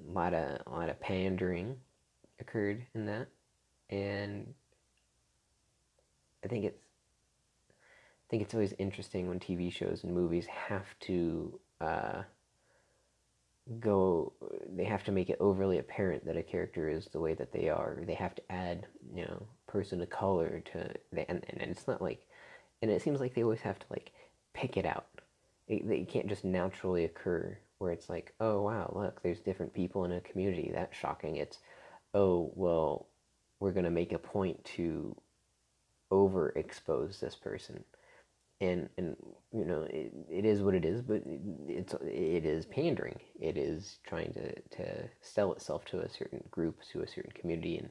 A 0.08 0.12
lot 0.12 0.34
of 0.34 0.58
a 0.66 0.70
lot 0.70 0.88
of 0.88 1.00
pandering 1.00 1.76
occurred 2.40 2.84
in 2.94 3.06
that, 3.06 3.28
and 3.90 4.52
I 6.44 6.48
think 6.48 6.64
it's 6.64 6.83
think 8.34 8.42
it's 8.42 8.54
always 8.54 8.74
interesting 8.80 9.28
when 9.28 9.38
TV 9.38 9.72
shows 9.72 10.02
and 10.02 10.12
movies 10.12 10.46
have 10.46 10.86
to 10.98 11.56
uh, 11.80 12.22
go 13.78 14.32
they 14.74 14.82
have 14.82 15.04
to 15.04 15.12
make 15.12 15.30
it 15.30 15.36
overly 15.38 15.78
apparent 15.78 16.26
that 16.26 16.36
a 16.36 16.42
character 16.42 16.88
is 16.88 17.06
the 17.12 17.20
way 17.20 17.34
that 17.34 17.52
they 17.52 17.68
are. 17.68 18.00
They 18.04 18.14
have 18.14 18.34
to 18.34 18.42
add 18.50 18.88
you 19.14 19.24
know 19.24 19.46
person 19.68 20.00
of 20.00 20.10
color 20.10 20.60
to 20.72 20.94
and, 21.12 21.44
and 21.48 21.70
it's 21.70 21.86
not 21.86 22.02
like 22.02 22.26
and 22.82 22.90
it 22.90 23.02
seems 23.02 23.20
like 23.20 23.34
they 23.34 23.44
always 23.44 23.60
have 23.60 23.78
to 23.78 23.86
like 23.88 24.10
pick 24.52 24.76
it 24.76 24.84
out. 24.84 25.06
It, 25.68 25.88
they 25.88 26.02
can't 26.02 26.28
just 26.28 26.44
naturally 26.44 27.04
occur 27.04 27.56
where 27.78 27.92
it's 27.92 28.08
like 28.08 28.34
oh 28.40 28.62
wow 28.62 28.92
look 28.96 29.22
there's 29.22 29.38
different 29.38 29.72
people 29.72 30.04
in 30.06 30.10
a 30.10 30.20
community. 30.22 30.72
That's 30.74 30.96
shocking. 30.96 31.36
It's 31.36 31.58
oh 32.14 32.50
well 32.56 33.06
we're 33.60 33.70
to 33.84 33.90
make 33.90 34.12
a 34.12 34.18
point 34.18 34.64
to 34.64 35.14
overexpose 36.10 37.20
this 37.20 37.36
person 37.36 37.84
and 38.64 38.88
and 38.98 39.16
you 39.52 39.64
know 39.64 39.82
it, 39.90 40.12
it 40.30 40.44
is 40.44 40.62
what 40.62 40.74
it 40.74 40.84
is 40.84 41.02
but 41.02 41.22
it's 41.68 41.94
it 42.02 42.44
is 42.44 42.66
pandering 42.66 43.18
it 43.40 43.56
is 43.56 43.98
trying 44.06 44.32
to 44.32 44.54
to 44.76 45.08
sell 45.20 45.52
itself 45.52 45.84
to 45.84 46.00
a 46.00 46.08
certain 46.08 46.42
group 46.50 46.78
to 46.92 47.00
a 47.02 47.08
certain 47.08 47.32
community 47.32 47.76
and 47.78 47.88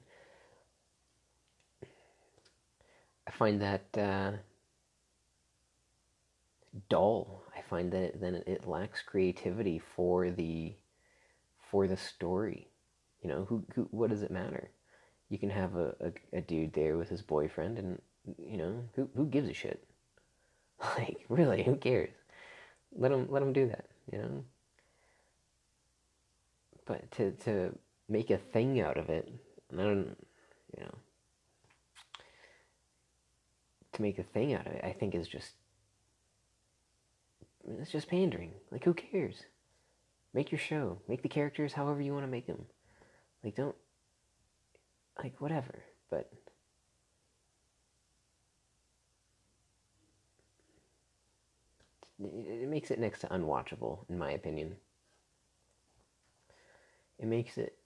i 3.27 3.31
find 3.31 3.61
that 3.61 3.85
uh, 3.97 4.31
dull 6.89 7.43
i 7.57 7.61
find 7.61 7.91
that 7.91 8.19
then 8.19 8.41
it 8.47 8.67
lacks 8.67 9.01
creativity 9.01 9.81
for 9.95 10.29
the 10.31 10.73
for 11.73 11.87
the 11.87 11.97
story. 11.97 12.67
You 13.23 13.29
know, 13.29 13.45
who, 13.49 13.65
who 13.73 13.87
what 13.89 14.11
does 14.11 14.21
it 14.21 14.29
matter? 14.29 14.69
You 15.29 15.39
can 15.39 15.49
have 15.49 15.75
a, 15.75 15.95
a, 15.99 16.37
a 16.37 16.41
dude 16.41 16.73
there 16.73 16.97
with 16.97 17.09
his 17.09 17.23
boyfriend, 17.23 17.79
and 17.79 17.99
you 18.37 18.57
know, 18.57 18.83
who 18.95 19.09
who 19.15 19.25
gives 19.25 19.49
a 19.49 19.53
shit? 19.53 19.83
Like, 20.97 21.25
really, 21.29 21.63
who 21.63 21.77
cares? 21.77 22.13
Let 22.95 23.11
them 23.11 23.27
let 23.29 23.39
them 23.39 23.53
do 23.53 23.67
that. 23.69 23.85
You 24.11 24.17
know. 24.17 24.43
But 26.85 27.09
to 27.11 27.31
to 27.45 27.77
make 28.09 28.29
a 28.29 28.37
thing 28.37 28.81
out 28.81 28.97
of 28.97 29.09
it, 29.09 29.31
and 29.71 29.79
I 29.79 29.85
don't, 29.85 30.17
you 30.77 30.83
know, 30.83 30.95
to 33.93 34.01
make 34.01 34.19
a 34.19 34.23
thing 34.23 34.53
out 34.53 34.67
of 34.67 34.73
it, 34.73 34.83
I 34.83 34.91
think 34.91 35.15
is 35.15 35.27
just 35.27 35.53
it's 37.79 37.91
just 37.91 38.09
pandering. 38.09 38.51
Like, 38.71 38.83
who 38.83 38.93
cares? 38.93 39.43
Make 40.33 40.51
your 40.51 40.59
show. 40.59 40.99
Make 41.07 41.21
the 41.21 41.29
characters 41.29 41.73
however 41.73 42.01
you 42.01 42.13
want 42.13 42.25
to 42.25 42.31
make 42.31 42.47
them. 42.47 42.65
Like, 43.43 43.55
don't, 43.55 43.75
like, 45.21 45.39
whatever. 45.39 45.83
But, 46.09 46.31
it 52.23 52.69
makes 52.69 52.91
it 52.91 52.99
next 52.99 53.21
to 53.21 53.27
unwatchable, 53.27 53.99
in 54.09 54.17
my 54.17 54.31
opinion. 54.31 54.75
It 57.19 57.27
makes 57.27 57.57
it, 57.57 57.77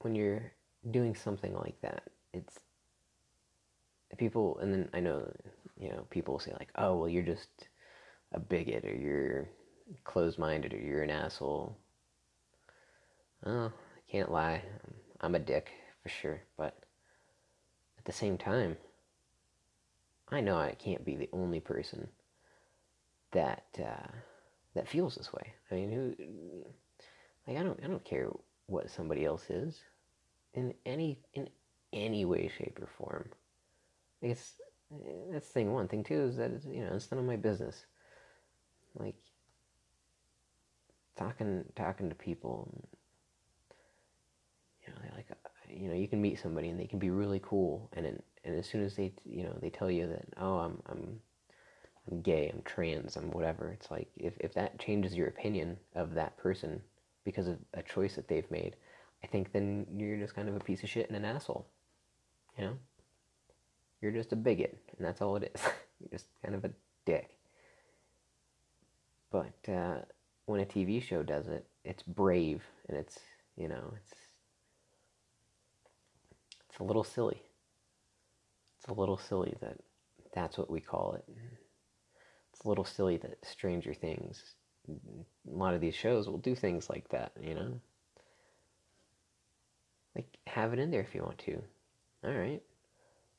when 0.00 0.14
you're 0.14 0.52
doing 0.90 1.14
something 1.14 1.54
like 1.54 1.80
that, 1.82 2.02
it's, 2.32 2.60
people, 4.18 4.58
and 4.58 4.72
then 4.72 4.88
I 4.92 5.00
know, 5.00 5.30
you 5.78 5.90
know, 5.90 6.06
people 6.10 6.34
will 6.34 6.40
say, 6.40 6.52
like, 6.52 6.70
oh, 6.76 6.96
well, 6.96 7.08
you're 7.08 7.22
just 7.22 7.48
a 8.32 8.40
bigot 8.40 8.84
or 8.84 8.94
you're 8.94 9.48
closed 10.04 10.38
minded 10.38 10.72
or 10.74 10.78
you're 10.78 11.02
an 11.02 11.10
asshole. 11.10 11.76
Oh, 13.46 13.66
I 13.66 14.10
can't 14.10 14.32
lie. 14.32 14.62
I'm 15.20 15.34
a 15.34 15.38
dick 15.38 15.70
for 16.02 16.08
sure. 16.08 16.42
But 16.56 16.76
at 17.98 18.04
the 18.04 18.12
same 18.12 18.38
time, 18.38 18.76
I 20.28 20.40
know 20.40 20.56
I 20.56 20.74
can't 20.78 21.04
be 21.04 21.16
the 21.16 21.28
only 21.32 21.60
person 21.60 22.08
that 23.34 23.64
uh, 23.78 24.08
that 24.74 24.88
feels 24.88 25.14
this 25.14 25.32
way. 25.32 25.52
I 25.70 25.74
mean, 25.74 25.92
who? 25.92 26.14
Like, 27.46 27.58
I 27.58 27.62
don't, 27.62 27.78
I 27.84 27.88
don't 27.88 28.04
care 28.04 28.30
what 28.66 28.90
somebody 28.90 29.26
else 29.26 29.50
is, 29.50 29.82
in 30.54 30.72
any, 30.86 31.20
in 31.34 31.50
any 31.92 32.24
way, 32.24 32.50
shape, 32.56 32.78
or 32.80 32.86
form. 32.86 33.28
I 34.22 34.28
guess 34.28 34.54
that's 35.30 35.48
thing 35.48 35.72
one. 35.72 35.88
Thing 35.88 36.02
two 36.02 36.22
is 36.22 36.36
that 36.38 36.52
it's, 36.52 36.64
you 36.64 36.84
know 36.84 36.94
it's 36.94 37.10
none 37.10 37.20
of 37.20 37.26
my 37.26 37.36
business 37.36 37.84
like 38.98 39.16
talking 41.16 41.64
talking 41.74 42.08
to 42.08 42.14
people 42.14 42.68
you 44.86 44.92
know 44.92 44.98
they 45.02 45.16
like 45.16 45.26
you 45.68 45.88
know 45.88 45.94
you 45.94 46.08
can 46.08 46.20
meet 46.20 46.38
somebody 46.38 46.68
and 46.68 46.78
they 46.78 46.86
can 46.86 46.98
be 46.98 47.10
really 47.10 47.40
cool 47.42 47.90
and 47.94 48.06
and 48.44 48.58
as 48.58 48.66
soon 48.68 48.84
as 48.84 48.94
they 48.96 49.12
you 49.24 49.44
know 49.44 49.56
they 49.60 49.70
tell 49.70 49.90
you 49.90 50.06
that 50.06 50.24
oh 50.38 50.58
I'm 50.58 50.82
I'm 50.86 51.20
I'm 52.10 52.20
gay 52.20 52.50
I'm 52.52 52.62
trans 52.62 53.16
I'm 53.16 53.30
whatever 53.30 53.70
it's 53.70 53.90
like 53.90 54.08
if 54.16 54.34
if 54.40 54.54
that 54.54 54.78
changes 54.78 55.14
your 55.14 55.28
opinion 55.28 55.76
of 55.94 56.14
that 56.14 56.36
person 56.36 56.80
because 57.24 57.48
of 57.48 57.58
a 57.74 57.82
choice 57.82 58.16
that 58.16 58.28
they've 58.28 58.50
made 58.50 58.76
I 59.22 59.26
think 59.26 59.52
then 59.52 59.86
you're 59.96 60.18
just 60.18 60.34
kind 60.34 60.48
of 60.48 60.56
a 60.56 60.60
piece 60.60 60.82
of 60.82 60.90
shit 60.90 61.08
and 61.08 61.16
an 61.16 61.24
asshole 61.24 61.66
you 62.58 62.64
know 62.64 62.78
you're 64.02 64.12
just 64.12 64.32
a 64.32 64.36
bigot 64.36 64.78
and 64.96 65.06
that's 65.06 65.22
all 65.22 65.36
it 65.36 65.50
is 65.54 65.62
you're 66.00 66.10
just 66.10 66.26
kind 66.42 66.54
of 66.54 66.64
a 66.64 66.70
dick 67.06 67.34
but 69.34 69.72
uh, 69.72 69.96
when 70.46 70.60
a 70.60 70.64
TV 70.64 71.02
show 71.02 71.24
does 71.24 71.48
it, 71.48 71.66
it's 71.84 72.04
brave 72.04 72.62
and 72.88 72.96
it's 72.96 73.18
you 73.56 73.66
know 73.66 73.94
it's 73.96 74.14
it's 76.70 76.78
a 76.78 76.84
little 76.84 77.02
silly. 77.02 77.42
It's 78.78 78.88
a 78.88 78.92
little 78.92 79.16
silly 79.16 79.56
that 79.60 79.78
that's 80.32 80.56
what 80.56 80.70
we 80.70 80.80
call 80.80 81.14
it. 81.14 81.24
A 82.64 82.68
little 82.68 82.84
silly 82.84 83.16
that 83.18 83.44
Stranger 83.44 83.94
Things, 83.94 84.42
a 84.88 84.94
lot 85.46 85.74
of 85.74 85.80
these 85.80 85.94
shows 85.94 86.28
will 86.28 86.38
do 86.38 86.54
things 86.54 86.88
like 86.88 87.08
that, 87.10 87.32
you 87.40 87.54
know. 87.54 87.80
Like 90.14 90.38
have 90.46 90.72
it 90.72 90.78
in 90.78 90.90
there 90.90 91.00
if 91.00 91.14
you 91.14 91.22
want 91.22 91.38
to. 91.38 91.62
All 92.24 92.32
right. 92.32 92.62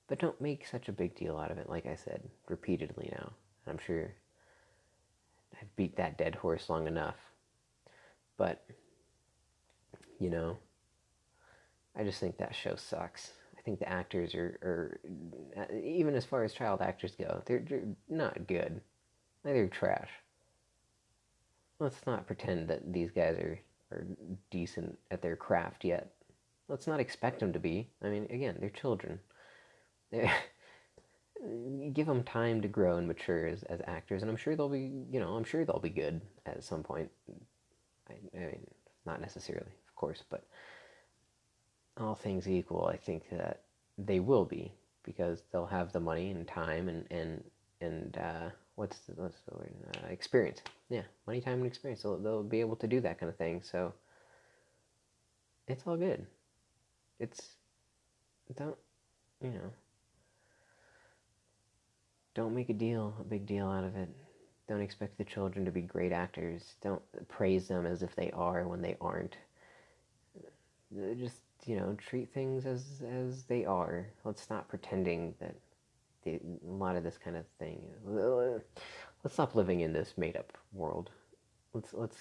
But 0.08 0.20
don't 0.20 0.40
make 0.40 0.68
such 0.68 0.88
a 0.88 0.94
big 0.94 1.16
deal 1.16 1.38
out 1.38 1.52
of 1.52 1.58
it, 1.58 1.70
like 1.70 1.86
I 1.86 1.96
said 1.96 2.22
repeatedly 2.48 3.10
now. 3.12 3.32
I'm 3.68 3.80
sure 3.80 4.14
I've 5.60 5.76
beat 5.76 5.96
that 5.98 6.18
dead 6.18 6.36
horse 6.36 6.70
long 6.70 6.88
enough. 6.88 7.16
But, 8.38 8.64
you 10.20 10.30
know, 10.30 10.58
I 11.96 12.04
just 12.04 12.20
think 12.20 12.38
that 12.38 12.54
show 12.54 12.76
sucks. 12.76 13.32
I 13.58 13.62
think 13.62 13.80
the 13.80 13.90
actors 13.90 14.36
are, 14.36 14.60
are 14.62 15.00
even 15.74 16.14
as 16.14 16.26
far 16.26 16.44
as 16.44 16.54
child 16.54 16.82
actors 16.82 17.16
go, 17.18 17.42
they're, 17.46 17.64
they're 17.68 17.88
not 18.10 18.46
good. 18.48 18.82
They're 19.46 19.68
trash. 19.68 20.10
Let's 21.80 22.06
not 22.08 22.26
pretend 22.26 22.68
that 22.68 22.92
these 22.92 23.12
guys 23.12 23.38
are, 23.38 23.60
are 23.92 24.08
decent 24.50 24.98
at 25.12 25.22
their 25.22 25.36
craft 25.36 25.86
yet. 25.86 26.12
Let's 26.68 26.88
not 26.88 27.00
expect 27.00 27.40
them 27.40 27.54
to 27.54 27.60
be. 27.60 27.88
I 28.02 28.10
mean, 28.10 28.26
again, 28.32 28.58
they're 28.60 28.72
children. 28.72 29.20
Give 31.94 32.08
them 32.08 32.24
time 32.24 32.62
to 32.64 32.68
grow 32.68 32.98
and 32.98 33.08
mature 33.08 33.46
as, 33.46 33.62
as 33.64 33.82
actors, 33.86 34.24
and 34.24 34.32
I'm 34.32 34.38
sure 34.38 34.56
they'll 34.56 34.68
be, 34.68 35.06
you 35.12 35.20
know, 35.20 35.36
I'm 35.36 35.44
sure 35.44 35.64
they'll 35.64 35.80
be 35.80 35.90
good 35.90 36.22
at 36.48 36.64
some 36.64 36.82
point. 36.82 37.12
I, 38.10 38.14
I 38.36 38.40
mean, 38.40 38.68
not 39.06 39.22
necessarily, 39.22 39.74
of 39.88 39.96
course, 39.96 40.24
but 40.28 40.48
all 42.00 42.16
things 42.16 42.50
equal, 42.50 42.88
I 42.88 42.98
think 42.98 43.30
that 43.30 43.62
they 43.98 44.20
will 44.20 44.46
be 44.46 44.74
because 45.04 45.44
they'll 45.52 45.68
have 45.68 45.92
the 45.92 46.00
money 46.00 46.32
and 46.32 46.48
time 46.48 46.90
and 46.90 47.06
and 47.12 47.44
and 47.80 48.18
uh, 48.18 48.50
what's 48.76 49.00
the, 49.00 49.14
what's 49.14 49.40
the 49.50 49.56
word? 49.56 49.74
Uh, 49.96 50.08
experience. 50.08 50.62
Yeah, 50.90 51.04
money, 51.28 51.42
time, 51.42 51.56
and 51.56 51.66
experience. 51.66 52.04
They'll 52.04 52.18
they'll 52.18 52.44
be 52.44 52.60
able 52.60 52.76
to 52.78 52.88
do 52.88 53.02
that 53.02 53.20
kind 53.20 53.30
of 53.30 53.38
thing. 53.38 53.62
So 53.64 53.94
it's 55.68 55.84
all 55.88 55.98
good. 55.98 56.26
It's 57.20 57.56
don't 58.56 58.78
you 59.42 59.50
know 59.50 59.72
don't 62.36 62.54
make 62.54 62.70
a 62.70 62.74
deal, 62.74 63.16
a 63.20 63.24
big 63.24 63.46
deal 63.46 63.68
out 63.68 63.86
of 63.86 63.96
it. 63.96 64.10
Don't 64.68 64.82
expect 64.82 65.18
the 65.18 65.24
children 65.24 65.64
to 65.66 65.72
be 65.72 65.82
great 65.82 66.12
actors. 66.12 66.76
Don't 66.82 67.02
praise 67.30 67.68
them 67.68 67.86
as 67.86 68.04
if 68.04 68.16
they 68.16 68.30
are 68.32 68.68
when 68.68 68.82
they 68.82 68.98
aren't. 69.00 69.38
Just 71.18 71.38
you 71.66 71.78
know, 71.78 71.96
treat 71.98 72.34
things 72.34 72.66
as 72.66 73.02
as 73.10 73.44
they 73.44 73.66
are. 73.66 74.06
Let's 74.24 74.50
not 74.50 74.68
pretending 74.68 75.34
that 75.40 75.56
the, 76.26 76.36
a 76.36 76.72
lot 76.72 76.96
of 76.96 77.04
this 77.04 77.18
kind 77.18 77.38
of 77.38 77.46
thing. 77.60 77.82
Let's 79.24 79.34
stop 79.34 79.56
living 79.56 79.82
in 79.82 79.94
this 79.94 80.14
made 80.18 80.36
up 80.36 80.58
world. 80.74 81.12
Let's 81.74 81.94
let's 81.94 82.18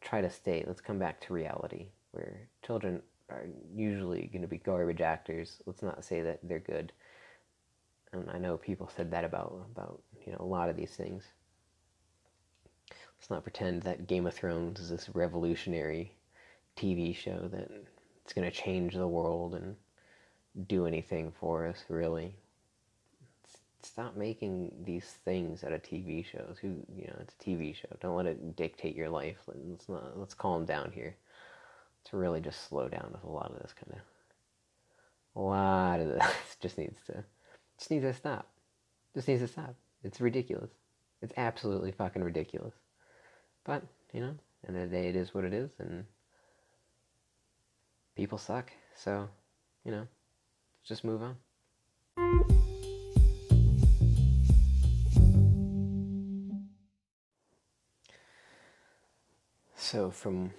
try 0.00 0.20
to 0.20 0.30
stay. 0.30 0.64
Let's 0.66 0.80
come 0.80 0.98
back 0.98 1.20
to 1.22 1.32
reality 1.32 1.86
where 2.10 2.48
children 2.64 3.02
are 3.30 3.46
usually 3.74 4.28
going 4.32 4.42
to 4.42 4.48
be 4.48 4.58
garbage 4.58 5.00
actors. 5.00 5.62
Let's 5.66 5.82
not 5.82 6.04
say 6.04 6.20
that 6.22 6.40
they're 6.42 6.58
good 6.58 6.92
and 8.14 8.30
I 8.30 8.38
know 8.38 8.56
people 8.56 8.90
said 8.94 9.10
that 9.10 9.24
about 9.24 9.66
about 9.72 10.00
you 10.24 10.32
know 10.32 10.38
a 10.40 10.44
lot 10.44 10.70
of 10.70 10.76
these 10.76 10.92
things. 10.92 11.24
Let's 13.18 13.30
not 13.30 13.42
pretend 13.42 13.82
that 13.82 14.06
Game 14.06 14.26
of 14.26 14.34
Thrones 14.34 14.80
is 14.80 14.90
this 14.90 15.08
revolutionary 15.14 16.14
TV 16.76 17.14
show 17.14 17.48
that 17.52 17.70
it's 18.22 18.32
going 18.32 18.48
to 18.48 18.56
change 18.56 18.94
the 18.94 19.08
world 19.08 19.54
and 19.54 19.76
do 20.68 20.86
anything 20.86 21.32
for 21.40 21.66
us. 21.66 21.84
Really, 21.88 22.36
stop 23.84 24.16
making 24.16 24.72
these 24.84 25.04
things 25.24 25.64
out 25.64 25.72
of 25.72 25.82
TV 25.82 26.24
shows. 26.24 26.56
Who 26.60 26.68
you 26.96 27.06
know, 27.06 27.16
it's 27.20 27.34
a 27.34 27.44
TV 27.44 27.74
show. 27.74 27.88
Don't 28.00 28.16
let 28.16 28.26
it 28.26 28.56
dictate 28.56 28.96
your 28.96 29.08
life. 29.08 29.38
Let's 29.46 29.88
not. 29.88 30.18
Let's 30.18 30.34
calm 30.34 30.64
down 30.64 30.92
here. 30.92 31.16
To 32.10 32.18
really 32.18 32.40
just 32.40 32.68
slow 32.68 32.88
down 32.88 33.08
with 33.12 33.24
a 33.24 33.30
lot 33.30 33.50
of 33.50 33.62
this 33.62 33.72
kind 33.72 33.92
of. 33.92 34.00
A 35.36 35.40
lot 35.40 36.00
of 36.00 36.08
this 36.08 36.56
just 36.60 36.78
needs 36.78 36.98
to 37.06 37.24
just 37.78 37.90
needs 37.90 38.04
to 38.04 38.12
stop. 38.12 38.48
Just 39.14 39.28
needs 39.28 39.42
to 39.42 39.48
stop. 39.48 39.74
It's 40.02 40.20
ridiculous. 40.20 40.70
It's 41.22 41.32
absolutely 41.36 41.92
fucking 41.92 42.22
ridiculous. 42.22 42.74
But, 43.64 43.82
you 44.12 44.20
know, 44.20 44.34
of 44.68 44.74
the 44.74 44.86
day, 44.86 45.08
it 45.08 45.16
is 45.16 45.34
what 45.34 45.44
it 45.44 45.52
is, 45.52 45.70
and 45.78 46.04
people 48.16 48.38
suck. 48.38 48.70
So, 48.94 49.28
you 49.84 49.92
know, 49.92 50.06
just 50.84 51.04
move 51.04 51.22
on. 51.22 52.63
So, 59.94 60.10
from 60.10 60.50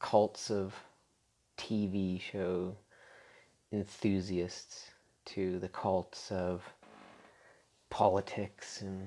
cults 0.00 0.50
of 0.50 0.74
TV 1.56 2.20
show 2.20 2.74
enthusiasts 3.70 4.90
to 5.26 5.60
the 5.60 5.68
cults 5.68 6.32
of 6.32 6.64
politics 7.90 8.82
and 8.82 9.06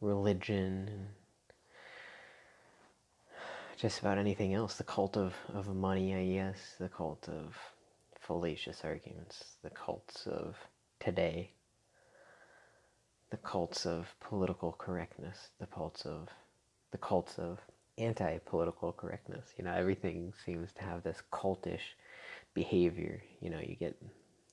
religion 0.00 0.88
and 0.92 1.06
just 3.76 4.00
about 4.00 4.18
anything 4.18 4.52
else. 4.52 4.74
The 4.74 4.82
cult 4.82 5.16
of, 5.16 5.34
of 5.54 5.72
money, 5.72 6.12
I 6.12 6.26
guess. 6.26 6.74
The 6.80 6.88
cult 6.88 7.28
of 7.28 7.56
fallacious 8.18 8.80
arguments. 8.82 9.58
The 9.62 9.70
cults 9.70 10.26
of 10.26 10.56
today. 10.98 11.52
The 13.30 13.36
cults 13.36 13.86
of 13.86 14.12
political 14.18 14.72
correctness. 14.72 15.50
The 15.60 15.66
cults 15.66 16.04
of 16.04 16.28
the 16.90 16.98
cults 16.98 17.38
of 17.38 17.58
anti-political 17.98 18.92
correctness. 18.92 19.52
You 19.56 19.64
know, 19.64 19.72
everything 19.72 20.32
seems 20.44 20.72
to 20.74 20.82
have 20.82 21.02
this 21.02 21.22
cultish 21.32 21.94
behavior. 22.54 23.22
You 23.40 23.50
know, 23.50 23.60
you 23.60 23.76
get 23.76 23.96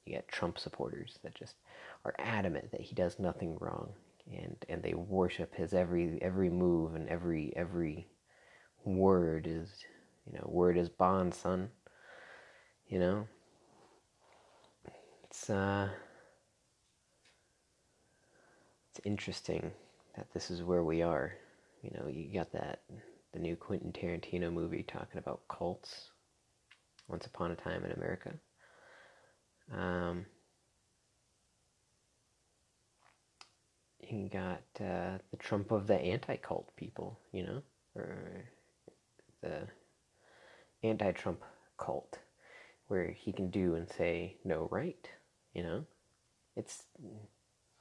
you 0.06 0.14
get 0.14 0.28
Trump 0.28 0.60
supporters 0.60 1.20
that 1.24 1.36
just 1.36 1.56
are 2.04 2.16
adamant 2.20 2.72
that 2.72 2.82
he 2.82 2.96
does 2.96 3.20
nothing 3.20 3.58
wrong, 3.60 3.90
and 4.32 4.56
and 4.70 4.82
they 4.84 4.94
worship 4.94 5.56
his 5.56 5.74
every 5.74 6.20
every 6.22 6.50
move 6.50 6.96
and 6.96 7.08
every 7.10 7.54
every 7.56 8.08
word 8.84 9.48
is 9.48 9.70
you 10.26 10.34
know 10.34 10.48
word 10.48 10.78
is 10.78 10.90
bond, 10.90 11.34
son. 11.34 11.70
You 12.88 13.00
know, 13.00 13.28
it's 15.24 15.50
uh, 15.50 15.90
it's 18.92 19.02
interesting 19.04 19.72
that 20.16 20.32
this 20.34 20.52
is 20.52 20.64
where 20.64 20.84
we 20.84 21.02
are. 21.02 21.34
You 21.86 21.92
know, 22.00 22.08
you 22.08 22.34
got 22.34 22.52
that 22.54 22.82
the 23.32 23.40
new 23.40 23.56
Quentin 23.56 23.92
Tarantino 23.92 24.52
movie 24.52 24.84
talking 24.84 25.20
about 25.20 25.48
cults. 25.48 26.10
Once 27.08 27.28
Upon 27.28 27.52
a 27.52 27.56
Time 27.56 27.86
in 27.86 27.92
America. 27.92 28.32
Um, 29.72 30.26
you 34.00 34.28
got 34.28 34.64
uh, 34.80 35.20
the 35.30 35.38
Trump 35.38 35.72
of 35.72 35.86
the 35.86 36.00
anti-cult 36.00 36.76
people, 36.76 37.20
you 37.32 37.44
know, 37.44 37.62
or 37.96 38.50
the 39.44 39.68
anti-Trump 40.84 41.44
cult, 41.78 42.18
where 42.88 43.12
he 43.12 43.32
can 43.32 43.52
do 43.52 43.76
and 43.76 43.88
say 43.88 44.38
no 44.44 44.68
right, 44.72 45.08
you 45.54 45.62
know. 45.62 45.86
It's 46.56 46.86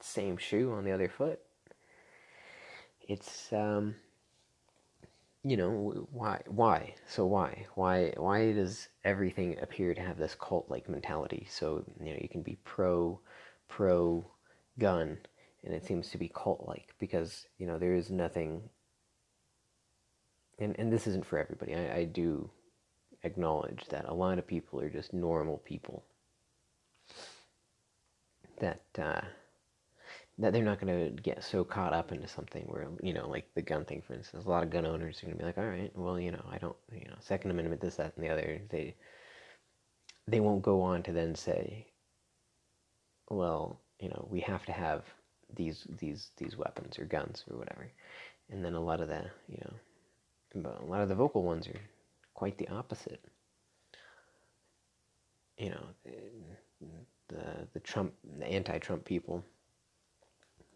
same 0.01 0.37
shoe 0.37 0.71
on 0.71 0.83
the 0.83 0.91
other 0.91 1.09
foot. 1.09 1.39
It's 3.07 3.53
um, 3.53 3.95
you 5.43 5.57
know 5.57 6.07
why 6.11 6.41
why? 6.47 6.95
So 7.07 7.25
why? 7.25 7.65
Why 7.75 8.13
why 8.17 8.51
does 8.51 8.87
everything 9.03 9.57
appear 9.61 9.93
to 9.93 10.01
have 10.01 10.17
this 10.17 10.35
cult 10.35 10.69
like 10.69 10.89
mentality? 10.89 11.47
So 11.49 11.85
you 11.99 12.11
know 12.11 12.17
you 12.19 12.29
can 12.29 12.41
be 12.41 12.57
pro 12.63 13.19
pro 13.67 14.25
gun 14.79 15.17
and 15.63 15.73
it 15.73 15.85
seems 15.85 16.09
to 16.09 16.17
be 16.17 16.31
cult 16.33 16.65
like 16.67 16.93
because 16.99 17.45
you 17.57 17.67
know 17.67 17.77
there 17.77 17.93
is 17.93 18.09
nothing 18.09 18.61
and 20.59 20.75
and 20.79 20.91
this 20.91 21.07
isn't 21.07 21.25
for 21.25 21.37
everybody. 21.37 21.75
I, 21.75 21.97
I 21.97 22.03
do 22.05 22.49
acknowledge 23.23 23.85
that 23.89 24.05
a 24.07 24.13
lot 24.13 24.39
of 24.39 24.47
people 24.47 24.79
are 24.79 24.89
just 24.89 25.13
normal 25.13 25.57
people 25.59 26.03
that 28.59 28.81
uh, 28.97 29.21
that 30.37 30.51
they're 30.51 30.63
not 30.63 30.79
going 30.79 31.15
to 31.15 31.21
get 31.21 31.43
so 31.43 31.63
caught 31.63 31.93
up 31.93 32.11
into 32.11 32.27
something 32.27 32.63
where 32.63 32.87
you 33.01 33.13
know 33.13 33.27
like 33.29 33.47
the 33.55 33.61
gun 33.61 33.85
thing 33.85 34.01
for 34.05 34.13
instance 34.13 34.45
a 34.45 34.49
lot 34.49 34.63
of 34.63 34.69
gun 34.69 34.85
owners 34.85 35.21
are 35.21 35.27
going 35.27 35.37
to 35.37 35.43
be 35.43 35.45
like 35.45 35.57
all 35.57 35.65
right 35.65 35.91
well 35.95 36.19
you 36.19 36.31
know 36.31 36.45
i 36.51 36.57
don't 36.57 36.75
you 36.91 37.07
know 37.07 37.15
second 37.19 37.51
amendment 37.51 37.81
this 37.81 37.95
that 37.95 38.13
and 38.15 38.25
the 38.25 38.29
other 38.29 38.61
they 38.69 38.93
they 40.27 40.39
won't 40.39 40.61
go 40.61 40.81
on 40.81 41.01
to 41.03 41.13
then 41.13 41.35
say 41.35 41.85
well 43.29 43.79
you 43.99 44.09
know 44.09 44.27
we 44.29 44.39
have 44.39 44.65
to 44.65 44.71
have 44.71 45.03
these 45.55 45.87
these 45.99 46.31
these 46.37 46.57
weapons 46.57 46.99
or 46.99 47.05
guns 47.05 47.45
or 47.49 47.57
whatever 47.57 47.89
and 48.49 48.63
then 48.63 48.73
a 48.73 48.79
lot 48.79 49.01
of 49.01 49.07
the 49.07 49.23
you 49.47 49.57
know 49.63 49.73
a 50.63 50.85
lot 50.85 51.01
of 51.01 51.09
the 51.09 51.15
vocal 51.15 51.43
ones 51.43 51.67
are 51.67 51.81
quite 52.33 52.57
the 52.57 52.67
opposite. 52.69 53.19
You 55.57 55.71
know 55.71 55.85
eh, 56.05 56.85
the 57.29 57.67
the 57.73 57.79
trump 57.79 58.13
the 58.39 58.45
anti-trump 58.45 59.05
people 59.05 59.43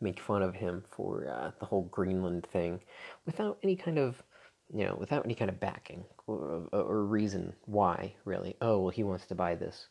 make 0.02 0.20
fun 0.20 0.42
of 0.42 0.56
him 0.56 0.84
for 0.90 1.28
uh, 1.28 1.52
the 1.60 1.66
whole 1.66 1.84
Greenland 1.84 2.48
thing 2.52 2.80
without 3.26 3.58
any 3.64 3.76
kind 3.76 3.98
of, 3.98 4.22
you 4.74 4.86
know, 4.86 4.96
without 5.00 5.26
any 5.26 5.36
kind 5.36 5.50
of 5.50 5.60
backing 5.60 6.04
or, 6.28 6.68
or 6.72 7.04
reason 7.04 7.54
why, 7.66 8.14
really. 8.26 8.56
Oh, 8.62 8.80
well, 8.80 8.90
he 8.90 9.04
wants 9.04 9.26
to 9.28 9.36
buy 9.36 9.56
this. 9.56 9.88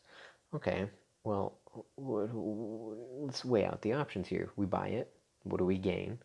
Okay, 0.55 0.89
well, 1.23 1.59
let's 1.97 3.45
weigh 3.45 3.65
out 3.65 3.81
the 3.81 3.93
options 3.93 4.27
here. 4.27 4.49
We 4.55 4.65
buy 4.65 4.87
it. 4.87 5.11
What 5.43 5.57
do 5.57 5.65
we 5.65 5.77
gain? 5.77 6.19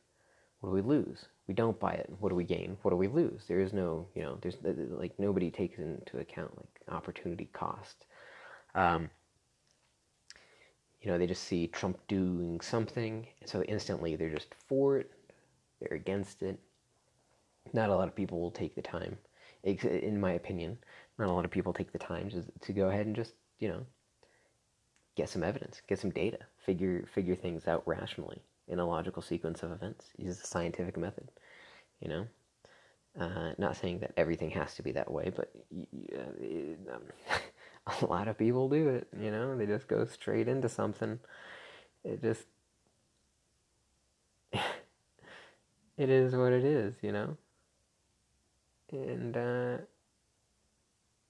What 0.60 0.70
do 0.70 0.74
we 0.74 0.82
lose? 0.82 1.26
We 1.46 1.52
don't 1.52 1.78
buy 1.78 1.92
it. 1.92 2.10
What 2.20 2.30
do 2.30 2.34
we 2.34 2.44
gain? 2.44 2.78
What 2.82 2.90
do 2.92 2.96
we 2.96 3.08
lose? 3.08 3.42
There 3.46 3.60
is 3.60 3.74
no, 3.74 4.08
you 4.14 4.22
know, 4.22 4.38
there's 4.40 4.56
like 4.62 5.12
nobody 5.18 5.50
takes 5.50 5.78
into 5.78 6.18
account 6.18 6.56
like 6.56 6.96
opportunity 6.96 7.50
cost. 7.52 8.06
Um, 8.74 9.10
you 11.04 11.10
know, 11.10 11.18
they 11.18 11.26
just 11.26 11.44
see 11.44 11.66
Trump 11.66 11.98
doing 12.08 12.60
something, 12.62 13.26
and 13.40 13.50
so 13.50 13.62
instantly 13.64 14.16
they're 14.16 14.32
just 14.32 14.54
for 14.66 14.96
it, 14.96 15.10
they're 15.78 15.98
against 15.98 16.42
it. 16.42 16.58
Not 17.74 17.90
a 17.90 17.94
lot 17.94 18.08
of 18.08 18.16
people 18.16 18.40
will 18.40 18.50
take 18.50 18.74
the 18.74 18.82
time, 18.82 19.18
in 19.62 20.18
my 20.18 20.32
opinion, 20.32 20.78
not 21.18 21.28
a 21.28 21.32
lot 21.32 21.44
of 21.44 21.50
people 21.50 21.74
take 21.74 21.92
the 21.92 21.98
time 21.98 22.30
to, 22.30 22.42
to 22.58 22.72
go 22.72 22.88
ahead 22.88 23.04
and 23.04 23.14
just, 23.14 23.34
you 23.58 23.68
know, 23.68 23.84
get 25.14 25.28
some 25.28 25.42
evidence, 25.42 25.82
get 25.86 25.98
some 25.98 26.10
data, 26.10 26.38
figure 26.64 27.06
figure 27.14 27.36
things 27.36 27.68
out 27.68 27.86
rationally 27.86 28.40
in 28.68 28.78
a 28.78 28.86
logical 28.86 29.20
sequence 29.20 29.62
of 29.62 29.72
events. 29.72 30.06
Use 30.16 30.38
the 30.38 30.46
scientific 30.46 30.96
method, 30.96 31.30
you 32.00 32.08
know. 32.08 32.26
Uh, 33.20 33.52
not 33.58 33.76
saying 33.76 34.00
that 34.00 34.12
everything 34.16 34.50
has 34.50 34.74
to 34.74 34.82
be 34.82 34.90
that 34.90 35.10
way, 35.10 35.30
but 35.36 35.52
uh, 36.16 36.94
um, 36.94 37.02
a 38.02 38.06
lot 38.06 38.28
of 38.28 38.38
people 38.38 38.68
do 38.68 38.88
it, 38.88 39.08
you 39.18 39.30
know, 39.30 39.56
they 39.56 39.66
just 39.66 39.88
go 39.88 40.04
straight 40.06 40.48
into 40.48 40.68
something. 40.68 41.18
It 42.04 42.22
just 42.22 42.44
it 44.52 46.10
is 46.10 46.34
what 46.34 46.52
it 46.52 46.64
is, 46.64 46.94
you 47.02 47.12
know? 47.12 47.36
And 48.92 49.36
uh 49.36 49.76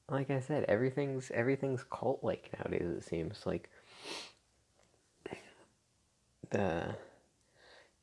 like 0.08 0.30
I 0.30 0.40
said, 0.40 0.64
everything's 0.68 1.30
everything's 1.32 1.84
cult 1.90 2.22
like 2.22 2.50
nowadays 2.58 2.88
it 2.88 3.04
seems 3.04 3.46
like 3.46 3.70
the 6.50 6.94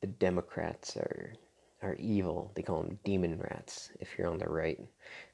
the 0.00 0.06
Democrats 0.06 0.96
are 0.96 1.32
are 1.80 1.94
evil. 1.94 2.52
They 2.54 2.62
call 2.62 2.82
them 2.82 2.98
demon 3.04 3.38
rats 3.40 3.90
if 4.00 4.16
you're 4.16 4.28
on 4.28 4.38
the 4.38 4.48
right. 4.48 4.78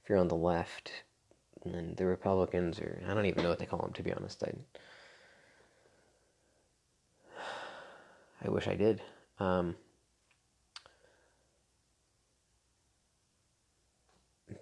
If 0.03 0.09
you're 0.09 0.19
on 0.19 0.29
the 0.29 0.37
left, 0.37 0.93
and 1.65 1.97
the 1.97 2.07
Republicans, 2.07 2.81
or 2.81 3.03
I 3.09 3.15
don't 3.15 3.27
even 3.27 3.43
know 3.43 3.49
what 3.51 3.59
they 3.59 3.67
call 3.67 3.81
them, 3.81 3.93
to 3.95 4.03
be 4.03 4.13
honest. 4.13 4.43
I, 4.45 4.53
I 8.47 8.51
wish 8.51 8.69
I 8.69 8.75
did. 8.75 9.01
Um, 9.39 9.77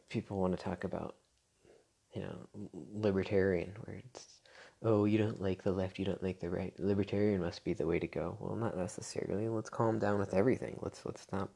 people 0.08 0.38
want 0.38 0.56
to 0.56 0.62
talk 0.62 0.84
about, 0.84 1.16
you 2.14 2.22
know, 2.22 2.48
libertarian, 2.94 3.72
where 3.84 3.96
it's, 3.96 4.26
oh, 4.82 5.04
you 5.04 5.18
don't 5.18 5.40
like 5.40 5.62
the 5.62 5.72
left, 5.72 5.98
you 5.98 6.04
don't 6.04 6.22
like 6.22 6.40
the 6.40 6.50
right. 6.50 6.74
Libertarian 6.78 7.40
must 7.40 7.64
be 7.64 7.72
the 7.72 7.86
way 7.86 7.98
to 7.98 8.06
go. 8.06 8.36
Well, 8.40 8.56
not 8.56 8.76
necessarily. 8.76 9.48
Let's 9.48 9.70
calm 9.70 9.98
down 9.98 10.18
with 10.18 10.34
everything. 10.34 10.78
Let's 10.82 11.04
let's 11.04 11.22
stop, 11.22 11.50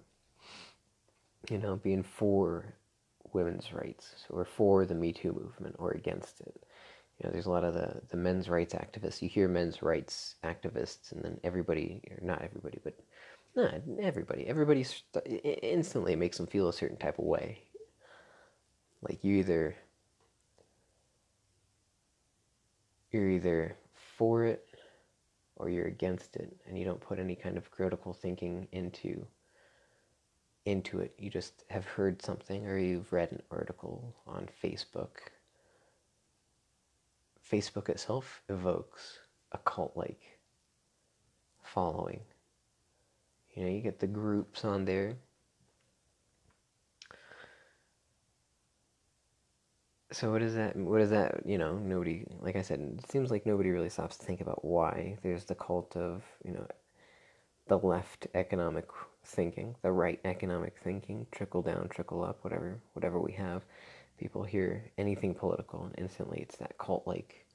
you 1.51 1.59
know, 1.59 1.76
being 1.76 2.03
for 2.03 2.74
women's 3.35 3.72
rights 3.72 4.26
or 4.31 4.45
for 4.45 4.85
the 4.85 4.95
Me 4.95 5.12
Too 5.12 5.33
movement 5.33 5.76
or 5.78 5.93
against 5.93 6.41
it. 6.41 6.64
You 7.18 7.26
know, 7.26 7.33
there's 7.33 7.47
a 7.47 7.51
lot 7.51 7.64
of 7.64 7.74
the, 7.74 8.01
the 8.09 8.16
men's 8.16 8.49
rights 8.49 8.74
activists. 8.74 9.20
You 9.20 9.28
hear 9.28 9.47
men's 9.47 9.83
rights 9.83 10.37
activists, 10.43 11.12
and 11.12 11.22
then 11.22 11.39
everybody, 11.45 12.03
or 12.11 12.26
not 12.26 12.43
everybody, 12.43 12.78
but 12.83 12.99
not 13.55 13.74
everybody, 14.01 14.47
everybody 14.47 14.87
instantly 15.62 16.16
makes 16.16 16.39
them 16.39 16.47
feel 16.47 16.68
a 16.68 16.72
certain 16.72 16.97
type 16.97 17.18
of 17.18 17.24
way. 17.24 17.62
Like 19.03 19.22
you 19.22 19.37
either 19.37 19.76
you're 23.11 23.28
either 23.28 23.76
for 24.16 24.45
it 24.45 24.66
or 25.57 25.68
you're 25.68 25.87
against 25.87 26.37
it, 26.37 26.57
and 26.66 26.78
you 26.78 26.85
don't 26.85 27.01
put 27.01 27.18
any 27.18 27.35
kind 27.35 27.59
of 27.59 27.70
critical 27.70 28.14
thinking 28.14 28.66
into 28.72 29.26
into 30.71 31.01
it. 31.01 31.14
You 31.18 31.31
just 31.31 31.64
have 31.68 31.85
heard 31.85 32.23
something 32.23 32.66
or 32.66 32.79
you've 32.79 33.12
read 33.12 33.33
an 33.33 33.43
article 33.51 34.14
on 34.27 34.49
Facebook. 34.62 35.31
Facebook 37.51 37.89
itself 37.89 38.43
evokes 38.49 39.18
a 39.53 39.59
cult 39.59 39.97
like 39.97 40.39
following. 41.62 42.21
You 43.55 43.64
know, 43.64 43.71
you 43.71 43.81
get 43.81 43.99
the 43.99 44.07
groups 44.07 44.64
on 44.64 44.85
there. 44.85 45.16
So 50.12 50.31
what 50.33 50.43
is 50.43 50.55
that? 50.55 50.77
What 50.77 51.01
is 51.01 51.11
that? 51.11 51.43
You 51.47 51.59
know, 51.59 51.77
nobody. 51.79 52.25
Like 52.41 52.57
I 52.57 52.62
said, 52.62 52.81
it 52.99 53.11
seems 53.11 53.31
like 53.31 53.47
nobody 53.47 53.71
really 53.71 53.89
stops 53.89 54.16
to 54.16 54.27
think 54.27 54.41
about 54.41 54.64
why 54.64 55.18
there's 55.23 55.45
the 55.45 55.55
cult 55.55 55.97
of 55.97 56.25
you 56.45 56.53
know 56.53 56.66
the 57.68 57.79
left 57.79 58.27
economic 58.35 58.87
thinking, 59.25 59.77
the 59.83 59.93
right 59.93 60.21
economic 60.25 60.77
thinking, 60.79 61.27
trickle 61.33 61.62
down, 61.62 61.89
trickle 61.89 62.25
up, 62.25 62.39
whatever 62.43 62.81
whatever 62.95 63.21
we 63.21 63.33
have, 63.33 63.62
people 64.18 64.43
hear 64.45 64.91
anything 64.99 65.35
political 65.35 65.85
and 65.85 65.95
instantly 65.99 66.41
it's 66.41 66.57
that 66.57 66.77
cult 66.79 67.07
like 67.07 67.47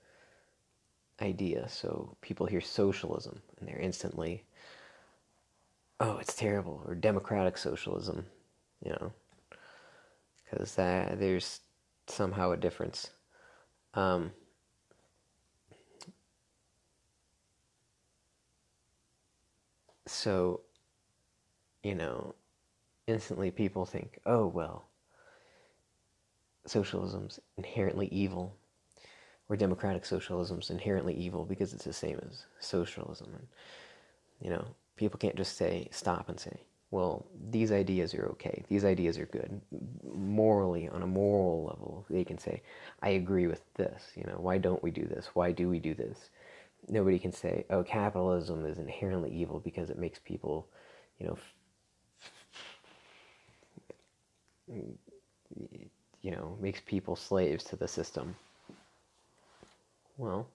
idea. 1.22 1.68
So 1.70 2.16
people 2.22 2.45
hear 2.45 2.61
socialism 2.61 3.41
and 3.59 3.68
they're 3.68 3.80
instantly 3.80 4.43
oh, 5.99 6.18
it's 6.18 6.36
terrible 6.36 6.82
or 6.86 6.95
democratic 6.95 7.57
socialism, 7.57 8.26
you 8.84 8.91
know. 8.91 9.13
That 10.76 11.20
there's 11.20 11.61
somehow 12.07 12.51
a 12.51 12.57
difference. 12.57 13.09
Um, 13.93 14.32
so, 20.07 20.61
you 21.86 21.93
know, 21.93 22.33
instantly 23.05 23.51
people 23.51 23.86
think, 23.86 24.17
oh, 24.25 24.47
well, 24.47 24.86
socialism's 26.65 27.39
inherently 27.57 28.07
evil, 28.07 28.55
or 29.47 29.55
democratic 29.55 30.03
socialism's 30.03 30.71
inherently 30.71 31.13
evil 31.13 31.45
because 31.45 31.73
it's 31.73 31.86
the 31.86 31.93
same 31.93 32.19
as 32.27 32.47
socialism. 32.59 33.27
And, 33.36 33.47
you 34.41 34.49
know, 34.49 34.65
people 34.95 35.19
can't 35.19 35.36
just 35.36 35.57
say, 35.57 35.88
stop 35.91 36.27
and 36.27 36.39
say, 36.39 36.59
well, 36.89 37.27
these 37.51 37.71
ideas 37.71 38.15
are 38.15 38.25
okay. 38.29 38.63
These 38.67 38.83
ideas 38.83 39.19
are 39.19 39.27
good. 39.27 39.61
Morally, 40.11 40.89
on 40.89 41.03
a 41.03 41.07
moral 41.07 41.65
level, 41.65 42.03
they 42.09 42.23
can 42.23 42.39
say, 42.39 42.63
I 43.03 43.09
agree 43.09 43.45
with 43.45 43.61
this. 43.75 44.01
You 44.15 44.23
know, 44.23 44.38
why 44.39 44.57
don't 44.57 44.81
we 44.81 44.89
do 44.89 45.05
this? 45.05 45.29
Why 45.36 45.51
do 45.51 45.69
we 45.69 45.77
do 45.77 45.93
this? 45.93 46.31
Nobody 46.88 47.19
can 47.19 47.31
say, 47.31 47.65
oh, 47.69 47.83
capitalism 47.83 48.65
is 48.65 48.79
inherently 48.79 49.29
evil 49.29 49.59
because 49.59 49.91
it 49.91 49.99
makes 49.99 50.17
people, 50.17 50.67
you 51.19 51.27
know, 51.27 51.38
you 54.68 56.32
know, 56.32 56.57
makes 56.59 56.82
people 56.82 57.16
slaves 57.16 57.63
to 57.66 57.76
the 57.76 57.88
system. 57.88 58.36
Well, 60.18 60.47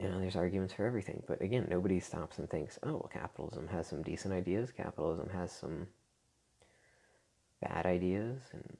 you 0.00 0.08
know, 0.08 0.18
there's 0.18 0.36
arguments 0.36 0.74
for 0.74 0.84
everything. 0.84 1.22
But 1.26 1.40
again, 1.40 1.66
nobody 1.70 2.00
stops 2.00 2.38
and 2.38 2.50
thinks, 2.50 2.78
oh, 2.82 2.92
well, 2.92 3.10
capitalism 3.12 3.68
has 3.68 3.86
some 3.86 4.02
decent 4.02 4.34
ideas. 4.34 4.72
Capitalism 4.72 5.28
has 5.32 5.52
some 5.52 5.86
bad 7.60 7.86
ideas. 7.86 8.40
And, 8.52 8.76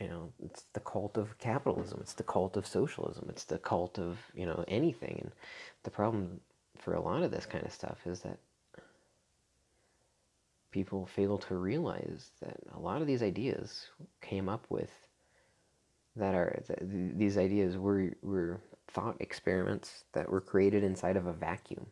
you 0.00 0.08
know, 0.08 0.32
it's 0.42 0.64
the 0.72 0.80
cult 0.80 1.16
of 1.18 1.36
capitalism. 1.38 1.98
It's 2.00 2.14
the 2.14 2.22
cult 2.22 2.56
of 2.56 2.66
socialism. 2.66 3.26
It's 3.28 3.44
the 3.44 3.58
cult 3.58 3.98
of, 3.98 4.18
you 4.34 4.46
know, 4.46 4.64
anything. 4.68 5.18
And 5.20 5.32
the 5.82 5.90
problem 5.90 6.40
for 6.78 6.94
a 6.94 7.00
lot 7.00 7.24
of 7.24 7.32
this 7.32 7.46
kind 7.46 7.66
of 7.66 7.72
stuff 7.72 7.98
is 8.06 8.20
that 8.20 8.38
people 10.72 11.06
fail 11.06 11.38
to 11.38 11.54
realize 11.54 12.30
that 12.40 12.56
a 12.74 12.80
lot 12.80 13.00
of 13.00 13.06
these 13.06 13.22
ideas 13.22 13.86
came 14.20 14.48
up 14.48 14.66
with 14.68 14.90
that 16.16 16.34
are 16.34 16.62
these 16.80 17.38
ideas 17.38 17.76
were 17.76 18.10
were 18.22 18.60
thought 18.90 19.16
experiments 19.20 20.04
that 20.12 20.28
were 20.28 20.40
created 20.40 20.82
inside 20.82 21.16
of 21.16 21.26
a 21.26 21.32
vacuum. 21.32 21.86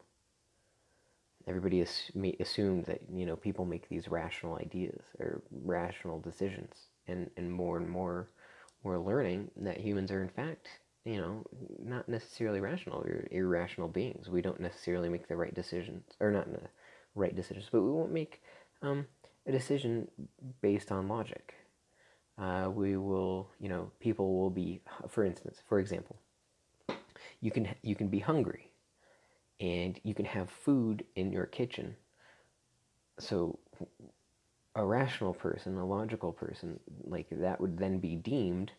Everybody 1.47 1.81
assumed 1.81 2.85
that 2.87 3.01
you 3.13 3.25
know 3.25 3.37
people 3.37 3.65
make 3.65 3.89
these 3.89 4.09
rational 4.09 4.57
ideas 4.57 5.01
or 5.19 5.43
rational 5.51 6.21
decisions, 6.21 6.75
and 7.07 7.31
and 7.37 7.51
more 7.51 7.77
and 7.79 7.89
more 7.89 8.29
we're 8.83 8.99
learning 8.99 9.51
that 9.57 9.81
humans 9.81 10.11
are 10.11 10.23
in 10.23 10.29
fact 10.29 10.69
you 11.05 11.21
know 11.21 11.45
not 11.83 12.09
necessarily 12.09 12.61
rational. 12.61 13.03
We're 13.05 13.29
irrational 13.31 13.89
beings. 13.89 14.29
We 14.29 14.43
don't 14.43 14.61
necessarily 14.61 15.09
make 15.09 15.29
the 15.29 15.37
right 15.37 15.55
decisions, 15.55 16.05
or 16.21 16.31
not 16.31 16.53
the 16.53 16.69
right 17.15 17.35
decisions, 17.35 17.69
but 17.73 17.83
we 17.83 17.91
won't 17.91 18.13
make 18.13 18.43
um, 18.83 19.07
a 19.47 19.53
decision 19.53 20.09
based 20.61 20.93
on 20.93 21.09
logic. 21.09 21.55
Uh, 22.39 22.71
we 22.73 22.97
will, 22.97 23.51
you 23.61 23.69
know, 23.69 23.91
people 24.01 24.39
will 24.39 24.51
be, 24.51 24.81
for 25.09 25.25
instance, 25.25 25.63
for 25.69 25.79
example, 25.79 26.17
you 27.41 27.51
can 27.51 27.69
you 27.83 27.95
can 27.95 28.09
be 28.09 28.19
hungry 28.19 28.73
and 29.61 30.01
you 30.05 30.15
can 30.15 30.25
have 30.25 30.49
food 30.51 31.05
in 31.17 31.33
your 31.33 31.47
kitchen. 31.47 31.97
So 33.19 33.59
a 34.77 34.85
rational 34.85 35.35
person 35.35 35.77
a 35.77 35.85
logical 35.85 36.33
person 36.33 36.79
like 37.03 37.27
that 37.31 37.61
would 37.61 37.77
then 37.77 37.99
be 37.99 38.15
deemed 38.15 38.71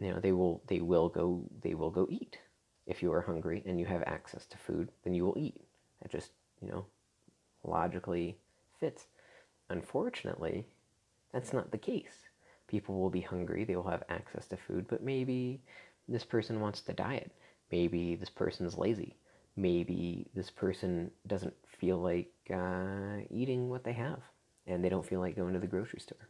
you 0.00 0.10
know 0.10 0.20
they 0.20 0.32
will 0.32 0.62
they 0.66 0.80
will 0.80 1.08
go 1.08 1.44
they 1.62 1.74
will 1.74 1.90
go 1.90 2.06
eat. 2.10 2.38
If 2.86 3.02
you 3.02 3.12
are 3.12 3.20
hungry 3.20 3.62
and 3.66 3.80
you 3.80 3.86
have 3.86 4.02
access 4.06 4.46
to 4.46 4.58
food 4.58 4.90
then 5.04 5.14
you 5.14 5.24
will 5.24 5.38
eat. 5.38 5.60
That 6.02 6.10
just 6.10 6.32
you 6.60 6.68
know 6.68 6.86
logically 7.64 8.38
fits 8.78 9.06
unfortunately 9.70 10.66
that's 11.32 11.52
not 11.52 11.70
the 11.70 11.78
case 11.78 12.28
people 12.68 13.00
will 13.00 13.10
be 13.10 13.20
hungry 13.20 13.64
they 13.64 13.76
will 13.76 13.88
have 13.88 14.02
access 14.08 14.46
to 14.46 14.56
food 14.56 14.86
but 14.88 15.02
maybe 15.02 15.60
this 16.08 16.24
person 16.24 16.60
wants 16.60 16.80
to 16.82 16.92
diet. 16.92 17.32
Maybe 17.70 18.14
this 18.14 18.30
person's 18.30 18.78
lazy. 18.78 19.16
Maybe 19.56 20.28
this 20.34 20.50
person 20.50 21.10
doesn't 21.26 21.54
feel 21.66 21.98
like 21.98 22.30
uh, 22.52 23.22
eating 23.30 23.68
what 23.68 23.84
they 23.84 23.92
have 23.94 24.20
and 24.66 24.84
they 24.84 24.88
don't 24.88 25.06
feel 25.06 25.20
like 25.20 25.36
going 25.36 25.54
to 25.54 25.60
the 25.60 25.66
grocery 25.66 26.00
store. 26.00 26.28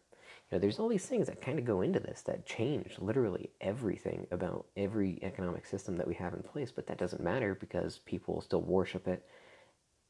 You 0.51 0.57
know, 0.57 0.61
there's 0.61 0.79
all 0.79 0.89
these 0.89 1.07
things 1.07 1.27
that 1.27 1.43
kind 1.43 1.59
of 1.59 1.65
go 1.65 1.81
into 1.81 1.99
this 1.99 2.23
that 2.23 2.47
change 2.47 2.97
literally 2.99 3.51
everything 3.61 4.27
about 4.31 4.67
every 4.77 5.19
economic 5.23 5.67
system 5.67 5.97
that 5.97 6.07
we 6.07 6.15
have 6.15 6.35
in 6.35 6.43
place, 6.43 6.71
but 6.71 6.87
that 6.87 6.99
doesn't 6.99 7.23
matter 7.23 7.55
because 7.55 7.99
people 7.99 8.41
still 8.41 8.63
worship 8.63 9.09
it 9.09 9.27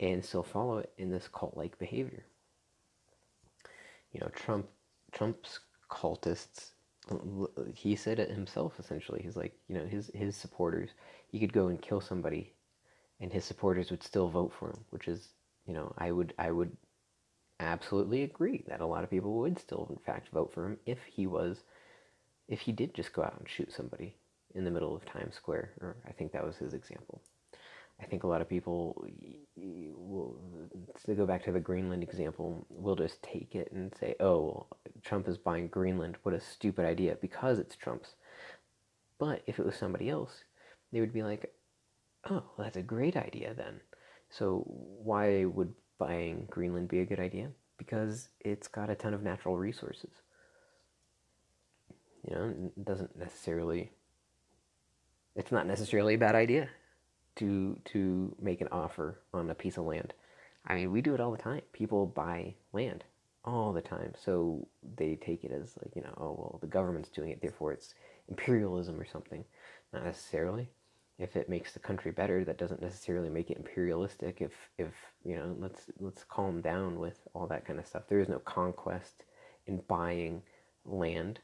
and 0.01 0.25
still 0.25 0.43
follow 0.43 0.79
it 0.79 0.93
in 0.99 1.11
this 1.11 1.29
cult-like 1.29 1.79
behavior. 1.79 2.25
You 4.13 4.21
know, 4.21 4.29
Trump 4.29 4.67
Trump's 5.13 5.61
cultists 5.91 6.71
he 7.75 7.95
said 7.95 8.19
it 8.19 8.31
himself 8.31 8.75
essentially 8.81 9.21
he's 9.23 9.37
like 9.37 9.53
you 9.69 9.75
know 9.77 9.87
his 9.87 10.11
his 10.13 10.37
supporters 10.37 10.91
he 11.29 11.39
could 11.39 11.53
go 11.53 11.69
and 11.69 11.81
kill 11.81 12.01
somebody 12.01 12.53
and 13.21 13.33
his 13.33 13.45
supporters 13.45 13.91
would 13.91 14.03
still 14.03 14.29
vote 14.29 14.53
for 14.59 14.71
him 14.71 14.85
which 14.91 15.07
is 15.07 15.29
you 15.67 15.73
know 15.73 15.93
i 15.99 16.11
would 16.11 16.35
i 16.39 16.51
would 16.51 16.77
absolutely 17.61 18.25
agree 18.25 18.65
that 18.67 18.81
a 18.81 18.87
lot 18.87 19.05
of 19.05 19.11
people 19.11 19.39
would 19.39 19.59
still 19.59 19.87
in 19.91 19.97
fact 20.05 20.29
vote 20.33 20.53
for 20.53 20.67
him 20.67 20.77
if 20.85 20.99
he 21.05 21.27
was 21.27 21.63
if 22.49 22.61
he 22.61 22.73
did 22.73 22.93
just 22.93 23.13
go 23.13 23.23
out 23.23 23.37
and 23.39 23.49
shoot 23.49 23.73
somebody 23.73 24.17
in 24.55 24.65
the 24.65 24.71
middle 24.71 24.95
of 24.95 25.05
times 25.05 25.37
square 25.37 25.71
or 25.81 25.97
i 26.09 26.13
think 26.13 26.33
that 26.33 26.45
was 26.45 26.57
his 26.57 26.75
example 26.75 27.23
I 28.01 28.05
think 28.05 28.25
a 28.25 28.27
lot 28.27 28.43
of 28.43 28.49
people 28.49 29.07
will, 29.57 30.39
to 31.07 31.15
go 31.15 31.27
back 31.27 31.45
to 31.45 31.53
the 31.53 31.61
Greenland 31.61 32.03
example, 32.03 32.67
will 32.69 32.97
just 32.97 33.23
take 33.23 33.55
it 33.55 33.73
and 33.73 33.93
say, 33.99 34.15
oh, 34.21 34.67
Trump 35.03 35.29
is 35.29 35.39
buying 35.39 35.69
Greenland. 35.69 36.17
What 36.23 36.35
a 36.35 36.41
stupid 36.41 36.85
idea 36.85 37.17
because 37.21 37.59
it's 37.59 37.75
Trump's. 37.75 38.15
But 39.19 39.43
if 39.47 39.59
it 39.59 39.65
was 39.65 39.77
somebody 39.77 40.11
else, 40.11 40.45
they 40.93 41.01
would 41.01 41.15
be 41.15 41.23
like, 41.23 41.53
oh, 42.29 42.43
well, 42.57 42.65
that's 42.65 42.77
a 42.77 42.83
great 42.83 43.17
idea 43.17 43.55
then. 43.55 43.81
So 44.29 44.65
why 44.67 45.47
would 45.47 45.73
buying 45.99 46.47
Greenland 46.51 46.89
be 46.89 47.01
a 47.01 47.07
good 47.07 47.21
idea? 47.21 47.51
Because 47.79 48.29
it's 48.41 48.69
got 48.69 48.91
a 48.91 48.95
ton 48.95 49.15
of 49.15 49.23
natural 49.23 49.57
resources. 49.57 50.11
You 52.29 52.35
know, 52.35 52.55
it 52.77 52.85
doesn't 52.85 53.17
necessarily, 53.17 53.91
it's 55.35 55.53
not 55.53 55.67
necessarily 55.67 56.15
a 56.15 56.19
bad 56.19 56.35
idea 56.35 56.69
to 57.37 57.79
to 57.87 58.35
make 58.41 58.61
an 58.61 58.69
offer 58.73 59.21
on 59.33 59.51
a 59.51 59.55
piece 59.55 59.77
of 59.77 59.85
land. 59.85 60.15
I 60.67 60.75
mean, 60.75 60.91
we 60.91 61.01
do 61.01 61.15
it 61.15 61.21
all 61.21 61.31
the 61.31 61.39
time. 61.39 61.63
People 61.73 62.07
buy 62.07 62.55
land 62.73 63.05
all 63.45 63.73
the 63.73 63.81
time, 63.81 64.13
so 64.17 64.67
they 64.97 65.15
take 65.15 65.45
it 65.45 65.53
as 65.53 65.75
like 65.83 65.95
you 65.95 66.03
know, 66.03 66.15
oh 66.17 66.35
well, 66.37 66.59
the 66.61 66.67
government's 66.67 67.11
doing 67.11 67.31
it, 67.31 67.41
therefore 67.41 67.73
it's 67.73 67.95
imperialism 68.29 69.01
or 69.01 69.07
something. 69.07 69.45
Not 69.93 70.05
necessarily. 70.05 70.69
If 71.19 71.35
it 71.35 71.49
makes 71.49 71.73
the 71.73 71.79
country 71.79 72.11
better, 72.11 72.45
that 72.45 72.59
doesn't 72.59 72.83
necessarily 72.83 73.31
make 73.31 73.51
it 73.51 73.57
imperialistic. 73.57 74.43
If 74.43 74.53
if 74.77 74.93
you 75.25 75.37
know, 75.37 75.57
let's 75.59 75.83
let's 76.01 76.25
calm 76.25 76.61
down 76.61 76.99
with 76.99 77.27
all 77.35 77.47
that 77.47 77.65
kind 77.65 77.79
of 77.79 77.87
stuff. 77.87 78.03
There 78.09 78.21
is 78.21 78.29
no 78.29 78.39
conquest 78.41 79.25
in 79.67 79.83
buying 79.89 80.43
land. 80.85 81.41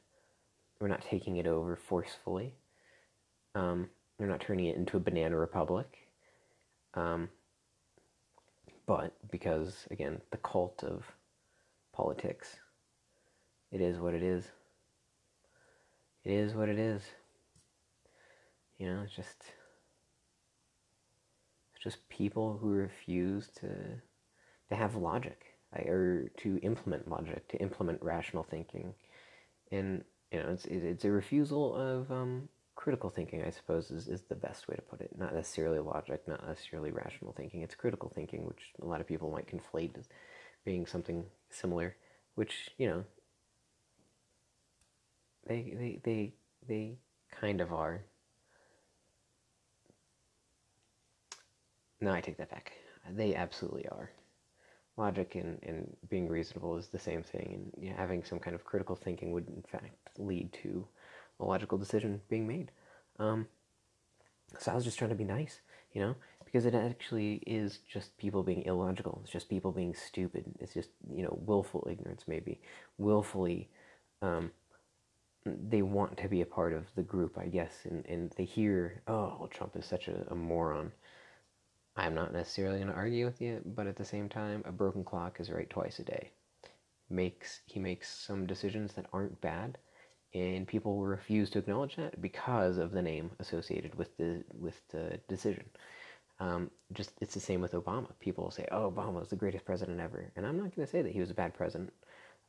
We're 0.81 0.89
not 0.89 1.03
taking 1.03 1.37
it 1.37 1.47
over 1.47 1.77
forcefully. 1.77 2.55
Um, 3.55 3.89
they're 4.23 4.31
not 4.31 4.41
turning 4.41 4.67
it 4.67 4.77
into 4.77 4.97
a 4.97 5.01
banana 5.01 5.37
republic. 5.37 5.99
Um, 6.95 7.29
but 8.87 9.17
because, 9.33 9.89
again, 9.91 10.21
the 10.31 10.37
cult 10.37 10.85
of 10.85 11.03
politics, 11.93 12.55
it 13.73 13.81
is 13.81 13.99
what 13.99 14.15
it 14.15 14.23
is. 14.23 14.45
It 16.23 16.35
is 16.35 16.55
what 16.55 16.69
it 16.69 16.79
is. 16.79 17.03
You 18.79 18.95
know, 18.95 19.03
it's 19.03 19.17
just 19.17 19.43
it's 21.75 21.83
just 21.83 22.09
people 22.09 22.59
who 22.63 22.69
refuse 22.69 23.49
to 23.57 23.71
to 24.69 24.77
have 24.77 24.95
logic 24.95 25.47
or 25.75 26.31
to 26.37 26.59
implement 26.59 27.11
logic, 27.11 27.49
to 27.49 27.57
implement 27.57 28.01
rational 28.01 28.45
thinking, 28.45 28.95
and 29.73 30.05
you 30.31 30.39
know, 30.39 30.51
it's 30.51 30.65
it's 30.67 31.05
a 31.05 31.11
refusal 31.11 31.75
of 31.75 32.13
um, 32.13 32.49
critical 32.83 33.11
thinking, 33.11 33.45
I 33.45 33.51
suppose, 33.51 33.93
is, 33.93 34.09
is 34.09 34.23
the 34.23 34.35
best 34.35 34.67
way 34.67 34.75
to 34.75 34.83
put 34.83 35.01
it. 35.01 35.11
Not 35.17 35.37
necessarily 35.37 35.79
logic, 35.79 36.27
not 36.27 36.45
necessarily 36.45 36.91
rational 36.91 37.33
thinking. 37.33 37.63
It's 37.63 37.77
critical 37.77 38.11
thinking, 38.13 38.45
which 38.45 38.73
a 38.83 38.85
lot 38.85 39.01
of 39.01 39.07
people 39.07 39.31
might 39.31 39.47
conflate 39.47 39.97
as 39.97 40.09
being 40.65 40.85
something 40.85 41.25
similar, 41.49 41.95
which, 42.35 42.71
you 42.79 42.89
know, 42.89 43.05
they, 45.47 45.75
they, 45.79 46.01
they, 46.03 46.33
they 46.67 46.97
kind 47.41 47.61
of 47.61 47.73
are. 47.73 48.03
No, 52.01 52.11
I 52.11 52.21
take 52.21 52.39
that 52.39 52.51
back. 52.51 52.73
They 53.13 53.37
absolutely 53.37 53.87
are. 53.93 54.11
Logic 54.97 55.33
and, 55.37 55.61
and 55.63 55.97
being 56.11 56.29
reasonable 56.29 56.77
is 56.77 56.89
the 56.89 56.99
same 56.99 57.23
thing, 57.23 57.71
and 57.81 57.97
having 57.97 58.25
some 58.25 58.41
kind 58.41 58.57
of 58.57 58.65
critical 58.65 58.97
thinking 58.97 59.31
would, 59.31 59.47
in 59.47 59.63
fact, 59.71 59.95
lead 60.19 60.53
to 60.65 60.85
a 61.43 61.47
logical 61.47 61.79
decision 61.79 62.21
being 62.29 62.47
made. 62.47 62.71
Um, 63.19 63.47
so 64.59 64.73
I 64.73 64.75
was 64.75 64.85
just 64.85 64.99
trying 64.99 65.11
to 65.11 65.17
be 65.17 65.25
nice, 65.25 65.61
you 65.93 66.01
know, 66.01 66.15
because 66.45 66.67
it 66.67 66.75
actually 66.75 67.43
is 67.47 67.79
just 67.91 68.17
people 68.19 68.43
being 68.43 68.63
illogical. 68.63 69.21
It's 69.23 69.33
just 69.33 69.49
people 69.49 69.73
being 69.73 69.95
stupid. 69.95 70.45
It's 70.61 70.75
just, 70.75 70.91
you 71.15 71.23
know, 71.23 71.39
willful 71.47 71.87
ignorance, 71.91 72.25
maybe. 72.27 72.61
Willfully, 72.99 73.69
um, 74.21 74.51
they 75.45 75.83
want 75.83 76.17
to 76.19 76.29
be 76.29 76.41
a 76.41 76.47
part 76.47 76.73
of 76.73 76.85
the 76.95 77.03
group, 77.03 77.37
I 77.39 77.47
guess, 77.47 77.73
and, 77.85 78.07
and 78.07 78.33
they 78.37 78.45
hear, 78.45 79.03
oh, 79.09 79.37
well, 79.39 79.49
Trump 79.49 79.77
is 79.77 79.85
such 79.85 80.09
a, 80.09 80.27
a 80.31 80.35
moron. 80.35 80.93
I'm 81.97 82.15
not 82.15 82.33
necessarily 82.33 82.79
going 82.79 82.89
to 82.89 82.95
argue 82.95 83.27
with 83.27 83.41
you, 83.41 83.61
but 83.65 83.87
at 83.87 83.97
the 83.97 84.05
same 84.05 84.29
time, 84.29 84.63
a 84.65 84.73
broken 84.73 85.05
clock 85.05 85.41
is 85.41 85.51
right 85.51 85.69
twice 85.69 85.99
a 85.99 86.05
day. 86.05 86.31
Makes 87.11 87.61
he 87.67 87.79
makes 87.81 88.09
some 88.09 88.47
decisions 88.47 88.95
that 88.95 89.07
aren't 89.13 89.41
bad, 89.41 89.77
and 90.35 90.67
people 90.67 90.99
refuse 91.05 91.51
to 91.51 91.59
acknowledge 91.59 91.97
that 91.97 92.21
because 92.21 92.79
of 92.79 92.93
the 92.93 93.03
name 93.03 93.31
associated 93.39 93.95
with 93.97 94.17
the 94.17 94.43
with 94.59 94.81
the 94.89 95.19
decision. 95.29 95.65
Um, 96.41 96.71
just 96.93 97.13
it's 97.21 97.35
the 97.35 97.41
same 97.41 97.61
with 97.61 97.73
Obama. 97.73 98.09
People 98.19 98.51
say, 98.51 98.67
"Oh, 98.73 98.91
Obama 98.91 99.21
was 99.21 99.29
the 99.29 99.37
greatest 99.37 99.65
president 99.65 100.01
ever," 100.01 100.33
and 100.37 100.47
I'm 100.47 100.57
not 100.57 100.75
going 100.75 100.87
to 100.87 100.91
say 100.91 101.03
that 101.03 101.13
he 101.13 101.21
was 101.21 101.31
a 101.31 101.35
bad 101.35 101.55
president, 101.55 101.93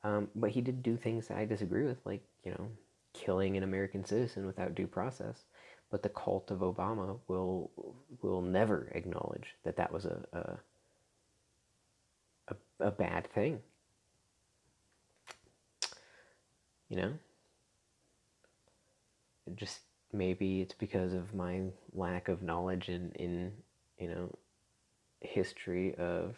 um, 0.04 0.30
but 0.36 0.50
he 0.50 0.62
did 0.62 0.82
do 0.82 0.98
things 0.98 1.28
that 1.28 1.38
I 1.38 1.46
disagree 1.46 1.84
with, 1.84 2.04
like 2.06 2.24
you 2.44 2.52
know, 2.52 2.70
killing 3.14 3.58
an 3.58 3.64
American 3.64 4.04
citizen 4.06 4.46
without 4.46 4.76
due 4.76 4.88
process 4.88 5.44
but 5.94 6.02
the 6.02 6.10
cult 6.10 6.50
of 6.50 6.62
Obama 6.62 7.20
will 7.28 7.70
will 8.24 8.42
never 8.42 8.90
acknowledge 8.96 9.54
that 9.64 9.76
that 9.76 9.94
was 9.94 10.06
a 10.06 10.26
a, 10.34 10.58
a, 12.48 12.88
a 12.88 12.90
bad 12.90 13.32
thing. 13.32 13.60
You 16.90 16.98
know, 16.98 17.14
just 19.56 19.82
maybe 20.12 20.62
it's 20.62 20.76
because 20.76 21.14
of 21.14 21.34
my 21.34 21.62
lack 21.94 22.28
of 22.30 22.42
knowledge 22.42 22.90
in 22.90 23.12
in 23.14 23.52
you 24.00 24.08
know 24.10 24.36
history 25.22 25.96
of 25.96 26.36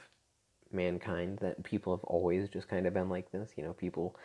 mankind 0.71 1.39
that 1.41 1.63
people 1.63 1.95
have 1.95 2.03
always 2.03 2.49
just 2.49 2.67
kind 2.67 2.85
of 2.87 2.93
been 2.93 3.09
like 3.09 3.31
this. 3.31 3.51
You 3.57 3.63
know, 3.63 3.73
people 3.73 4.15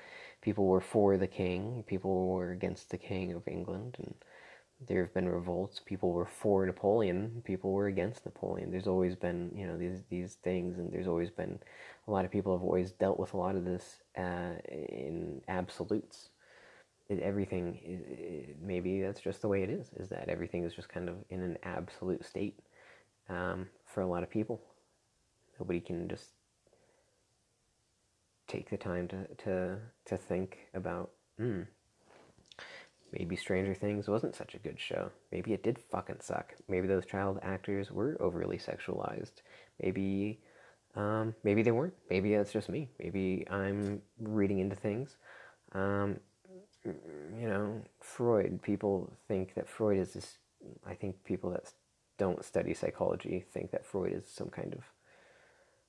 people 0.42 0.66
were 0.66 0.80
for 0.80 1.16
the 1.16 1.26
king, 1.26 1.84
people 1.86 2.28
were 2.28 2.52
against 2.52 2.90
the 2.90 2.98
king 2.98 3.32
of 3.32 3.46
England, 3.48 3.96
and 3.98 4.14
there 4.86 5.02
have 5.04 5.14
been 5.14 5.28
revolts. 5.28 5.80
People 5.84 6.12
were 6.12 6.26
for 6.26 6.64
Napoleon. 6.66 7.42
People 7.44 7.72
were 7.72 7.86
against 7.88 8.24
Napoleon. 8.24 8.70
There's 8.70 8.86
always 8.86 9.14
been, 9.14 9.52
you 9.54 9.66
know, 9.66 9.76
these 9.78 10.02
these 10.10 10.34
things, 10.42 10.78
and 10.78 10.92
there's 10.92 11.08
always 11.08 11.30
been 11.30 11.58
a 12.08 12.10
lot 12.10 12.24
of 12.24 12.30
people 12.30 12.56
have 12.56 12.64
always 12.64 12.92
dealt 12.92 13.18
with 13.18 13.34
a 13.34 13.36
lot 13.36 13.56
of 13.56 13.64
this 13.64 14.00
uh, 14.18 14.54
in 14.68 15.42
absolutes. 15.48 16.29
It, 17.10 17.20
everything, 17.20 17.80
it, 17.84 18.56
maybe 18.62 19.02
that's 19.02 19.20
just 19.20 19.42
the 19.42 19.48
way 19.48 19.64
it 19.64 19.70
is. 19.70 19.90
Is 19.98 20.10
that 20.10 20.30
everything 20.30 20.64
is 20.64 20.74
just 20.74 20.88
kind 20.90 21.10
of 21.10 21.16
in 21.30 21.42
an 21.42 21.58
absolute 21.64 22.24
state 22.24 22.60
um, 23.28 23.68
for 23.86 24.02
a 24.02 24.08
lot 24.08 24.24
of 24.24 24.30
people. 24.30 24.60
Nobody 25.60 25.80
can 25.80 26.08
just 26.08 26.30
take 28.48 28.70
the 28.70 28.76
time 28.76 29.08
to 29.08 29.26
to 29.44 29.78
to 30.06 30.16
think 30.16 30.58
about. 30.74 31.10
Hmm, 31.38 31.62
Maybe 33.12 33.36
Stranger 33.36 33.74
Things 33.74 34.08
wasn't 34.08 34.36
such 34.36 34.54
a 34.54 34.58
good 34.58 34.78
show. 34.78 35.10
Maybe 35.32 35.52
it 35.52 35.62
did 35.62 35.78
fucking 35.78 36.20
suck. 36.20 36.54
Maybe 36.68 36.86
those 36.86 37.06
child 37.06 37.40
actors 37.42 37.90
were 37.90 38.16
overly 38.20 38.58
sexualized. 38.58 39.42
Maybe, 39.82 40.40
um, 40.94 41.34
maybe 41.42 41.62
they 41.62 41.72
weren't. 41.72 41.94
Maybe 42.08 42.36
that's 42.36 42.52
just 42.52 42.68
me. 42.68 42.88
Maybe 43.00 43.46
I'm 43.50 44.02
reading 44.20 44.60
into 44.60 44.76
things. 44.76 45.16
Um, 45.72 46.20
you 46.84 47.48
know, 47.48 47.82
Freud. 48.00 48.60
People 48.62 49.12
think 49.28 49.54
that 49.54 49.68
Freud 49.68 49.98
is 49.98 50.14
this. 50.14 50.38
I 50.86 50.94
think 50.94 51.24
people 51.24 51.50
that 51.50 51.72
don't 52.18 52.44
study 52.44 52.74
psychology 52.74 53.44
think 53.52 53.70
that 53.70 53.86
Freud 53.86 54.12
is 54.12 54.24
some 54.26 54.48
kind 54.50 54.74
of 54.74 54.80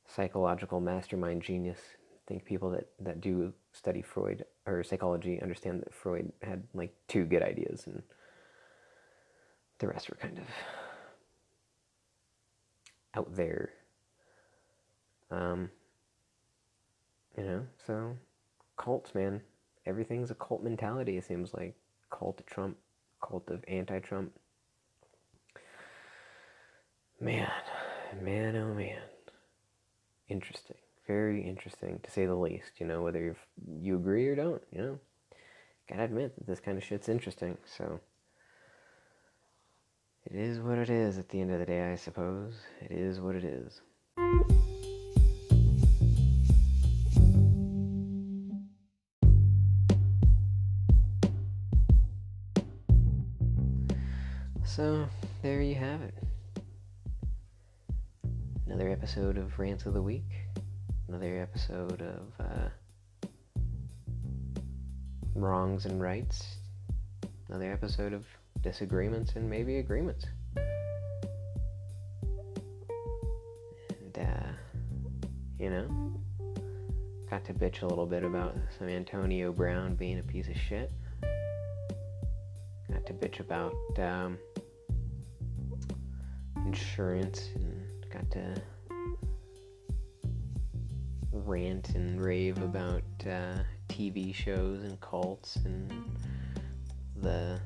psychological 0.08 0.80
mastermind 0.80 1.42
genius 1.42 1.80
I 2.22 2.28
think 2.28 2.46
people 2.46 2.70
that, 2.72 2.88
that 3.00 3.20
do 3.20 3.54
study 3.74 4.02
Freud 4.02 4.46
or 4.66 4.84
psychology 4.84 5.42
understand 5.42 5.82
that 5.82 5.94
Freud 5.94 6.32
had 6.42 6.64
like 6.74 6.94
two 7.08 7.26
good 7.26 7.42
ideas 7.42 7.88
and 7.88 8.04
the 9.80 9.88
rest 9.88 10.10
were 10.10 10.18
kind 10.18 10.38
of 10.38 10.46
out 13.16 13.36
there. 13.36 13.72
Um, 15.32 15.72
you 17.38 17.44
know, 17.44 17.66
so 17.86 18.16
cults, 18.78 19.16
man. 19.16 19.42
Everything's 19.86 20.32
a 20.32 20.36
cult 20.36 20.64
mentality, 20.64 21.18
it 21.18 21.26
seems 21.26 21.54
like. 21.54 21.76
Cult 22.10 22.40
of 22.40 22.46
Trump, 22.46 22.78
cult 23.22 23.50
of 23.50 23.64
anti 23.68 24.00
Trump. 24.00 24.34
Man, 27.20 27.50
man, 28.22 28.56
oh 28.56 28.74
man. 28.74 29.02
Interesting 30.28 30.78
very 31.12 31.42
interesting 31.42 32.00
to 32.04 32.12
say 32.12 32.26
the 32.26 32.36
least. 32.36 32.80
You 32.80 32.88
know, 32.88 33.02
whether 33.02 33.36
you 33.80 33.96
agree 33.96 34.28
or 34.28 34.36
don't. 34.36 34.62
You 34.72 34.82
know, 34.82 35.00
gotta 35.90 36.04
admit 36.04 36.36
that 36.36 36.48
this 36.48 36.60
kind 36.60 36.78
of 36.78 36.84
shit's 36.84 37.10
interesting. 37.10 37.58
So 37.66 38.00
it 40.26 40.36
is 40.36 40.60
what 40.60 40.78
it 40.78 40.90
is. 40.90 41.18
At 41.18 41.30
the 41.30 41.42
end 41.42 41.52
of 41.52 41.60
the 41.60 41.66
day, 41.66 41.92
I 41.92 41.96
suppose 41.96 42.54
it 42.82 42.92
is 42.92 43.20
what 43.20 43.36
it 43.36 43.44
is. 43.44 43.82
Another 58.72 58.90
episode 58.90 59.38
of 59.38 59.60
Rants 59.60 59.86
of 59.86 59.94
the 59.94 60.02
Week 60.02 60.24
another 61.12 61.42
episode 61.42 62.02
of 62.02 62.46
uh, 62.46 62.70
Wrongs 65.36 65.86
and 65.86 66.02
Rights, 66.02 66.56
another 67.50 67.70
episode 67.70 68.14
of 68.14 68.26
Disagreements 68.62 69.34
and 69.36 69.50
maybe 69.50 69.80
Agreements. 69.80 70.26
And, 73.90 74.20
uh, 74.20 74.54
you 75.60 75.70
know, 75.70 76.14
got 77.30 77.44
to 77.44 77.54
bitch 77.54 77.82
a 77.82 77.88
little 77.88 78.06
bit 78.06 78.24
about 78.24 78.56
some 78.80 78.88
Antonio 78.88 79.52
Brown 79.52 79.96
being 79.96 80.20
a 80.20 80.24
piece 80.24 80.48
of 80.48 80.56
shit. 80.56 80.94
Got 82.90 83.06
to 83.06 83.14
bitch 83.14 83.42
about 83.42 83.74
um, 84.00 84.38
insurance 86.66 87.50
and 87.56 87.71
got 88.22 88.32
to 88.32 88.62
rant 91.32 91.90
and 91.96 92.22
rave 92.22 92.58
about 92.62 93.04
uh, 93.26 93.58
TV 93.90 94.34
shows 94.34 94.84
and 94.84 95.00
cults 95.02 95.58
and 95.66 95.92
the 97.18 97.60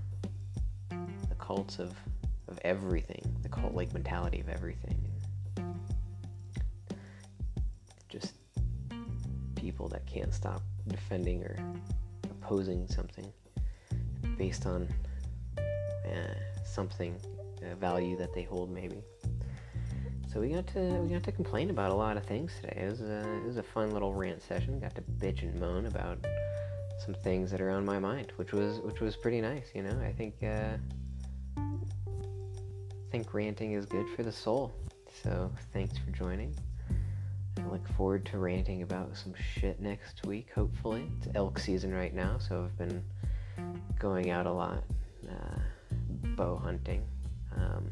the 0.90 1.36
cults 1.40 1.80
of 1.80 1.94
of 2.48 2.60
everything, 2.64 3.24
the 3.42 3.50
cult-like 3.50 3.92
mentality 3.92 4.40
of 4.40 4.50
everything. 4.50 5.00
Just 8.08 8.36
people 9.56 9.88
that 9.90 10.06
can't 10.06 10.34
stop 10.34 10.62
defending 10.88 11.44
or 11.44 11.58
opposing 12.26 12.88
something 12.88 13.26
based 14.38 14.68
on 14.68 14.88
uh, 15.58 16.36
something, 16.64 17.16
a 17.64 17.76
value 17.76 18.16
that 18.16 18.32
they 18.34 18.44
hold, 18.44 18.70
maybe. 18.70 19.02
So 20.36 20.42
we 20.42 20.50
got 20.50 20.68
to 20.68 20.80
we 20.80 21.14
got 21.14 21.24
to 21.24 21.32
complain 21.32 21.70
about 21.70 21.92
a 21.92 21.96
lot 21.96 22.18
of 22.18 22.26
things 22.26 22.52
today. 22.60 22.82
It 22.82 22.90
was 22.90 23.00
a, 23.00 23.22
it 23.38 23.46
was 23.46 23.56
a 23.56 23.64
fun 23.64 23.92
little 23.92 24.14
rant 24.14 24.42
session. 24.42 24.82
Got 24.82 24.94
to 24.96 25.02
bitch 25.02 25.44
and 25.44 25.58
moan 25.62 25.86
about 25.86 26.18
some 27.06 27.14
things 27.14 27.50
that 27.52 27.62
are 27.62 27.70
on 27.70 27.86
my 27.86 28.00
mind, 28.00 28.34
which 28.36 28.52
was 28.52 28.82
which 28.82 29.00
was 29.00 29.16
pretty 29.16 29.40
nice. 29.40 29.68
You 29.74 29.84
know, 29.84 29.98
I 30.02 30.12
think 30.12 30.36
uh, 30.44 30.76
I 31.58 31.62
think 33.12 33.34
ranting 33.34 33.72
is 33.72 33.86
good 33.86 34.10
for 34.10 34.24
the 34.24 34.32
soul. 34.32 34.74
So 35.24 35.50
thanks 35.72 35.98
for 36.00 36.12
joining. 36.12 36.54
I 37.58 37.66
look 37.72 37.88
forward 37.96 38.26
to 38.26 38.38
ranting 38.38 38.82
about 38.82 39.16
some 39.16 39.34
shit 39.36 39.80
next 39.80 40.26
week. 40.26 40.50
Hopefully, 40.54 41.10
it's 41.18 41.30
elk 41.34 41.60
season 41.60 41.94
right 41.94 42.14
now, 42.14 42.40
so 42.40 42.66
I've 42.66 42.78
been 42.78 43.02
going 44.00 44.32
out 44.32 44.48
a 44.48 44.52
lot, 44.52 44.84
uh, 45.30 45.60
bow 46.36 46.58
hunting. 46.58 47.06
Um, 47.56 47.90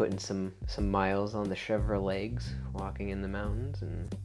putting 0.00 0.18
some 0.18 0.50
some 0.66 0.90
miles 0.90 1.34
on 1.34 1.46
the 1.46 1.54
Chevrolets, 1.54 2.44
walking 2.72 3.10
in 3.10 3.20
the 3.20 3.28
mountains, 3.28 3.82
and 3.82 4.16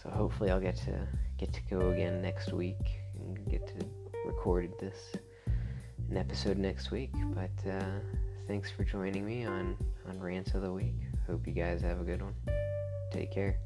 so 0.00 0.08
hopefully 0.08 0.50
I'll 0.52 0.60
get 0.60 0.76
to 0.84 1.08
get 1.36 1.52
to 1.52 1.60
go 1.68 1.90
again 1.90 2.22
next 2.22 2.52
week 2.52 3.00
and 3.18 3.44
get 3.50 3.66
to 3.66 3.84
record 4.24 4.70
this 4.78 5.16
an 6.10 6.16
episode 6.16 6.58
next 6.58 6.92
week. 6.92 7.10
But 7.34 7.68
uh, 7.68 7.98
thanks 8.46 8.70
for 8.70 8.84
joining 8.84 9.26
me 9.26 9.46
on 9.46 9.76
on 10.08 10.20
Rants 10.20 10.54
of 10.54 10.62
the 10.62 10.72
Week. 10.72 10.94
Hope 11.26 11.44
you 11.44 11.54
guys 11.54 11.80
have 11.80 11.98
a 11.98 12.04
good 12.04 12.22
one. 12.22 12.36
Take 13.10 13.32
care. 13.32 13.58